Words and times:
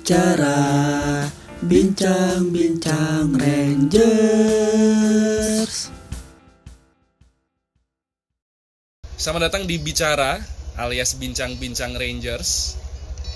bicara 0.00 1.28
Bincang-bincang 1.60 3.36
Rangers. 3.36 3.92
Selamat 9.20 9.52
datang 9.52 9.68
di 9.68 9.76
Bicara 9.76 10.40
alias 10.80 11.20
Bincang-Bincang 11.20 12.00
Rangers. 12.00 12.80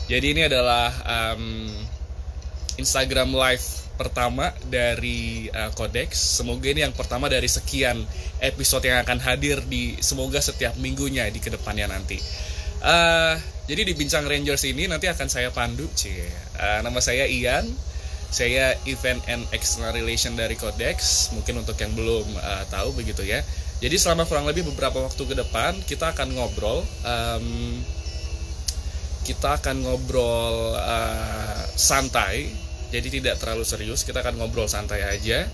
Jadi 0.08 0.32
ini 0.32 0.48
adalah 0.48 0.88
um, 1.04 1.68
Instagram 2.80 3.36
Live 3.36 3.84
pertama 4.00 4.48
dari 4.64 5.52
uh, 5.52 5.68
Codex. 5.76 6.16
Semoga 6.16 6.72
ini 6.72 6.80
yang 6.80 6.96
pertama 6.96 7.28
dari 7.28 7.44
sekian 7.44 8.08
episode 8.40 8.88
yang 8.88 9.04
akan 9.04 9.20
hadir 9.20 9.60
di 9.68 10.00
Semoga 10.00 10.40
setiap 10.40 10.80
minggunya 10.80 11.28
di 11.28 11.44
ke 11.44 11.52
depannya 11.52 11.92
nanti 11.92 12.16
uh, 12.84 13.34
Jadi 13.64 13.80
di 13.88 13.94
Bincang 13.96 14.28
Rangers 14.28 14.60
ini 14.68 14.84
nanti 14.84 15.08
akan 15.08 15.24
saya 15.24 15.48
pandu 15.48 15.88
cie. 15.96 16.28
Uh, 16.60 16.84
nama 16.84 17.00
saya 17.00 17.24
Ian. 17.24 17.64
Saya 18.28 18.74
event 18.84 19.22
and 19.30 19.46
external 19.54 19.94
relation 19.94 20.34
dari 20.34 20.58
Codex 20.58 21.30
mungkin 21.32 21.62
untuk 21.62 21.78
yang 21.78 21.94
belum 21.94 22.26
uh, 22.34 22.64
tahu 22.68 22.92
begitu 22.98 23.24
ya. 23.24 23.40
Jadi 23.78 23.94
selama 23.96 24.28
kurang 24.28 24.44
lebih 24.44 24.68
beberapa 24.68 25.00
waktu 25.00 25.22
ke 25.22 25.34
depan 25.38 25.80
kita 25.86 26.12
akan 26.12 26.34
ngobrol 26.34 26.82
um, 27.06 27.46
kita 29.24 29.56
akan 29.56 29.86
ngobrol 29.86 30.76
uh, 30.76 31.62
santai. 31.78 32.52
Jadi 32.92 33.22
tidak 33.22 33.40
terlalu 33.40 33.64
serius 33.64 34.04
kita 34.04 34.20
akan 34.20 34.36
ngobrol 34.44 34.68
santai 34.68 35.08
aja 35.08 35.48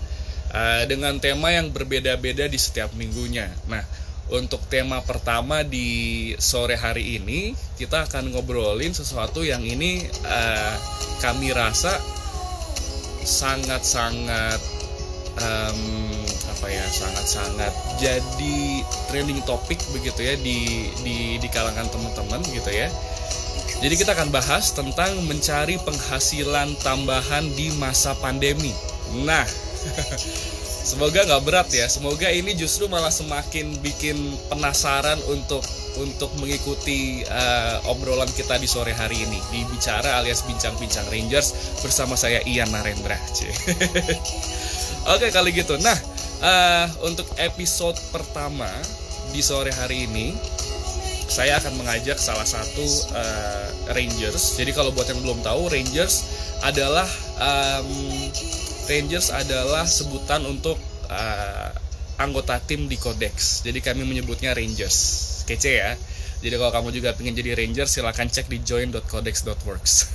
uh, 0.51 0.83
dengan 0.89 1.15
tema 1.21 1.53
yang 1.53 1.71
berbeda-beda 1.71 2.49
di 2.49 2.59
setiap 2.59 2.91
minggunya. 2.97 3.47
Nah 3.71 3.85
untuk 4.31 4.63
tema 4.71 5.03
pertama 5.03 5.61
di 5.61 6.31
sore 6.39 6.79
hari 6.79 7.19
ini 7.19 7.51
kita 7.75 8.07
akan 8.07 8.31
ngobrolin 8.31 8.95
sesuatu 8.95 9.43
yang 9.43 9.59
ini 9.63 10.07
uh, 10.23 10.75
kami 11.19 11.51
rasa 11.51 11.99
sangat-sangat 13.21 14.59
um, 15.37 15.81
apa 16.57 16.67
ya 16.71 16.85
sangat-sangat 16.87 17.73
jadi 17.99 18.59
trending 19.11 19.43
topik 19.43 19.77
begitu 19.91 20.23
ya 20.23 20.35
di 20.39 20.87
di 21.03 21.17
di 21.37 21.47
kalangan 21.51 21.87
teman-teman 21.91 22.41
gitu 22.49 22.71
ya. 22.71 22.87
Jadi 23.81 23.97
kita 23.97 24.13
akan 24.13 24.29
bahas 24.29 24.77
tentang 24.77 25.25
mencari 25.25 25.81
penghasilan 25.81 26.77
tambahan 26.85 27.49
di 27.57 27.73
masa 27.81 28.13
pandemi. 28.13 28.69
Nah, 29.25 29.41
semoga 30.91 31.23
nggak 31.23 31.43
berat 31.47 31.69
ya. 31.71 31.87
Semoga 31.87 32.27
ini 32.27 32.51
justru 32.51 32.91
malah 32.91 33.13
semakin 33.13 33.79
bikin 33.79 34.19
penasaran 34.51 35.15
untuk 35.31 35.63
untuk 35.99 36.31
mengikuti 36.39 37.23
uh, 37.27 37.79
obrolan 37.91 38.27
kita 38.31 38.59
di 38.59 38.67
sore 38.67 38.91
hari 38.95 39.23
ini 39.23 39.39
di 39.51 39.63
bicara 39.71 40.19
alias 40.19 40.43
bincang-bincang 40.47 41.07
Rangers 41.11 41.79
bersama 41.79 42.19
saya 42.19 42.43
Ian 42.43 42.71
Narendra. 42.71 43.15
Oke 45.15 45.31
kali 45.31 45.55
gitu. 45.55 45.79
Nah 45.79 45.95
uh, 46.43 46.87
untuk 47.07 47.27
episode 47.39 47.95
pertama 48.11 48.67
di 49.31 49.39
sore 49.39 49.71
hari 49.71 50.07
ini 50.11 50.35
saya 51.31 51.63
akan 51.63 51.79
mengajak 51.79 52.19
salah 52.19 52.47
satu 52.47 52.83
uh, 53.15 53.95
Rangers. 53.95 54.59
Jadi 54.59 54.75
kalau 54.75 54.91
buat 54.91 55.07
yang 55.07 55.23
belum 55.23 55.39
tahu 55.39 55.71
Rangers 55.71 56.27
adalah 56.67 57.07
um, 57.39 57.87
Rangers 58.91 59.31
adalah 59.31 59.87
sebutan 59.87 60.43
untuk 60.43 60.75
uh, 61.07 61.71
anggota 62.19 62.59
tim 62.59 62.91
di 62.91 62.99
Codex. 62.99 63.63
Jadi 63.63 63.79
kami 63.79 64.03
menyebutnya 64.03 64.51
Rangers 64.51 65.31
kece 65.51 65.73
ya 65.83 65.91
jadi 66.41 66.57
kalau 66.57 66.71
kamu 66.73 66.89
juga 66.95 67.13
pengen 67.13 67.37
jadi 67.37 67.53
ranger 67.53 67.85
silahkan 67.85 68.25
cek 68.31 68.49
di 68.49 68.63
join.codex.works 68.63 69.93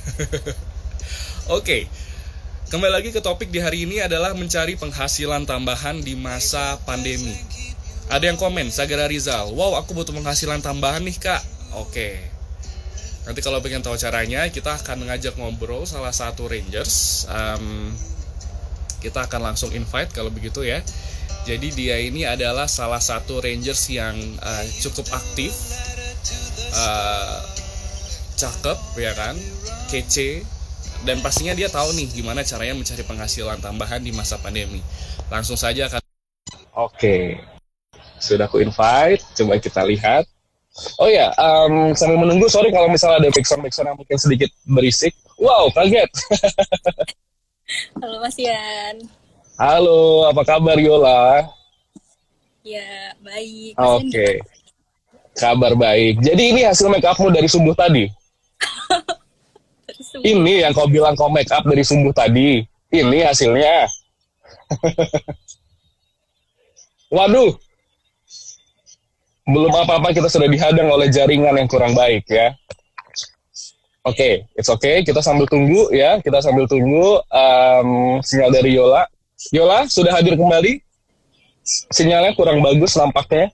oke 1.53 1.63
okay. 1.63 1.87
kembali 2.73 2.93
lagi 2.93 3.11
ke 3.15 3.21
topik 3.23 3.53
di 3.53 3.63
hari 3.63 3.87
ini 3.87 4.03
adalah 4.03 4.35
mencari 4.35 4.75
penghasilan 4.75 5.47
tambahan 5.47 6.03
di 6.03 6.19
masa 6.19 6.81
pandemi 6.83 7.37
ada 8.11 8.27
yang 8.27 8.39
komen 8.39 8.73
Sagara 8.73 9.07
Rizal 9.07 9.55
wow 9.55 9.79
aku 9.79 9.95
butuh 9.95 10.15
penghasilan 10.15 10.65
tambahan 10.65 11.05
nih 11.07 11.17
kak 11.21 11.43
oke 11.79 11.95
okay. 11.95 12.19
nanti 13.29 13.39
kalau 13.45 13.63
pengen 13.63 13.85
tahu 13.85 13.95
caranya 13.95 14.47
kita 14.51 14.75
akan 14.83 15.07
mengajak 15.07 15.39
ngobrol 15.39 15.87
salah 15.87 16.15
satu 16.15 16.51
rangers 16.51 17.27
um, 17.31 17.95
kita 19.07 19.31
akan 19.31 19.55
langsung 19.55 19.71
invite 19.71 20.11
kalau 20.11 20.35
begitu 20.35 20.67
ya 20.67 20.83
jadi 21.47 21.69
dia 21.71 21.97
ini 22.03 22.27
adalah 22.27 22.67
salah 22.67 22.99
satu 22.99 23.39
Rangers 23.39 23.87
yang 23.87 24.19
uh, 24.43 24.65
cukup 24.83 25.07
aktif, 25.15 25.55
uh, 26.75 27.39
cakep 28.35 28.79
ya 28.99 29.15
kan, 29.15 29.39
kece, 29.87 30.43
dan 31.07 31.23
pastinya 31.23 31.55
dia 31.55 31.71
tahu 31.71 31.95
nih 31.95 32.11
gimana 32.11 32.43
caranya 32.43 32.75
mencari 32.75 33.07
penghasilan 33.07 33.63
tambahan 33.63 34.03
di 34.03 34.11
masa 34.11 34.43
pandemi. 34.43 34.83
Langsung 35.31 35.55
saja 35.55 35.87
akan. 35.87 36.03
Oke, 36.75 37.39
sudah 38.19 38.51
aku 38.51 38.67
invite, 38.67 39.23
coba 39.39 39.63
kita 39.63 39.87
lihat. 39.87 40.27
Oh 40.99 41.07
ya, 41.07 41.31
um, 41.39 41.95
sambil 41.95 42.27
menunggu, 42.27 42.51
sorry 42.51 42.75
kalau 42.75 42.91
misalnya 42.91 43.23
ada 43.23 43.31
backsound 43.31 43.63
backsound 43.63 43.95
yang 43.95 43.97
mungkin 43.97 44.19
sedikit 44.19 44.51
berisik. 44.67 45.15
Wow, 45.39 45.71
kaget. 45.71 46.11
Halo 48.01 48.17
Mas 48.21 48.37
Ian. 48.41 48.97
Halo, 49.57 50.29
apa 50.29 50.43
kabar 50.45 50.77
Yola? 50.77 51.49
Ya, 52.61 53.15
baik. 53.25 53.73
Oke. 53.79 54.11
Okay. 54.11 54.35
Kabar 55.37 55.77
baik. 55.77 56.21
Jadi 56.25 56.43
ini 56.57 56.61
hasil 56.65 56.89
make 56.89 57.05
upmu 57.05 57.29
dari 57.29 57.49
subuh 57.49 57.77
tadi? 57.77 58.09
Ini 60.17 60.65
yang 60.65 60.73
kau 60.73 60.89
bilang 60.89 61.13
kau 61.13 61.29
make 61.29 61.53
up 61.53 61.65
dari 61.69 61.85
subuh 61.85 62.11
tadi. 62.11 62.65
Ini 62.89 63.19
hasilnya. 63.29 63.85
Waduh. 67.17 67.53
Belum 69.47 69.71
apa-apa 69.71 70.11
kita 70.11 70.27
sudah 70.27 70.51
dihadang 70.51 70.91
oleh 70.91 71.13
jaringan 71.13 71.55
yang 71.55 71.69
kurang 71.71 71.95
baik 71.95 72.27
ya. 72.27 72.57
Oke, 74.07 74.15
okay, 74.15 74.35
it's 74.55 74.71
okay. 74.71 75.03
Kita 75.03 75.19
sambil 75.19 75.51
tunggu 75.51 75.91
ya. 75.91 76.23
Kita 76.23 76.39
sambil 76.39 76.71
tunggu 76.71 77.19
um, 77.27 78.23
sinyal 78.23 78.55
dari 78.55 78.79
Yola. 78.79 79.03
Yola 79.51 79.83
sudah 79.91 80.15
hadir 80.15 80.39
kembali. 80.39 80.79
Sinyalnya 81.91 82.39
kurang 82.39 82.63
bagus 82.63 82.95
nampaknya. 82.95 83.51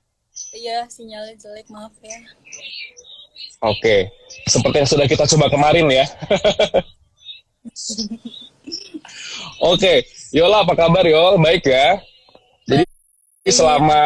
Iya, 0.52 0.84
sinyalnya 0.92 1.40
jelek, 1.40 1.72
maaf 1.72 1.96
ya. 2.04 2.20
Oke, 3.64 4.12
seperti 4.44 4.84
yang 4.84 4.90
sudah 4.92 5.06
kita 5.08 5.24
coba 5.24 5.48
kemarin 5.48 5.88
ya. 5.88 6.04
Oke, 9.72 10.04
Yola 10.36 10.68
apa 10.68 10.76
kabar 10.76 11.08
Yol? 11.08 11.40
Baik 11.40 11.64
ya. 11.64 11.96
Jadi 12.68 12.84
selama 13.48 14.04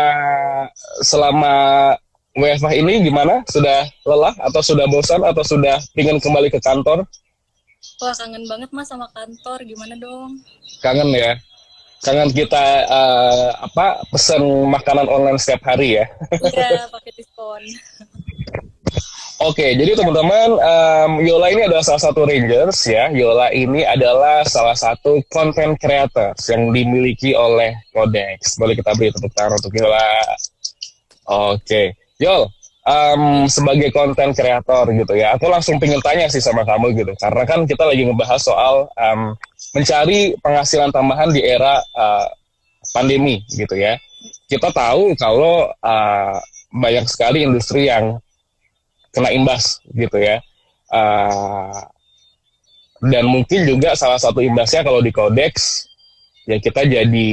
selama 1.03 1.55
WFH 2.37 2.69
ini 2.77 3.09
gimana? 3.09 3.41
Sudah 3.49 3.89
lelah 4.05 4.37
atau 4.45 4.61
sudah 4.61 4.85
bosan 4.87 5.25
atau 5.25 5.41
sudah 5.41 5.81
ingin 5.97 6.21
kembali 6.21 6.53
ke 6.53 6.61
kantor? 6.61 7.09
Wah 7.97 8.13
kangen 8.13 8.45
banget 8.45 8.69
mas 8.77 8.93
sama 8.93 9.09
kantor, 9.17 9.65
gimana 9.65 9.97
dong? 9.97 10.45
Kangen 10.85 11.17
ya 11.17 11.41
kangen 12.05 12.31
kita 12.31 12.87
uh, 12.87 13.51
apa 13.67 14.05
pesan 14.13 14.43
makanan 14.69 15.09
online 15.09 15.41
setiap 15.41 15.65
hari 15.65 16.03
ya. 16.03 16.05
Iya, 16.55 16.87
pakai 16.93 17.13
diskon. 17.17 17.63
Oke, 19.37 19.77
jadi 19.77 19.93
teman-teman, 19.93 20.57
um, 20.57 21.11
Yola 21.21 21.53
ini 21.53 21.69
adalah 21.69 21.85
salah 21.85 22.09
satu 22.09 22.25
Rangers 22.25 22.89
ya. 22.89 23.13
Yola 23.13 23.53
ini 23.53 23.85
adalah 23.85 24.41
salah 24.49 24.73
satu 24.73 25.21
content 25.29 25.77
creators 25.77 26.41
yang 26.49 26.73
dimiliki 26.73 27.37
oleh 27.37 27.77
Codex. 27.93 28.57
Boleh 28.57 28.73
kita 28.81 28.97
beri 28.97 29.13
tepuk 29.13 29.29
tangan 29.37 29.61
untuk 29.61 29.77
Yola. 29.77 30.09
Oke, 31.53 31.93
Yol, 32.17 32.49
um, 32.89 33.45
sebagai 33.45 33.93
konten 33.93 34.33
kreator 34.33 34.89
gitu 34.93 35.13
ya, 35.17 35.37
aku 35.37 35.53
langsung 35.53 35.77
pengen 35.77 36.01
tanya 36.01 36.31
sih 36.33 36.41
sama 36.41 36.65
kamu 36.65 36.97
gitu, 36.97 37.13
karena 37.21 37.43
kan 37.45 37.69
kita 37.69 37.85
lagi 37.85 38.09
ngebahas 38.09 38.41
soal 38.41 38.89
um, 38.97 39.37
mencari 39.77 40.33
penghasilan 40.41 40.89
tambahan 40.89 41.29
di 41.29 41.45
era 41.45 41.83
uh, 41.93 42.27
pandemi 42.97 43.45
gitu 43.53 43.77
ya. 43.77 44.01
Kita 44.49 44.71
tahu 44.71 45.13
kalau 45.19 45.69
uh, 45.69 46.37
banyak 46.71 47.05
sekali 47.11 47.43
industri 47.43 47.91
yang 47.91 48.17
kena 49.11 49.33
imbas 49.33 49.81
gitu 49.93 50.17
ya. 50.21 50.39
Uh, 50.87 51.75
dan 53.03 53.29
mungkin 53.29 53.69
juga 53.69 53.93
salah 53.93 54.17
satu 54.17 54.41
imbasnya 54.41 54.81
kalau 54.81 55.05
di 55.05 55.13
Codex 55.13 55.85
ya 56.49 56.57
kita 56.63 56.87
jadi 56.87 57.29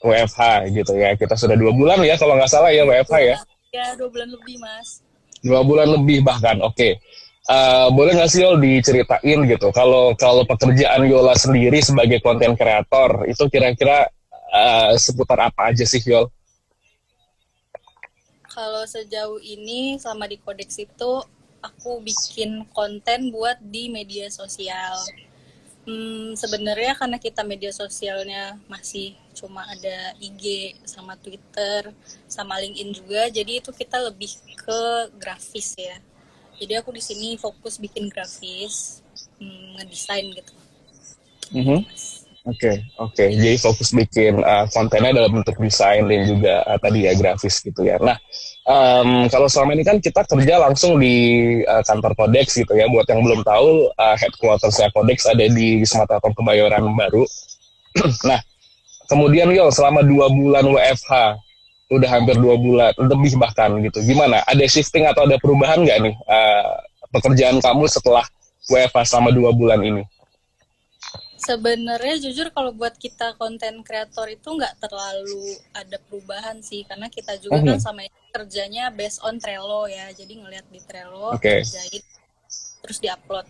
WFH 0.00 0.72
gitu 0.72 0.92
ya. 0.96 1.12
Kita 1.18 1.36
sudah 1.36 1.56
dua 1.58 1.72
bulan 1.76 2.00
ya 2.00 2.16
kalau 2.16 2.38
nggak 2.38 2.48
salah 2.48 2.70
ya 2.72 2.86
WFH 2.88 3.16
ya. 3.20 3.36
Ya, 3.70 3.94
dua 3.94 4.10
bulan 4.10 4.34
lebih, 4.34 4.58
Mas. 4.58 4.98
Dua 5.46 5.62
bulan 5.62 5.86
lebih 5.94 6.26
bahkan, 6.26 6.58
oke. 6.58 6.74
Okay. 6.74 6.92
Uh, 7.46 7.86
eh, 7.86 7.88
boleh 7.94 8.12
nggak 8.18 8.30
sih 8.30 8.42
Yol 8.42 8.58
diceritain 8.58 9.38
gitu, 9.46 9.70
kalau 9.70 10.14
kalau 10.18 10.42
pekerjaan 10.42 11.06
Yola 11.06 11.34
sendiri 11.38 11.78
sebagai 11.78 12.18
konten 12.18 12.58
kreator, 12.58 13.26
itu 13.30 13.46
kira-kira 13.46 14.10
uh, 14.50 14.92
seputar 14.98 15.50
apa 15.50 15.70
aja 15.70 15.86
sih 15.86 16.02
Yol? 16.02 16.26
Kalau 18.50 18.82
sejauh 18.90 19.38
ini, 19.38 20.02
selama 20.02 20.26
di 20.26 20.36
Codex 20.42 20.74
itu, 20.82 21.22
aku 21.62 22.02
bikin 22.02 22.66
konten 22.74 23.30
buat 23.30 23.62
di 23.62 23.86
media 23.86 24.26
sosial. 24.34 24.98
Hmm, 25.90 26.38
sebenarnya 26.38 26.94
karena 26.94 27.18
kita 27.18 27.42
media 27.42 27.74
sosialnya 27.74 28.54
masih 28.70 29.18
cuma 29.34 29.66
ada 29.66 30.14
IG 30.22 30.78
sama 30.86 31.18
Twitter 31.18 31.90
sama 32.30 32.62
LinkedIn 32.62 32.94
juga, 32.94 33.26
jadi 33.26 33.58
itu 33.58 33.74
kita 33.74 33.98
lebih 33.98 34.30
ke 34.54 34.80
grafis 35.18 35.74
ya. 35.74 35.98
Jadi 36.62 36.78
aku 36.78 36.94
di 36.94 37.02
sini 37.02 37.34
fokus 37.34 37.82
bikin 37.82 38.06
grafis, 38.06 39.02
hmm, 39.42 39.82
ngedesain 39.82 40.30
gitu. 40.30 40.54
Mm 41.50 41.64
-hmm. 41.66 41.80
Oke, 42.46 42.54
okay, 42.54 42.76
oke. 43.02 43.12
Okay. 43.18 43.28
Jadi 43.34 43.56
fokus 43.58 43.90
bikin 43.90 44.46
uh, 44.46 44.70
kontennya 44.70 45.10
dalam 45.10 45.42
bentuk 45.42 45.58
desain 45.58 46.06
dan 46.06 46.22
juga 46.22 46.62
uh, 46.70 46.78
tadi 46.78 47.10
ya 47.10 47.18
grafis 47.18 47.58
gitu 47.66 47.82
ya. 47.82 47.98
Nah, 47.98 48.16
um, 48.70 49.26
kalau 49.26 49.50
selama 49.50 49.74
ini 49.74 49.82
kan 49.82 49.98
kita 49.98 50.22
kerja 50.22 50.62
langsung 50.62 51.02
di 51.02 51.14
uh, 51.66 51.82
kantor 51.82 52.14
Kodex 52.14 52.54
gitu 52.54 52.72
ya. 52.78 52.86
Buat 52.86 53.10
yang 53.10 53.26
belum 53.26 53.42
tahu, 53.42 53.90
uh, 53.90 54.16
headquarters 54.16 54.78
Kodex 54.94 55.26
ada 55.26 55.44
di 55.50 55.82
Sumatera 55.82 56.22
Kebayoran 56.22 56.86
Baru. 56.94 57.26
nah, 58.30 58.38
kemudian 59.10 59.50
yo 59.50 59.68
selama 59.74 60.06
dua 60.06 60.30
bulan 60.30 60.64
WFH, 60.70 61.12
udah 61.90 62.08
hampir 62.08 62.38
dua 62.38 62.54
bulan, 62.54 62.94
lebih 62.94 63.34
bahkan 63.36 63.74
gitu. 63.82 63.98
Gimana? 64.06 64.46
Ada 64.46 64.62
shifting 64.70 65.10
atau 65.10 65.26
ada 65.26 65.36
perubahan 65.42 65.82
nggak 65.82 65.98
nih 66.06 66.14
uh, 66.30 66.78
pekerjaan 67.10 67.58
kamu 67.58 67.90
setelah 67.90 68.22
WFH 68.70 69.10
selama 69.10 69.34
dua 69.34 69.50
bulan 69.50 69.82
ini? 69.82 70.06
Sebenarnya 71.40 72.20
jujur 72.20 72.52
kalau 72.52 72.76
buat 72.76 73.00
kita 73.00 73.34
konten 73.40 73.80
kreator 73.80 74.28
itu 74.28 74.44
nggak 74.44 74.76
terlalu 74.76 75.56
ada 75.72 75.96
perubahan 76.04 76.60
sih 76.60 76.84
karena 76.84 77.08
kita 77.08 77.40
juga 77.40 77.64
kan 77.64 77.80
sama 77.80 78.04
kerjanya 78.28 78.92
based 78.92 79.24
on 79.24 79.40
Trello 79.40 79.88
ya. 79.88 80.12
Jadi 80.12 80.36
ngelihat 80.36 80.66
di 80.68 80.80
Trello 80.84 81.32
okay. 81.32 81.64
kerjain 81.64 82.04
terus 82.84 82.98
diupload. 83.00 83.48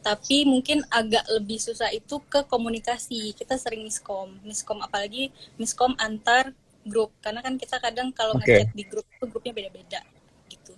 Tapi 0.00 0.48
mungkin 0.48 0.82
agak 0.90 1.28
lebih 1.30 1.60
susah 1.60 1.92
itu 1.94 2.18
ke 2.26 2.42
komunikasi. 2.50 3.36
Kita 3.38 3.54
sering 3.54 3.86
miskom 3.86 4.42
miskom 4.42 4.82
apalagi 4.82 5.30
miskom 5.54 5.94
antar 6.02 6.50
grup. 6.82 7.14
Karena 7.22 7.40
kan 7.40 7.54
kita 7.54 7.78
kadang 7.78 8.10
kalau 8.10 8.34
okay. 8.34 8.66
ngechat 8.66 8.74
di 8.74 8.84
grup 8.88 9.06
itu 9.06 9.24
grupnya 9.30 9.52
beda-beda 9.54 10.00
gitu 10.50 10.72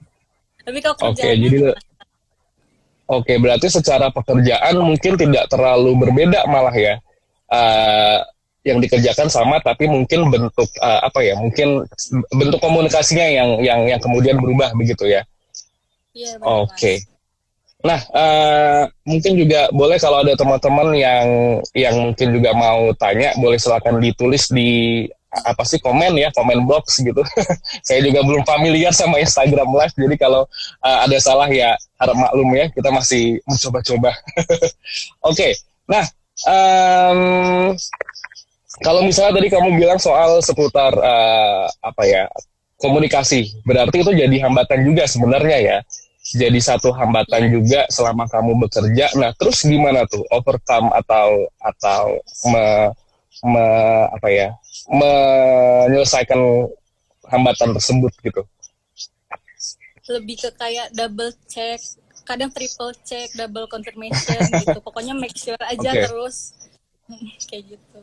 tapi 0.66 0.78
kalau 0.80 0.96
kerjanya 0.96 1.36
okay, 1.36 1.44
jadi 1.44 1.58
Oke, 3.04 3.36
berarti 3.36 3.68
secara 3.68 4.08
pekerjaan 4.08 4.80
mungkin 4.80 5.20
tidak 5.20 5.52
terlalu 5.52 5.92
berbeda 5.96 6.48
malah 6.48 6.72
ya. 6.72 6.96
Uh, 7.52 8.18
yang 8.64 8.80
dikerjakan 8.80 9.28
sama 9.28 9.60
tapi 9.60 9.84
mungkin 9.84 10.32
bentuk 10.32 10.68
uh, 10.80 11.04
apa 11.04 11.20
ya? 11.20 11.36
Mungkin 11.36 11.84
bentuk 12.32 12.60
komunikasinya 12.64 13.28
yang 13.28 13.48
yang 13.60 13.80
yang 13.84 14.00
kemudian 14.00 14.40
berubah 14.40 14.72
begitu 14.72 15.04
ya. 15.04 15.20
Iya, 16.16 16.40
Oke. 16.40 16.72
Okay. 16.72 16.96
Nah, 17.84 18.00
uh, 18.16 18.88
mungkin 19.04 19.36
juga 19.36 19.68
boleh 19.68 20.00
kalau 20.00 20.24
ada 20.24 20.32
teman-teman 20.32 20.96
yang 20.96 21.26
yang 21.76 21.94
mungkin 22.00 22.32
juga 22.32 22.56
mau 22.56 22.88
tanya, 22.96 23.36
boleh 23.36 23.60
silakan 23.60 24.00
ditulis 24.00 24.48
di 24.48 25.04
apa 25.42 25.62
sih 25.66 25.82
komen 25.82 26.14
ya 26.14 26.30
komen 26.30 26.62
box 26.64 27.02
gitu. 27.02 27.22
Saya 27.86 28.00
juga 28.06 28.22
belum 28.22 28.46
familiar 28.46 28.94
sama 28.94 29.18
Instagram 29.18 29.74
Live 29.74 29.94
jadi 29.98 30.16
kalau 30.16 30.46
uh, 30.84 30.98
ada 31.02 31.18
salah 31.18 31.50
ya 31.50 31.74
harap 31.98 32.14
maklum 32.14 32.50
ya 32.54 32.70
kita 32.70 32.88
masih 32.94 33.42
mencoba-coba. 33.48 34.14
Oke 35.26 35.34
okay. 35.34 35.52
nah 35.84 36.04
um, 36.48 37.20
kalau 38.82 39.06
misalnya 39.06 39.38
tadi 39.38 39.48
kamu 39.50 39.78
bilang 39.78 39.98
soal 40.02 40.42
seputar 40.42 40.94
uh, 40.98 41.66
apa 41.82 42.02
ya 42.06 42.24
komunikasi 42.82 43.62
berarti 43.62 44.02
itu 44.02 44.12
jadi 44.14 44.36
hambatan 44.46 44.82
juga 44.86 45.06
sebenarnya 45.06 45.58
ya. 45.60 45.78
Jadi 46.24 46.56
satu 46.56 46.88
hambatan 46.88 47.52
juga 47.52 47.84
selama 47.92 48.24
kamu 48.24 48.56
bekerja. 48.64 49.12
Nah 49.20 49.36
terus 49.36 49.60
gimana 49.60 50.08
tuh 50.08 50.24
overcome 50.32 50.88
atau 50.96 51.52
atau 51.60 52.16
me, 52.48 52.64
me, 53.44 53.66
apa 54.08 54.28
ya 54.32 54.48
menyelesaikan 54.90 56.40
hambatan 57.28 57.72
tersebut 57.76 58.12
gitu. 58.20 58.42
Lebih 60.04 60.36
ke 60.36 60.50
kayak 60.56 60.92
double 60.92 61.32
check 61.48 61.80
kadang 62.24 62.48
triple 62.52 62.92
check 63.04 63.28
double 63.36 63.68
confirmation 63.68 64.40
gitu. 64.60 64.78
Pokoknya 64.80 65.16
make 65.16 65.36
sure 65.36 65.58
aja 65.60 65.90
okay. 65.92 66.04
terus. 66.08 66.56
Kayak 67.52 67.76
gitu. 67.76 67.98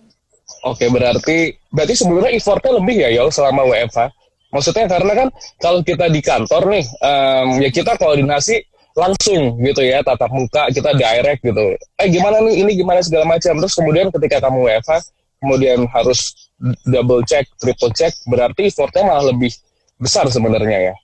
Oke 0.61 0.85
okay, 0.85 0.87
berarti 0.93 1.37
berarti 1.73 1.93
sebenarnya 1.97 2.37
effortnya 2.37 2.77
lebih 2.77 2.95
ya 3.01 3.09
Yol 3.17 3.33
selama 3.33 3.65
WFH 3.65 4.13
maksudnya 4.51 4.85
karena 4.85 5.13
kan 5.15 5.27
kalau 5.63 5.79
kita 5.79 6.11
di 6.11 6.19
kantor 6.19 6.75
nih 6.75 6.85
um, 7.01 7.47
ya 7.63 7.69
kita 7.71 7.95
koordinasi 7.95 8.59
langsung 8.91 9.55
gitu 9.63 9.79
ya 9.79 10.03
tatap 10.03 10.27
muka 10.35 10.67
kita 10.75 10.91
direct 10.91 11.39
gitu. 11.39 11.79
Eh 11.95 12.07
gimana 12.11 12.43
nih 12.43 12.67
ini 12.67 12.71
gimana 12.75 12.99
segala 12.99 13.23
macam? 13.23 13.55
Terus 13.63 13.73
kemudian 13.79 14.11
ketika 14.11 14.43
kamu 14.43 14.67
WFH 14.67 14.91
kemudian 15.39 15.79
harus 15.89 16.50
double 16.85 17.25
check, 17.25 17.49
triple 17.57 17.93
check, 17.93 18.13
berarti 18.29 18.69
effortnya 18.69 19.05
malah 19.05 19.33
lebih 19.33 19.49
besar 19.97 20.29
sebenarnya 20.29 20.93
ya. 20.93 20.95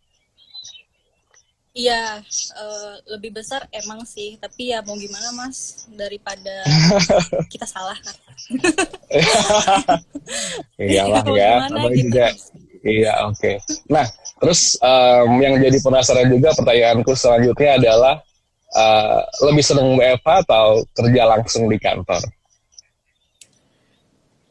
Iya, 1.78 2.26
uh, 2.58 2.94
lebih 3.14 3.38
besar 3.38 3.70
emang 3.70 4.02
sih, 4.02 4.34
tapi 4.42 4.74
ya 4.74 4.82
mau 4.82 4.98
gimana 4.98 5.30
mas 5.38 5.86
daripada 5.94 6.66
kita 7.54 7.70
salah 7.70 7.94
kan. 8.02 8.18
Iyalah 10.82 11.22
ya, 11.38 11.70
apa 11.70 11.94
gitu. 11.94 12.10
juga. 12.10 12.34
Iya 12.82 13.14
oke. 13.30 13.38
Okay. 13.38 13.56
Nah, 13.94 14.10
terus 14.42 14.74
um, 14.82 15.38
yang 15.38 15.62
jadi 15.62 15.78
penasaran 15.78 16.34
juga 16.34 16.50
pertanyaanku 16.58 17.14
selanjutnya 17.14 17.78
adalah 17.78 18.26
uh, 18.74 19.22
lebih 19.46 19.62
senang 19.62 20.02
WFH 20.02 20.50
atau 20.50 20.82
kerja 20.98 21.30
langsung 21.30 21.70
di 21.70 21.78
kantor? 21.78 22.26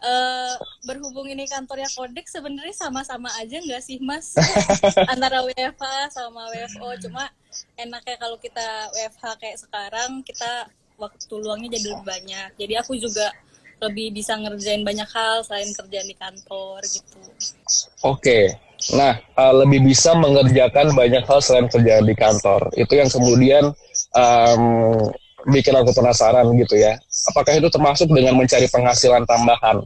Uh, 0.02 0.54
berhubung 0.84 1.28
ini 1.28 1.48
kantornya 1.48 1.88
Kodex 1.92 2.34
sebenarnya 2.34 2.74
sama-sama 2.74 3.30
aja 3.40 3.60
nggak 3.60 3.82
sih 3.82 4.00
Mas 4.02 4.36
antara 5.12 5.44
WFH 5.44 6.12
sama 6.12 6.48
WFO 6.52 6.88
cuma 7.08 7.30
enaknya 7.80 8.16
kalau 8.20 8.36
kita 8.36 8.90
WFH 8.92 9.24
kayak 9.40 9.58
sekarang 9.60 10.20
kita 10.26 10.68
waktu 10.96 11.34
luangnya 11.36 11.76
jadi 11.76 11.86
lebih 11.92 12.06
banyak 12.06 12.48
jadi 12.56 12.74
aku 12.80 12.96
juga 12.96 13.32
lebih 13.76 14.16
bisa 14.16 14.32
ngerjain 14.40 14.80
banyak 14.88 15.08
hal 15.12 15.44
selain 15.44 15.68
kerjaan 15.76 16.08
di 16.08 16.16
kantor 16.16 16.80
gitu. 16.88 17.20
Oke, 17.20 17.36
okay. 18.00 18.44
nah 18.96 19.20
uh, 19.36 19.52
lebih 19.52 19.84
bisa 19.84 20.16
mengerjakan 20.16 20.96
banyak 20.96 21.20
hal 21.28 21.40
selain 21.44 21.68
kerjaan 21.68 22.08
di 22.08 22.16
kantor. 22.16 22.72
Itu 22.72 22.96
yang 22.96 23.12
kemudian 23.12 23.76
um, 24.16 25.12
bikin 25.50 25.74
aku 25.78 25.94
penasaran 25.94 26.46
gitu 26.58 26.74
ya. 26.74 26.98
Apakah 27.30 27.58
itu 27.58 27.68
termasuk 27.70 28.08
dengan 28.10 28.34
mencari 28.34 28.66
penghasilan 28.70 29.22
tambahan? 29.26 29.82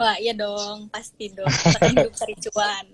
Wah 0.00 0.16
iya 0.16 0.32
dong, 0.32 0.88
pasti 0.88 1.30
dong. 1.30 1.46
Kita 1.46 1.80
hidup 1.92 2.12
cari 2.16 2.34
cuan. 2.48 2.84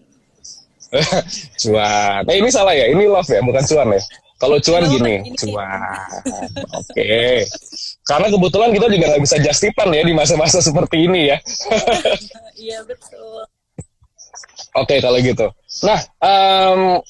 cuan. 1.63 2.23
Eh 2.31 2.37
ini 2.43 2.51
salah 2.51 2.75
ya, 2.75 2.91
ini 2.91 3.07
love 3.07 3.31
ya, 3.31 3.41
bukan 3.41 3.63
cuan 3.63 3.89
ya. 3.95 4.03
Kalau 4.37 4.61
cuan 4.61 4.85
oh, 4.85 4.91
gini, 4.93 5.15
cuan. 5.33 5.81
Oke. 6.77 6.93
Okay. 6.93 7.37
Karena 8.05 8.29
kebetulan 8.29 8.71
kita 8.71 8.87
juga 8.93 9.05
nggak 9.17 9.23
bisa 9.25 9.37
justipan 9.41 9.89
ya 9.97 10.03
di 10.05 10.13
masa-masa 10.13 10.61
seperti 10.61 11.09
ini 11.09 11.33
ya. 11.33 11.39
Iya 12.57 12.81
betul. 12.89 13.45
Oke 14.81 14.97
okay, 14.97 14.99
kalau 15.05 15.21
gitu. 15.21 15.45
Nah, 15.85 16.01
um, 16.25 17.05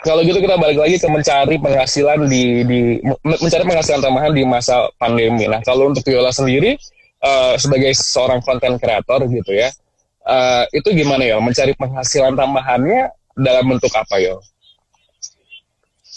kalau 0.00 0.24
gitu 0.24 0.40
kita 0.40 0.56
balik 0.56 0.80
lagi 0.80 0.96
ke 0.96 1.08
mencari 1.12 1.56
penghasilan 1.60 2.24
di 2.24 2.64
di 2.64 2.80
mencari 3.20 3.64
penghasilan 3.68 4.00
tambahan 4.00 4.32
di 4.32 4.42
masa 4.48 4.88
pandemi. 4.96 5.44
Nah, 5.44 5.60
kalau 5.60 5.92
untuk 5.92 6.00
Viola 6.08 6.32
sendiri 6.32 6.80
uh, 7.20 7.54
sebagai 7.60 7.92
seorang 7.92 8.40
konten 8.40 8.80
kreator 8.80 9.28
gitu 9.28 9.52
ya, 9.52 9.68
uh, 10.24 10.64
itu 10.72 10.88
gimana 10.96 11.28
ya 11.28 11.36
mencari 11.36 11.76
penghasilan 11.76 12.32
tambahannya 12.32 13.12
dalam 13.36 13.64
bentuk 13.76 13.92
apa 13.92 14.16
ya? 14.16 14.40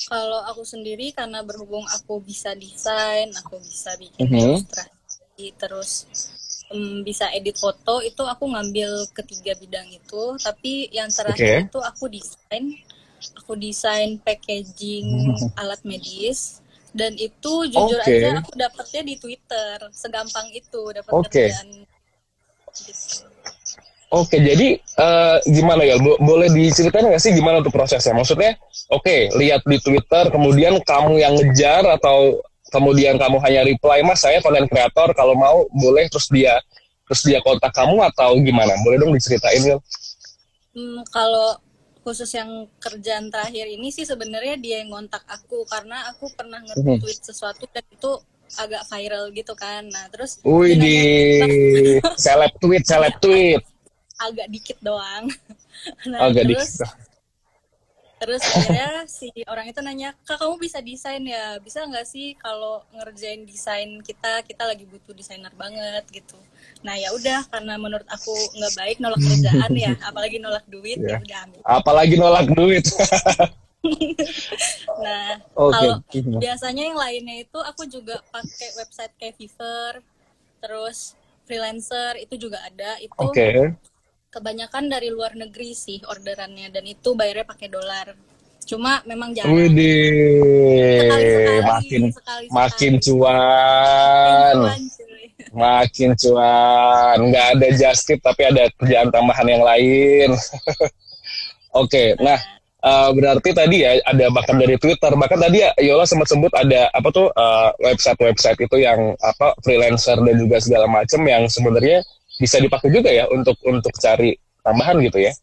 Kalau 0.07 0.43
aku 0.47 0.63
sendiri 0.63 1.11
karena 1.11 1.43
berhubung 1.43 1.83
aku 1.91 2.23
bisa 2.23 2.55
desain, 2.55 3.31
aku 3.35 3.59
bisa 3.59 3.95
bikin 3.99 4.27
mm 4.27 4.31
-hmm. 4.31 4.39
ilustrasi, 4.63 5.45
terus 5.59 5.91
um, 6.71 7.03
bisa 7.03 7.27
edit 7.35 7.55
foto, 7.59 7.99
itu 8.03 8.23
aku 8.23 8.47
ngambil 8.47 9.11
ketiga 9.11 9.55
bidang 9.59 9.87
itu. 9.91 10.23
Tapi 10.39 10.91
yang 10.91 11.07
terakhir 11.07 11.67
okay. 11.67 11.67
itu 11.67 11.79
aku 11.79 12.11
desain 12.11 12.83
aku 13.37 13.55
desain 13.55 14.19
packaging 14.19 15.35
alat 15.61 15.79
medis 15.87 16.59
dan 16.93 17.17
itu 17.17 17.65
jujur 17.73 17.99
okay. 18.05 18.21
aja 18.21 18.37
aku 18.37 18.53
dapetnya 18.53 19.01
di 19.01 19.15
Twitter 19.17 19.77
segampang 19.89 20.45
itu 20.53 20.81
dapat 20.93 21.11
okay. 21.11 21.49
kerjaan 21.49 21.69
gitu. 22.73 23.25
Oke, 24.13 24.37
okay, 24.37 24.39
jadi 24.45 24.67
uh, 25.01 25.41
gimana 25.49 25.81
ya? 25.81 25.97
Bo 25.97 26.21
boleh 26.21 26.45
diceritain 26.53 27.01
nggak 27.09 27.17
sih 27.17 27.33
gimana 27.33 27.65
untuk 27.65 27.73
prosesnya? 27.73 28.13
Maksudnya, 28.13 28.61
oke, 28.93 29.01
okay, 29.01 29.33
lihat 29.33 29.65
di 29.65 29.81
Twitter, 29.81 30.29
kemudian 30.29 30.77
kamu 30.85 31.17
yang 31.17 31.33
ngejar 31.33 31.81
atau 31.97 32.37
kemudian 32.69 33.17
kamu 33.17 33.41
hanya 33.41 33.65
reply, 33.65 34.05
mas 34.05 34.21
saya 34.21 34.37
konten 34.45 34.69
kreator, 34.69 35.17
kalau 35.17 35.33
mau 35.33 35.65
boleh 35.73 36.05
terus 36.13 36.29
dia 36.29 36.61
terus 37.09 37.25
dia 37.25 37.41
kontak 37.41 37.73
kamu 37.73 38.05
atau 38.13 38.37
gimana? 38.37 38.77
Boleh 38.85 39.01
dong 39.01 39.17
diceritain 39.17 39.65
ya? 39.65 39.77
Hmm, 40.77 41.01
kalau 41.09 41.57
khusus 42.03 42.27
yang 42.35 42.67
kerjaan 42.83 43.31
terakhir 43.31 43.65
ini 43.71 43.89
sih 43.89 44.03
sebenarnya 44.03 44.59
dia 44.59 44.83
yang 44.83 44.91
ngontak 44.91 45.23
aku 45.25 45.63
karena 45.65 46.11
aku 46.11 46.27
pernah 46.35 46.59
nge-tweet 46.59 47.23
sesuatu 47.23 47.63
dan 47.71 47.83
itu 47.87 48.11
agak 48.59 48.83
viral 48.91 49.33
gitu 49.33 49.53
kan. 49.57 49.87
Nah, 49.89 50.05
terus 50.13 50.37
Wih 50.45 50.77
di 50.77 50.97
seleb 52.23 52.53
tweet, 52.61 52.83
seleb 52.85 53.15
tweet. 53.17 53.63
Agak 54.19 54.47
dikit 54.51 54.77
doang. 54.83 55.31
Nah, 56.07 56.31
agak 56.31 56.47
terus, 56.47 56.79
dikit. 56.79 56.95
Terus 58.23 58.39
akhirnya 58.39 59.03
si 59.03 59.27
orang 59.51 59.67
itu 59.67 59.83
nanya, 59.83 60.15
"Kak, 60.23 60.39
kamu 60.39 60.55
bisa 60.55 60.79
desain 60.79 61.19
ya? 61.19 61.59
Bisa 61.59 61.83
nggak 61.83 62.07
sih 62.07 62.39
kalau 62.39 62.79
ngerjain 62.95 63.43
desain 63.43 63.99
kita, 63.99 64.47
kita 64.47 64.63
lagi 64.63 64.87
butuh 64.87 65.11
desainer 65.11 65.51
banget 65.59 66.07
gitu." 66.07 66.39
Nah, 66.83 66.95
ya 66.99 67.09
udah 67.15 67.39
karena 67.47 67.73
menurut 67.79 68.07
aku 68.11 68.35
nggak 68.59 68.73
baik 68.75 68.97
nolak 68.99 69.21
kerjaan 69.23 69.71
ya, 69.73 69.93
apalagi 70.09 70.37
nolak 70.37 70.65
duit 70.67 70.99
yeah. 70.99 71.15
ya 71.15 71.17
udah 71.23 71.37
ambil. 71.47 71.59
Apalagi 71.63 72.15
nolak 72.19 72.45
duit. 72.51 72.85
nah, 75.03 75.31
okay. 75.39 75.71
kalau 75.75 75.95
biasanya 76.39 76.83
yang 76.91 76.99
lainnya 76.99 77.35
itu 77.43 77.59
aku 77.59 77.83
juga 77.87 78.19
pakai 78.31 78.69
website 78.79 79.13
kayak 79.19 79.35
Fiverr, 79.39 80.03
terus 80.59 81.15
freelancer 81.47 82.19
itu 82.19 82.35
juga 82.35 82.59
ada. 82.63 82.99
Itu 82.99 83.15
okay 83.17 83.75
kebanyakan 84.33 84.89
dari 84.89 85.13
luar 85.13 85.37
negeri 85.37 85.77
sih 85.77 86.01
orderannya 86.09 86.73
dan 86.73 86.83
itu 86.89 87.13
bayarnya 87.13 87.45
pakai 87.45 87.69
dolar 87.69 88.17
cuma 88.63 89.03
memang 89.05 89.35
jarang 89.35 89.53
Widih, 89.53 91.05
makin 91.61 92.03
sekali, 92.09 92.45
makin 92.49 92.93
cuan 92.97 94.55
makin 94.57 94.85
cuan 94.89 95.12
nggak 97.19 97.45
ada 97.57 97.67
just 97.75 98.07
tip 98.07 98.23
tapi 98.23 98.47
ada 98.47 98.71
kerjaan 98.79 99.11
tambahan 99.11 99.47
yang 99.49 99.63
lain. 99.65 100.29
Oke 101.73 101.89
okay, 101.89 102.07
nah 102.21 102.37
uh, 102.83 103.09
berarti 103.15 103.49
tadi 103.55 103.81
ya 103.81 103.97
ada 104.03 104.29
bahkan 104.29 104.59
dari 104.59 104.75
Twitter. 104.77 105.11
Bahkan 105.15 105.39
tadi 105.39 105.57
ya 105.63 105.71
Yola 105.79 106.05
sempat 106.05 106.29
sebut 106.29 106.51
ada 106.53 106.91
apa 106.91 107.09
tuh 107.09 107.31
uh, 107.33 107.71
website-website 107.81 108.59
itu 108.59 108.77
yang 108.83 109.15
apa 109.23 109.55
freelancer 109.63 110.19
dan 110.19 110.35
juga 110.37 110.59
segala 110.59 110.85
macam 110.85 111.23
yang 111.23 111.47
sebenarnya 111.47 112.03
bisa 112.37 112.59
dipakai 112.59 112.91
juga 112.91 113.09
ya 113.09 113.25
untuk 113.31 113.55
untuk 113.63 113.93
cari 113.97 114.35
tambahan 114.61 114.99
gitu 115.01 115.23
ya. 115.23 115.33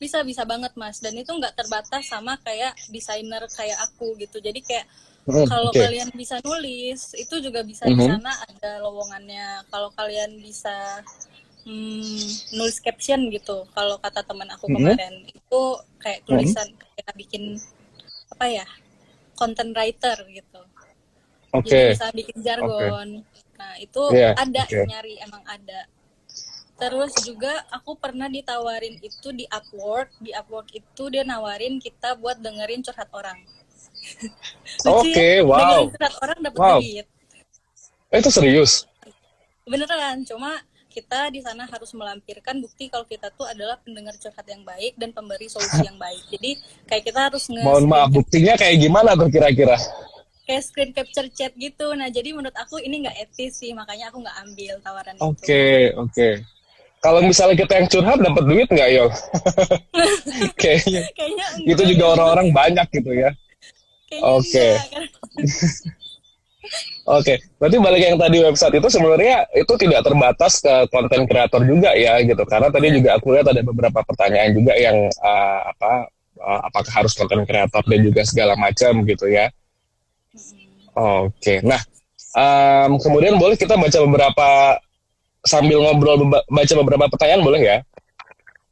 Bisa 0.00 0.26
bisa 0.26 0.42
banget 0.42 0.74
mas. 0.74 0.98
Dan 0.98 1.14
itu 1.14 1.30
nggak 1.30 1.54
terbatas 1.54 2.10
sama 2.10 2.34
kayak 2.42 2.74
desainer 2.90 3.44
kayak 3.54 3.78
aku 3.86 4.18
gitu. 4.18 4.42
Jadi 4.42 4.64
kayak 4.64 4.88
mm, 5.26 5.46
kalau 5.46 5.70
okay. 5.70 5.86
kalian 5.86 6.10
bisa 6.14 6.36
nulis 6.42 7.14
itu 7.14 7.34
juga 7.38 7.60
bisa 7.62 7.86
mm 7.86 7.92
-hmm. 7.92 7.98
di 7.98 8.04
mm-hmm. 8.06 8.22
sana 8.22 8.32
ada 8.48 8.70
lowongannya 8.82 9.46
kalau 9.70 9.88
kalian 9.94 10.30
bisa 10.42 11.02
hmm, 11.66 12.26
nulis 12.58 12.78
caption 12.82 13.30
gitu 13.30 13.66
kalau 13.74 13.96
kata 14.02 14.22
teman 14.26 14.48
aku 14.50 14.66
mm 14.66 14.74
-hmm. 14.74 14.84
kemarin 14.94 15.14
itu 15.30 15.62
kayak 16.02 16.20
mm-hmm. 16.24 16.38
tulisan 16.38 16.68
mm 16.68 16.76
-hmm. 16.78 16.90
kayak 16.96 17.12
bikin 17.14 17.42
apa 18.32 18.44
ya 18.48 18.66
content 19.38 19.72
writer 19.76 20.16
gitu 20.30 20.60
okay. 21.54 21.68
jadi 21.68 21.84
bisa 21.94 22.06
bikin 22.14 22.38
jargon 22.42 23.08
okay. 23.22 23.58
nah 23.58 23.72
itu 23.78 24.02
yeah. 24.14 24.34
ada 24.34 24.62
okay. 24.66 24.86
nyari 24.88 25.14
emang 25.22 25.44
ada 25.46 25.86
Terus 26.82 27.14
juga 27.22 27.62
aku 27.70 27.94
pernah 27.94 28.26
ditawarin 28.26 28.98
itu 29.06 29.30
di 29.30 29.46
Upwork. 29.46 30.10
Di 30.18 30.34
Upwork 30.34 30.74
itu 30.74 31.02
dia 31.14 31.22
nawarin 31.22 31.78
kita 31.78 32.18
buat 32.18 32.42
dengerin 32.42 32.82
curhat 32.82 33.06
orang. 33.14 33.38
Oke, 34.88 35.12
okay, 35.12 35.34
wow. 35.42 35.58
Dengerin 35.58 35.90
curhat 35.94 36.14
orang 36.22 36.38
dapat 36.42 36.58
wow. 36.58 36.78
duit. 36.80 37.06
Eh, 38.12 38.18
itu 38.20 38.30
serius? 38.30 38.72
Beneran, 39.64 40.26
cuma 40.26 40.58
kita 40.92 41.32
di 41.32 41.40
sana 41.40 41.64
harus 41.64 41.88
melampirkan 41.96 42.60
bukti 42.60 42.92
kalau 42.92 43.08
kita 43.08 43.32
tuh 43.32 43.48
adalah 43.48 43.80
pendengar 43.80 44.12
curhat 44.20 44.44
yang 44.44 44.60
baik 44.60 44.92
dan 45.00 45.08
pemberi 45.16 45.48
solusi 45.48 45.80
yang 45.80 45.96
baik. 45.96 46.20
Jadi 46.28 46.60
kayak 46.84 47.02
kita 47.08 47.20
harus 47.32 47.48
nge 47.48 47.64
Mohon 47.64 47.86
maaf, 47.88 48.08
buktinya 48.12 48.54
kayak 48.60 48.76
gimana 48.76 49.16
tuh 49.16 49.32
kira-kira? 49.32 49.80
Kayak 50.44 50.62
screen 50.68 50.90
capture 50.92 51.28
chat 51.32 51.56
gitu. 51.56 51.96
Nah, 51.96 52.12
jadi 52.12 52.36
menurut 52.36 52.52
aku 52.58 52.82
ini 52.82 53.08
nggak 53.08 53.16
etis 53.24 53.62
sih, 53.62 53.72
makanya 53.72 54.12
aku 54.12 54.20
nggak 54.20 54.36
ambil 54.44 54.74
tawaran 54.84 55.14
okay, 55.16 55.24
itu. 55.24 55.32
Oke, 55.32 55.64
oke 55.96 56.28
kalau 57.02 57.18
misalnya 57.18 57.58
kita 57.58 57.72
yang 57.82 57.88
curhat 57.90 58.18
dapat 58.22 58.44
duit 58.46 58.68
nggak 58.70 58.90
Yol? 58.94 59.10
kayaknya, 60.62 61.02
kayaknya 61.18 61.46
itu 61.66 61.82
juga 61.94 62.04
orang-orang 62.14 62.48
banyak 62.54 62.86
gitu 62.94 63.10
ya. 63.10 63.34
Oke. 64.20 64.68
Oke, 67.02 67.34
okay. 67.34 67.36
berarti 67.58 67.76
balik 67.82 68.02
yang 68.06 68.14
tadi 68.14 68.38
website 68.38 68.78
itu 68.78 68.86
sebenarnya 68.86 69.42
itu 69.58 69.74
tidak 69.74 70.06
terbatas 70.06 70.62
ke 70.62 70.86
konten 70.86 71.26
kreator 71.26 71.66
juga 71.66 71.90
ya 71.98 72.22
gitu. 72.22 72.46
Karena 72.46 72.70
tadi 72.70 72.94
iya. 72.94 72.96
juga 73.02 73.10
aku 73.18 73.34
lihat 73.34 73.46
ada 73.50 73.58
beberapa 73.66 74.00
pertanyaan 74.06 74.54
juga 74.54 74.78
yang 74.78 75.10
uh, 75.18 75.60
apa 75.66 76.06
uh, 76.38 76.60
apakah 76.70 76.92
harus 77.02 77.18
konten 77.18 77.42
kreator 77.42 77.82
dan 77.90 78.00
juga 78.06 78.22
segala 78.22 78.54
macam 78.54 79.02
gitu 79.02 79.26
ya. 79.26 79.50
Oke, 80.94 81.26
okay. 81.34 81.58
nah 81.66 81.82
um, 82.38 83.02
kemudian 83.02 83.34
boleh 83.34 83.58
kita 83.58 83.74
baca 83.74 83.98
beberapa 84.06 84.48
sambil 85.42 85.82
ngobrol 85.82 86.30
baca 86.30 86.74
beberapa 86.86 87.04
pertanyaan 87.10 87.42
boleh 87.42 87.60
ya? 87.66 87.76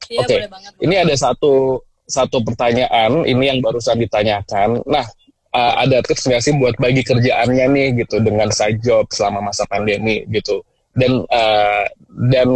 Iya, 0.06 0.18
Oke. 0.22 0.36
Okay. 0.38 0.86
Ini 0.86 0.94
ada 1.02 1.14
satu 1.18 1.82
satu 2.10 2.42
pertanyaan 2.42 3.26
ini 3.26 3.44
yang 3.50 3.58
barusan 3.62 3.98
ditanyakan. 3.98 4.82
Nah, 4.86 5.06
uh, 5.54 5.74
ada 5.82 6.02
tips 6.02 6.26
nggak 6.26 6.42
sih 6.42 6.52
buat 6.58 6.74
bagi 6.78 7.02
kerjaannya 7.02 7.66
nih 7.70 7.88
gitu 8.04 8.22
dengan 8.22 8.50
side 8.50 8.80
job 8.82 9.06
selama 9.10 9.50
masa 9.50 9.66
pandemi 9.66 10.26
gitu 10.30 10.62
dan 10.94 11.22
uh, 11.30 11.84
dan 12.30 12.48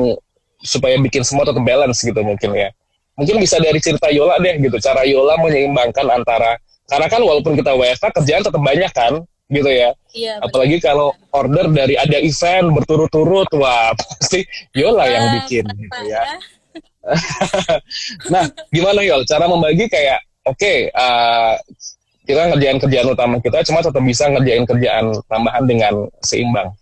supaya 0.65 0.97
bikin 0.99 1.23
semua 1.23 1.45
tetap 1.45 1.63
balance 1.63 2.01
gitu 2.01 2.19
mungkin 2.25 2.57
ya. 2.57 2.73
Mungkin 3.15 3.39
bisa 3.39 3.63
dari 3.63 3.79
cerita 3.79 4.11
Yola 4.11 4.43
deh 4.43 4.59
gitu, 4.59 4.75
cara 4.83 5.07
Yola 5.07 5.39
menyeimbangkan 5.39 6.03
antara 6.11 6.59
karena 6.91 7.07
kan 7.07 7.23
walaupun 7.23 7.55
kita 7.55 7.71
WFH 7.73 8.11
kerjaan 8.11 8.43
tetap 8.43 8.59
banyak 8.59 8.91
kan, 8.91 9.23
gitu 9.49 9.71
ya. 9.71 9.95
Iya, 10.11 10.43
Apalagi 10.43 10.83
betul. 10.83 10.87
kalau 10.91 11.09
order 11.31 11.71
dari 11.71 11.95
ada 11.95 12.19
event 12.19 12.75
berturut-turut, 12.75 13.49
wah 13.55 13.95
pasti 13.95 14.43
Yola 14.75 15.07
yang 15.07 15.25
bikin 15.41 15.65
gitu 15.79 16.01
ya. 16.11 16.23
ya. 16.27 16.39
nah, 18.33 18.49
gimana 18.73 19.05
Yol? 19.05 19.23
Cara 19.29 19.47
membagi 19.47 19.87
kayak, 19.87 20.25
oke, 20.49 20.59
okay, 20.59 20.89
uh, 20.91 21.55
kita 22.25 22.41
ngerjain 22.53 22.79
kerjaan 22.81 23.09
utama 23.13 23.37
kita, 23.41 23.61
cuma 23.69 23.85
tetap 23.85 24.01
bisa 24.01 24.25
ngerjain 24.33 24.65
kerjaan 24.65 25.13
tambahan 25.29 25.65
dengan 25.69 25.95
seimbang. 26.25 26.73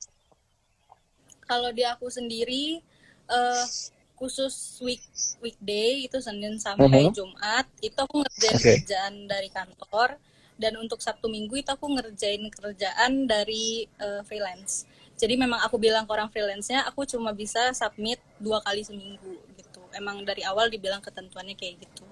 Kalau 1.46 1.68
di 1.74 1.82
aku 1.82 2.06
sendiri, 2.08 2.80
uh, 3.26 3.66
khusus 4.14 4.78
week 4.86 5.02
weekday 5.42 6.06
itu 6.06 6.22
Senin 6.22 6.56
sampai 6.62 6.86
uh 6.86 6.90
mhm. 6.90 7.02
-huh. 7.10 7.12
Jumat, 7.12 7.66
itu 7.82 7.98
aku 7.98 8.22
ngerjain 8.22 8.56
okay. 8.56 8.74
kerjaan 8.78 9.14
dari 9.26 9.50
kantor 9.50 10.16
dan 10.62 10.78
untuk 10.78 11.02
Sabtu 11.02 11.26
Minggu 11.26 11.58
itu 11.58 11.70
aku 11.74 11.90
ngerjain 11.90 12.46
kerjaan 12.54 13.26
dari 13.26 13.90
uh, 13.98 14.22
freelance 14.22 14.86
jadi 15.22 15.38
memang 15.38 15.62
aku 15.62 15.78
bilang 15.78 16.02
ke 16.02 16.10
orang 16.14 16.30
freelance-nya 16.30 16.82
aku 16.86 17.06
cuma 17.06 17.30
bisa 17.30 17.70
submit 17.74 18.18
dua 18.42 18.58
kali 18.62 18.82
seminggu 18.82 19.38
gitu 19.58 19.82
emang 19.94 20.22
dari 20.26 20.42
awal 20.42 20.66
dibilang 20.66 20.98
ketentuannya 20.98 21.54
kayak 21.54 21.78
gitu 21.82 22.06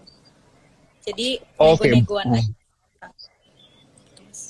jadi 1.03 1.43
okay. 1.59 1.91
nego-negoan 1.91 2.39
aja 2.39 2.53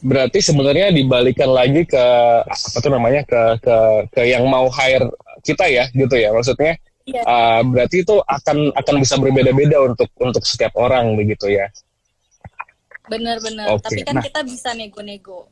berarti 0.00 0.38
sebenarnya 0.40 0.92
dibalikan 0.92 1.50
lagi 1.52 1.84
ke 1.84 2.04
apa 2.46 2.78
tuh 2.80 2.92
namanya 2.92 3.20
ke 3.26 3.40
ke 3.60 3.76
ke 4.16 4.20
yang 4.28 4.48
mau 4.48 4.68
hire 4.72 5.08
kita 5.44 5.68
ya 5.68 5.84
gitu 5.92 6.16
ya 6.16 6.32
maksudnya 6.32 6.76
iya. 7.04 7.20
uh, 7.24 7.60
berarti 7.64 8.04
itu 8.04 8.16
akan 8.24 8.72
akan 8.76 8.94
bisa 8.96 9.20
berbeda-beda 9.20 9.76
untuk 9.84 10.08
untuk 10.20 10.44
setiap 10.44 10.72
orang 10.80 11.16
begitu 11.20 11.52
ya 11.52 11.68
Bener-bener. 13.10 13.66
Okay. 13.74 13.82
Tapi 13.82 14.00
kan 14.06 14.14
nah. 14.14 14.24
kita 14.24 14.40
bisa 14.46 14.70
nego-nego. 14.78 15.50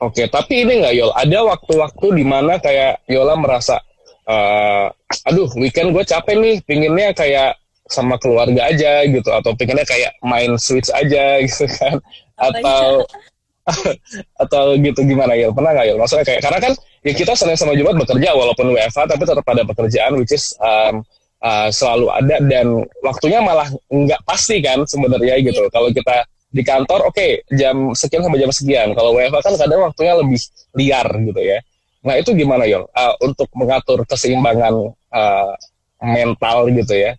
Oke, 0.00 0.24
okay, 0.24 0.26
tapi 0.26 0.64
ini 0.64 0.80
nggak 0.82 0.94
Yol, 0.96 1.12
ada 1.12 1.38
waktu-waktu 1.44 2.06
di 2.16 2.24
mana 2.24 2.56
kayak 2.56 3.04
Yola 3.04 3.36
merasa, 3.36 3.76
uh, 4.24 4.88
aduh 5.28 5.52
weekend 5.60 5.92
gue 5.92 6.00
capek 6.08 6.40
nih, 6.40 6.56
pinginnya 6.64 7.12
kayak 7.12 7.59
sama 7.90 8.16
keluarga 8.22 8.70
aja 8.70 9.02
gitu, 9.04 9.28
atau 9.28 9.52
pinginnya 9.58 9.84
kayak 9.84 10.14
main 10.22 10.54
switch 10.56 10.88
aja 10.94 11.38
gitu 11.46 11.66
kan, 11.66 11.98
oh, 11.98 12.46
atau 12.48 12.82
iya. 13.02 13.28
atau 14.46 14.64
gitu 14.78 15.00
gimana 15.04 15.36
Yol? 15.36 15.52
Pernah 15.52 15.74
nggak 15.76 15.86
Yol? 15.92 15.98
Maksudnya 15.98 16.26
kayak 16.26 16.42
karena 16.46 16.58
kan 16.58 16.72
ya 17.04 17.12
kita 17.12 17.32
Senin 17.34 17.58
sama 17.58 17.74
Jumat 17.76 17.98
bekerja 17.98 18.34
walaupun 18.34 18.72
WFH 18.72 19.10
tapi 19.10 19.22
tetap 19.26 19.46
ada 19.46 19.62
pekerjaan 19.62 20.12
which 20.18 20.32
is 20.34 20.56
um, 20.58 21.04
uh, 21.44 21.68
selalu 21.70 22.08
ada 22.10 22.36
dan 22.48 22.82
waktunya 23.04 23.38
malah 23.44 23.68
nggak 23.92 24.20
pasti 24.26 24.58
kan 24.64 24.82
sebenarnya 24.88 25.38
gitu. 25.44 25.66
Yeah. 25.66 25.70
Kalau 25.70 25.88
kita 25.92 26.26
di 26.50 26.62
kantor 26.66 27.06
oke 27.06 27.14
okay, 27.14 27.46
jam 27.54 27.94
sekian 27.94 28.26
sampai 28.26 28.42
jam 28.42 28.50
sekian 28.50 28.88
kalau 28.98 29.14
WFH 29.14 29.38
kan 29.38 29.54
kadang 29.54 29.86
waktunya 29.86 30.14
lebih 30.18 30.38
liar 30.74 31.06
gitu 31.06 31.40
ya 31.40 31.58
nah 32.02 32.18
itu 32.18 32.34
gimana 32.34 32.66
Yol 32.66 32.90
uh, 32.90 33.14
untuk 33.22 33.46
mengatur 33.54 34.02
keseimbangan 34.02 34.74
uh, 35.14 35.54
mental 36.02 36.66
gitu 36.74 36.94
ya 36.98 37.14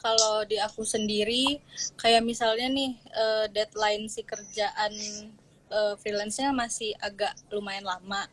kalau 0.00 0.42
di 0.48 0.56
aku 0.56 0.82
sendiri 0.82 1.60
kayak 2.00 2.24
misalnya 2.24 2.66
nih 2.72 2.96
uh, 3.14 3.46
deadline 3.52 4.08
si 4.08 4.24
kerjaan 4.24 4.92
uh, 5.70 5.94
freelance-nya 6.00 6.50
masih 6.50 6.96
agak 6.98 7.36
lumayan 7.52 7.84
lama 7.84 8.26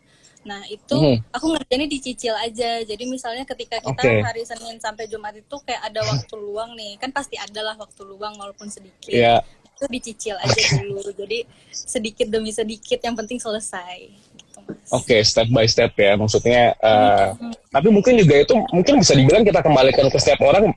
Nah 0.48 0.64
itu 0.72 0.96
hmm. 0.96 1.20
aku 1.36 1.46
ngerjainnya 1.52 1.90
dicicil 1.92 2.34
aja. 2.40 2.80
Jadi 2.88 3.04
misalnya 3.04 3.44
ketika 3.44 3.84
kita 3.84 4.00
okay. 4.00 4.24
hari 4.24 4.48
Senin 4.48 4.80
sampai 4.80 5.12
Jumat 5.12 5.36
itu 5.36 5.56
kayak 5.68 5.92
ada 5.92 6.02
waktu 6.08 6.34
luang 6.40 6.72
nih, 6.80 6.96
kan 6.96 7.12
pasti 7.12 7.36
ada 7.36 7.60
lah 7.60 7.76
waktu 7.76 8.02
luang 8.08 8.40
walaupun 8.40 8.72
sedikit. 8.72 9.12
Yeah. 9.12 9.44
Itu 9.76 9.86
dicicil 9.92 10.40
aja 10.40 10.80
dulu. 10.80 11.04
Jadi 11.12 11.44
sedikit 11.70 12.32
demi 12.32 12.56
sedikit, 12.56 12.98
yang 13.04 13.14
penting 13.20 13.38
selesai. 13.38 14.10
Gitu, 14.10 14.60
Oke, 14.90 15.20
okay, 15.20 15.22
step 15.22 15.52
by 15.52 15.68
step 15.68 15.92
ya. 16.00 16.16
Maksudnya, 16.16 16.74
uh, 16.80 17.36
hmm. 17.36 17.54
tapi 17.70 17.88
mungkin 17.92 18.16
juga 18.18 18.42
itu 18.42 18.56
mungkin 18.72 19.04
bisa 19.04 19.14
dibilang 19.14 19.44
kita 19.44 19.60
kembalikan 19.60 20.08
ke 20.08 20.18
setiap 20.18 20.42
orang. 20.48 20.72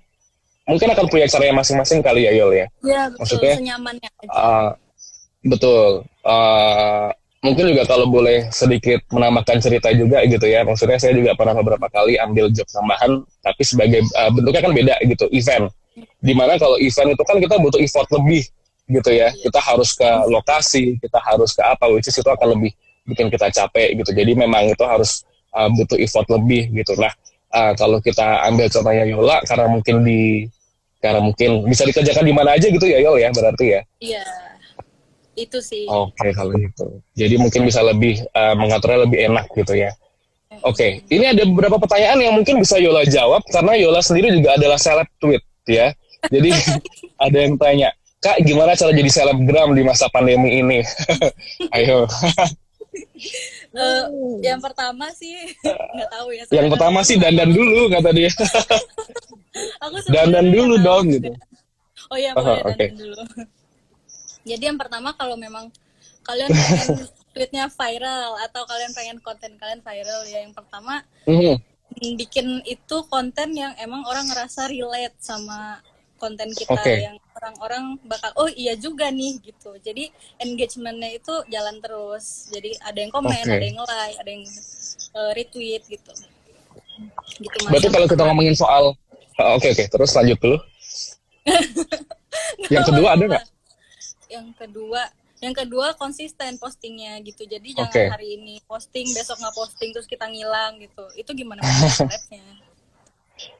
Mungkin 0.68 0.88
akan 0.92 1.06
punya 1.08 1.26
cara 1.26 1.44
yang 1.50 1.58
masing-masing 1.58 2.00
kali 2.04 2.28
ya 2.28 2.32
Yol 2.36 2.52
ya. 2.54 2.66
Iya 2.84 3.02
betul. 3.10 3.20
Maksudnya, 3.24 3.54
senyamannya 3.58 4.08
aja. 4.22 4.30
Uh, 4.30 4.68
betul. 5.42 5.90
Uh, 6.22 7.08
mungkin 7.40 7.72
juga 7.72 7.88
kalau 7.88 8.06
boleh 8.06 8.52
sedikit 8.52 9.00
menambahkan 9.08 9.64
cerita 9.64 9.88
juga 9.96 10.20
gitu 10.28 10.44
ya 10.44 10.60
maksudnya 10.60 11.00
saya 11.00 11.16
juga 11.16 11.32
pernah 11.32 11.56
beberapa 11.56 11.88
kali 11.88 12.20
ambil 12.20 12.52
job 12.52 12.68
tambahan 12.68 13.24
tapi 13.40 13.62
sebagai 13.64 14.04
uh, 14.12 14.28
bentuknya 14.28 14.60
kan 14.60 14.72
beda 14.76 14.94
gitu 15.08 15.24
event 15.32 15.72
di 16.20 16.36
mana 16.36 16.60
kalau 16.60 16.76
event 16.76 17.16
itu 17.16 17.22
kan 17.24 17.36
kita 17.40 17.56
butuh 17.56 17.80
effort 17.80 18.08
lebih 18.12 18.44
gitu 18.92 19.10
ya 19.16 19.32
kita 19.32 19.56
harus 19.56 19.96
ke 19.96 20.10
lokasi 20.28 21.00
kita 21.00 21.16
harus 21.16 21.56
ke 21.56 21.62
apa 21.64 21.88
which 21.88 22.12
is 22.12 22.16
itu 22.20 22.28
akan 22.28 22.60
lebih 22.60 22.76
bikin 23.08 23.32
kita 23.32 23.48
capek 23.48 23.96
gitu 23.96 24.12
jadi 24.12 24.36
memang 24.36 24.76
itu 24.76 24.84
harus 24.84 25.24
uh, 25.56 25.72
butuh 25.72 25.96
effort 25.96 26.28
lebih 26.28 26.68
gitu 26.76 26.92
nah 27.00 27.12
uh, 27.54 27.72
kalau 27.74 27.98
kita 28.02 28.46
ambil 28.46 28.66
contohnya 28.70 29.04
Yola 29.06 29.36
karena 29.46 29.66
mungkin 29.70 29.96
di 30.06 30.46
karena 31.00 31.20
mungkin 31.24 31.64
bisa 31.64 31.88
dikerjakan 31.88 32.24
di 32.28 32.34
mana 32.36 32.54
aja 32.54 32.68
gitu 32.68 32.84
ya 32.84 33.00
Yol 33.00 33.16
ya 33.18 33.32
berarti 33.32 33.66
ya? 33.78 33.80
Iya 34.00 34.24
itu 35.38 35.58
sih. 35.62 35.84
Oke 35.88 36.12
okay, 36.16 36.30
kalau 36.36 36.52
gitu. 36.58 36.86
Jadi 37.16 37.34
mungkin 37.40 37.64
bisa 37.64 37.80
lebih 37.80 38.20
uh, 38.36 38.52
mengaturnya 38.58 39.08
lebih 39.08 39.18
enak 39.32 39.46
gitu 39.56 39.72
ya. 39.78 39.90
Oke 40.66 40.76
okay. 40.76 40.90
ini 41.08 41.30
ada 41.30 41.46
beberapa 41.46 41.80
pertanyaan 41.80 42.18
yang 42.20 42.34
mungkin 42.36 42.60
bisa 42.60 42.76
Yola 42.76 43.06
jawab 43.06 43.40
karena 43.48 43.72
Yola 43.78 44.02
sendiri 44.04 44.34
juga 44.34 44.58
adalah 44.58 44.76
seleb 44.76 45.08
tweet 45.22 45.42
ya. 45.64 45.94
Jadi 46.28 46.52
ada 47.24 47.38
yang 47.38 47.56
tanya 47.56 47.88
kak 48.20 48.44
gimana 48.44 48.76
cara 48.76 48.92
jadi 48.92 49.08
selebgram 49.08 49.72
di 49.72 49.82
masa 49.82 50.12
pandemi 50.12 50.60
ini? 50.60 50.84
Ayo 51.76 52.04
uh, 53.76 54.04
yang 54.42 54.58
pertama 54.58 55.10
sih 55.14 55.34
nggak 55.96 56.10
tahu 56.10 56.28
ya 56.34 56.44
yang 56.50 56.68
pertama 56.70 57.00
sih 57.06 57.16
dandan 57.20 57.50
dulu 57.50 57.90
kata 57.90 58.10
dia. 58.14 58.30
Aku 59.84 59.96
dandan 60.10 60.46
dulu 60.54 60.74
dong 60.78 61.04
gitu. 61.10 61.30
Oh 62.10 62.18
iya 62.18 62.34
oh, 62.34 62.42
okay. 62.42 62.90
dandan 62.90 62.96
dulu. 62.98 63.22
Jadi 64.50 64.62
yang 64.66 64.78
pertama 64.80 65.12
kalau 65.14 65.36
memang 65.36 65.68
kalian 66.24 66.48
pengen 66.50 67.08
tweetnya 67.30 67.64
viral 67.70 68.36
atau 68.42 68.62
kalian 68.66 68.92
pengen 68.92 69.18
konten 69.22 69.54
kalian 69.56 69.80
viral 69.80 70.20
ya 70.26 70.42
yang 70.42 70.54
pertama 70.54 71.02
mm-hmm. 71.24 71.56
bikin 72.18 72.58
itu 72.66 72.96
konten 73.06 73.54
yang 73.54 73.72
emang 73.78 74.02
orang 74.06 74.26
ngerasa 74.26 74.66
relate 74.66 75.14
sama 75.22 75.78
konten 76.20 76.52
kita 76.52 76.76
okay. 76.76 77.08
yang 77.08 77.16
orang-orang 77.32 77.96
bakal 78.04 78.28
oh 78.36 78.52
iya 78.52 78.76
juga 78.76 79.08
nih 79.08 79.40
gitu. 79.40 79.72
Jadi 79.80 80.12
engagementnya 80.36 81.16
itu 81.16 81.32
jalan 81.48 81.80
terus. 81.80 82.52
Jadi 82.52 82.76
ada 82.84 82.98
yang 83.00 83.08
komen 83.08 83.32
okay. 83.32 83.56
ada 83.56 83.64
yang 83.64 83.80
like 83.80 84.16
ada 84.20 84.30
yang 84.30 84.44
uh, 85.16 85.32
retweet 85.32 85.82
gitu. 85.88 86.12
Gitu 87.40 87.56
berarti 87.64 87.88
kalau 87.88 88.04
kita 88.04 88.22
ngomongin 88.28 88.52
soal 88.52 88.92
oke 88.92 89.40
oh, 89.40 89.56
oke 89.56 89.64
okay, 89.64 89.72
okay. 89.72 89.86
terus 89.88 90.12
lanjut 90.12 90.36
dulu. 90.36 90.58
Yang 92.68 92.84
kedua 92.92 93.16
ada 93.16 93.24
nggak? 93.24 93.44
Yang 94.28 94.46
kedua 94.60 95.02
yang 95.40 95.56
kedua 95.56 95.96
konsisten 95.96 96.60
postingnya 96.60 97.16
gitu. 97.24 97.48
Jadi 97.48 97.72
jangan 97.72 97.88
okay. 97.88 98.12
hari 98.12 98.36
ini 98.36 98.60
posting 98.68 99.08
besok 99.16 99.40
nggak 99.40 99.56
posting 99.56 99.96
terus 99.96 100.04
kita 100.04 100.28
ngilang 100.28 100.76
gitu. 100.76 101.08
Itu 101.16 101.32
gimana 101.32 101.64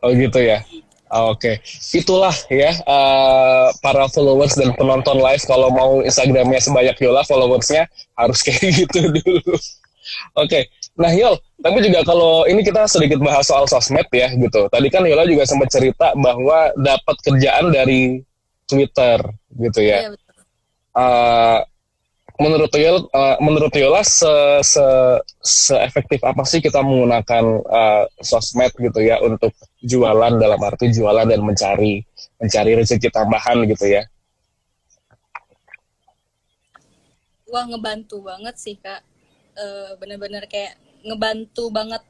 oh 0.05 0.13
gitu 0.13 0.39
ya 0.41 0.61
Oke, 1.11 1.59
okay. 1.59 1.99
itulah 1.99 2.31
ya 2.47 2.71
uh, 2.87 3.75
para 3.83 4.07
followers 4.15 4.55
dan 4.55 4.71
penonton 4.79 5.19
live 5.19 5.43
kalau 5.43 5.67
mau 5.75 5.99
Instagramnya 6.07 6.63
sebanyak 6.63 6.95
Yola 7.03 7.27
followersnya 7.27 7.91
harus 8.15 8.39
kayak 8.47 8.87
gitu 8.87 9.11
dulu. 9.19 9.55
Oke, 10.39 10.47
okay. 10.47 10.63
nah 10.95 11.11
Yol, 11.11 11.35
tapi 11.59 11.83
juga 11.83 12.07
kalau 12.07 12.47
ini 12.47 12.63
kita 12.63 12.87
sedikit 12.87 13.19
bahas 13.19 13.51
soal 13.51 13.67
sosmed 13.67 14.07
ya 14.15 14.31
gitu. 14.39 14.71
Tadi 14.71 14.87
kan 14.87 15.03
Yola 15.03 15.27
juga 15.27 15.43
sempat 15.51 15.75
cerita 15.75 16.15
bahwa 16.15 16.71
dapat 16.79 17.17
kerjaan 17.27 17.75
dari 17.75 18.23
Twitter 18.71 19.19
gitu 19.59 19.81
ya. 19.83 20.07
Iya, 20.07 20.11
betul 20.15 20.31
uh, 20.97 21.59
menurut 22.41 22.73
Yola, 22.73 23.01
uh, 23.13 23.37
menurut 23.45 23.73
Yola 23.77 24.01
se, 24.01 24.33
se, 24.65 24.85
se 25.45 25.77
efektif 25.77 26.25
apa 26.25 26.41
sih 26.49 26.65
kita 26.65 26.81
menggunakan 26.81 27.45
uh, 27.69 28.05
sosmed 28.25 28.73
gitu 28.81 29.05
ya 29.05 29.21
untuk 29.21 29.53
jualan 29.85 30.41
dalam 30.41 30.61
arti 30.65 30.89
jualan 30.89 31.29
dan 31.29 31.45
mencari 31.45 32.01
mencari 32.41 32.73
rezeki 32.81 33.13
tambahan 33.13 33.61
gitu 33.69 33.93
ya? 33.93 34.09
Wah 37.53 37.69
ngebantu 37.69 38.25
banget 38.25 38.57
sih 38.57 38.81
kak, 38.81 39.05
uh, 39.61 39.93
bener-bener 40.01 40.49
kayak 40.49 40.81
ngebantu 41.05 41.69
banget 41.69 42.01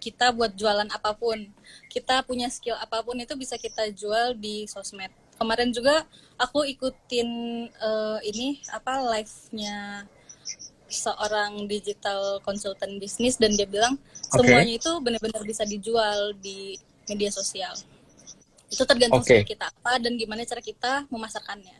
kita 0.00 0.32
buat 0.32 0.56
jualan 0.56 0.88
apa 0.88 1.12
pun. 1.12 1.44
Kita 1.92 2.24
punya 2.24 2.48
skill 2.48 2.80
apa 2.80 3.04
pun 3.04 3.20
itu 3.20 3.36
bisa 3.36 3.60
kita 3.60 3.92
jual 3.92 4.32
di 4.32 4.64
sosmed 4.64 5.12
kemarin 5.38 5.70
juga 5.70 6.04
aku 6.36 6.66
ikutin 6.66 7.28
uh, 7.78 8.18
ini 8.26 8.58
apa 8.74 9.00
live-nya 9.16 10.04
seorang 10.88 11.68
digital 11.68 12.40
konsultan 12.42 12.96
bisnis 12.96 13.36
dan 13.36 13.52
dia 13.54 13.68
bilang 13.68 14.00
okay. 14.32 14.40
semuanya 14.40 14.72
itu 14.74 14.92
benar-benar 15.04 15.44
bisa 15.44 15.62
dijual 15.68 16.34
di 16.40 16.74
media 17.06 17.30
sosial. 17.30 17.76
Itu 18.68 18.84
tergantung 18.84 19.24
okay. 19.24 19.44
kita 19.44 19.68
apa 19.68 20.00
dan 20.00 20.16
gimana 20.16 20.44
cara 20.44 20.60
kita 20.60 21.08
memasarkannya. 21.08 21.76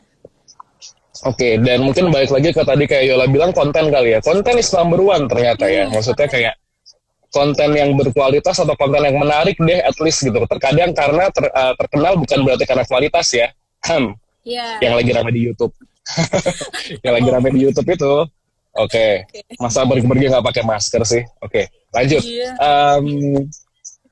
Oke, 1.27 1.35
okay, 1.35 1.53
dan 1.59 1.83
mungkin 1.83 2.13
balik 2.15 2.31
lagi 2.31 2.55
ke 2.55 2.63
tadi 2.63 2.87
kayak 2.87 3.11
Yola 3.11 3.27
bilang 3.27 3.51
konten 3.51 3.91
kali 3.91 4.15
ya. 4.15 4.19
Konten 4.23 4.55
is 4.55 4.71
number 4.71 5.03
one 5.03 5.27
ternyata 5.27 5.67
ya. 5.67 5.89
Maksudnya 5.91 6.29
kayak 6.31 6.53
konten 7.29 7.69
yang 7.77 7.93
berkualitas 7.93 8.57
atau 8.57 8.73
konten 8.73 9.05
yang 9.05 9.17
menarik 9.17 9.57
deh 9.61 9.79
at 9.81 9.97
least 10.01 10.25
gitu. 10.25 10.37
Terkadang 10.49 10.91
karena 10.97 11.29
ter, 11.29 11.45
uh, 11.49 11.73
terkenal 11.77 12.17
bukan 12.17 12.39
berarti 12.45 12.65
karena 12.65 12.85
kualitas 12.85 13.27
ya. 13.33 13.47
Hmm. 13.85 14.17
Yeah. 14.43 14.81
Yang 14.81 14.93
lagi 15.03 15.11
ramai 15.13 15.31
di 15.33 15.41
YouTube. 15.45 15.73
yang 17.05 17.13
lagi 17.13 17.29
ramai 17.29 17.49
di 17.53 17.59
YouTube 17.69 17.89
itu. 17.89 18.13
Oke. 18.77 19.25
Okay. 19.25 19.43
Okay. 19.45 19.57
Masa 19.61 19.85
pergi-pergi 19.85 20.25
nggak 20.29 20.45
pakai 20.45 20.63
masker 20.65 21.01
sih? 21.05 21.23
Oke, 21.41 21.51
okay. 21.51 21.65
lanjut. 21.93 22.21
Yeah. 22.21 22.53
Um, 22.61 23.05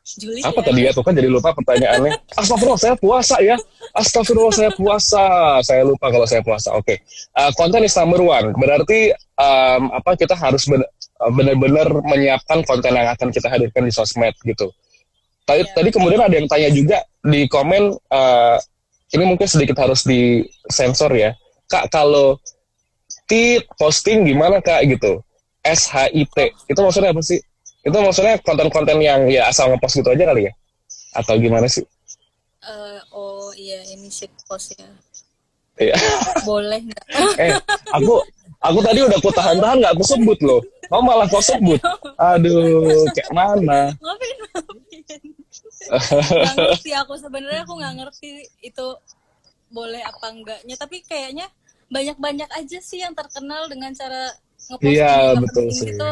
Juli, 0.08 0.39
apa 0.39 0.63
ya? 0.63 0.65
tadi 0.71 0.82
ya 0.88 0.91
tuh 0.95 1.03
kan 1.03 1.13
jadi 1.13 1.27
lupa 1.27 1.51
pertanyaannya. 1.51 2.15
Astagfirullah 2.39 2.80
saya 2.80 2.95
puasa 2.95 3.36
ya. 3.43 3.60
Astagfirullah 3.91 4.56
saya 4.56 4.71
puasa. 4.71 5.23
Saya 5.62 5.84
lupa 5.84 6.08
kalau 6.08 6.23
saya 6.23 6.41
puasa. 6.41 6.71
Oke. 6.80 6.95
Okay. 6.95 6.97
Uh, 7.36 7.51
konten 7.60 7.84
is 7.84 7.93
number 7.93 8.23
one. 8.23 8.56
Berarti 8.56 9.12
um, 9.36 9.91
apa 9.91 10.15
kita 10.15 10.34
harus 10.34 10.63
benar-benar 11.17 11.89
menyiapkan 12.06 12.62
konten 12.62 12.93
yang 12.93 13.10
akan 13.10 13.34
kita 13.34 13.49
hadirkan 13.49 13.84
di 13.86 13.93
sosmed 13.93 14.34
gitu. 14.45 14.69
Tadi, 15.47 15.63
yeah. 15.63 15.73
tadi 15.73 15.89
kemudian 15.89 16.21
ada 16.21 16.36
yang 16.36 16.45
tanya 16.45 16.69
juga 16.69 16.97
di 17.23 17.47
komen 17.49 17.95
uh, 18.13 18.58
ini 19.15 19.23
mungkin 19.23 19.47
sedikit 19.47 19.80
harus 19.80 20.03
disensor 20.03 21.12
ya. 21.15 21.32
Kak 21.67 21.89
kalau 21.91 22.38
tit 23.27 23.63
posting 23.80 24.27
gimana 24.27 24.60
kak 24.60 24.84
gitu? 24.88 25.23
SHIT 25.63 26.38
itu 26.71 26.80
maksudnya 26.80 27.12
apa 27.12 27.23
sih? 27.23 27.39
Itu 27.84 27.97
maksudnya 27.99 28.39
konten-konten 28.43 28.99
yang 28.99 29.27
ya 29.32 29.47
asal 29.47 29.71
ngepost 29.71 29.99
gitu 29.99 30.12
aja 30.12 30.23
kali 30.27 30.47
ya? 30.47 30.53
Atau 31.15 31.39
gimana 31.39 31.67
sih? 31.71 31.84
Uh, 32.63 32.99
oh 33.15 33.49
iya 33.56 33.80
ini 33.95 34.12
shit 34.12 34.32
post 34.47 34.75
ya. 34.75 34.88
Iya. 35.80 35.95
Boleh 36.43 36.84
nggak? 36.84 37.06
eh, 37.43 37.56
aku 37.95 38.19
aku 38.60 38.80
tadi 38.84 38.99
udah 39.08 39.17
aku 39.19 39.32
tahan-tahan 39.32 39.77
nggak 39.80 39.93
aku 39.95 40.03
sebut 40.03 40.39
loh. 40.43 40.62
Kamu 40.88 41.02
malah 41.04 41.28
kau 41.28 41.43
sebut. 41.43 41.80
Aduh, 42.15 43.06
kayak 43.12 43.32
mana? 43.36 43.91
Maafin, 44.00 44.38
maafin. 44.52 45.21
gak 46.47 46.56
ngerti 46.58 46.91
aku 47.00 47.13
sebenarnya 47.15 47.63
aku 47.63 47.80
nggak 47.80 47.95
ngerti 48.04 48.43
itu 48.60 48.88
boleh 49.71 50.04
apa 50.04 50.36
enggaknya 50.36 50.76
tapi 50.76 51.00
kayaknya 51.04 51.47
banyak-banyak 51.88 52.50
aja 52.52 52.80
sih 52.84 53.00
yang 53.00 53.15
terkenal 53.15 53.71
dengan 53.71 53.95
cara 53.95 54.36
ngepost 54.67 54.91
iya, 54.91 55.32
betul 55.39 55.67
sih. 55.71 55.95
gitu. 55.95 56.10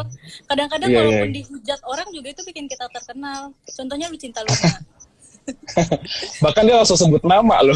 Kadang-kadang 0.47 0.87
iya, 0.87 0.99
walaupun 1.03 1.27
iya. 1.27 1.35
dihujat 1.43 1.79
orang 1.83 2.07
juga 2.15 2.27
itu 2.31 2.41
bikin 2.47 2.65
kita 2.71 2.87
terkenal. 2.87 3.51
Contohnya 3.67 4.07
lu 4.07 4.15
cinta 4.15 4.39
Luna. 4.47 4.71
Bahkan 6.43 6.63
dia 6.63 6.75
langsung 6.79 6.95
sebut 6.95 7.19
nama 7.27 7.59
loh. 7.59 7.75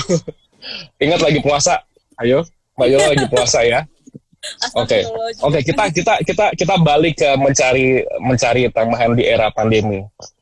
Ingat 0.96 1.20
lagi 1.20 1.40
puasa. 1.44 1.84
Ayo, 2.16 2.48
Mbak 2.80 2.88
Yola 2.88 3.06
lagi 3.12 3.26
puasa 3.28 3.60
ya. 3.68 3.84
Oke, 4.80 5.04
oke 5.04 5.36
okay. 5.44 5.62
kita 5.68 5.84
kita 5.92 6.14
kita 6.24 6.46
kita 6.56 6.76
balik 6.80 7.20
ke 7.20 7.30
mencari 7.36 8.08
mencari 8.24 8.72
tambahan 8.72 9.12
di 9.12 9.28
era 9.28 9.52
pandemi. 9.52 10.00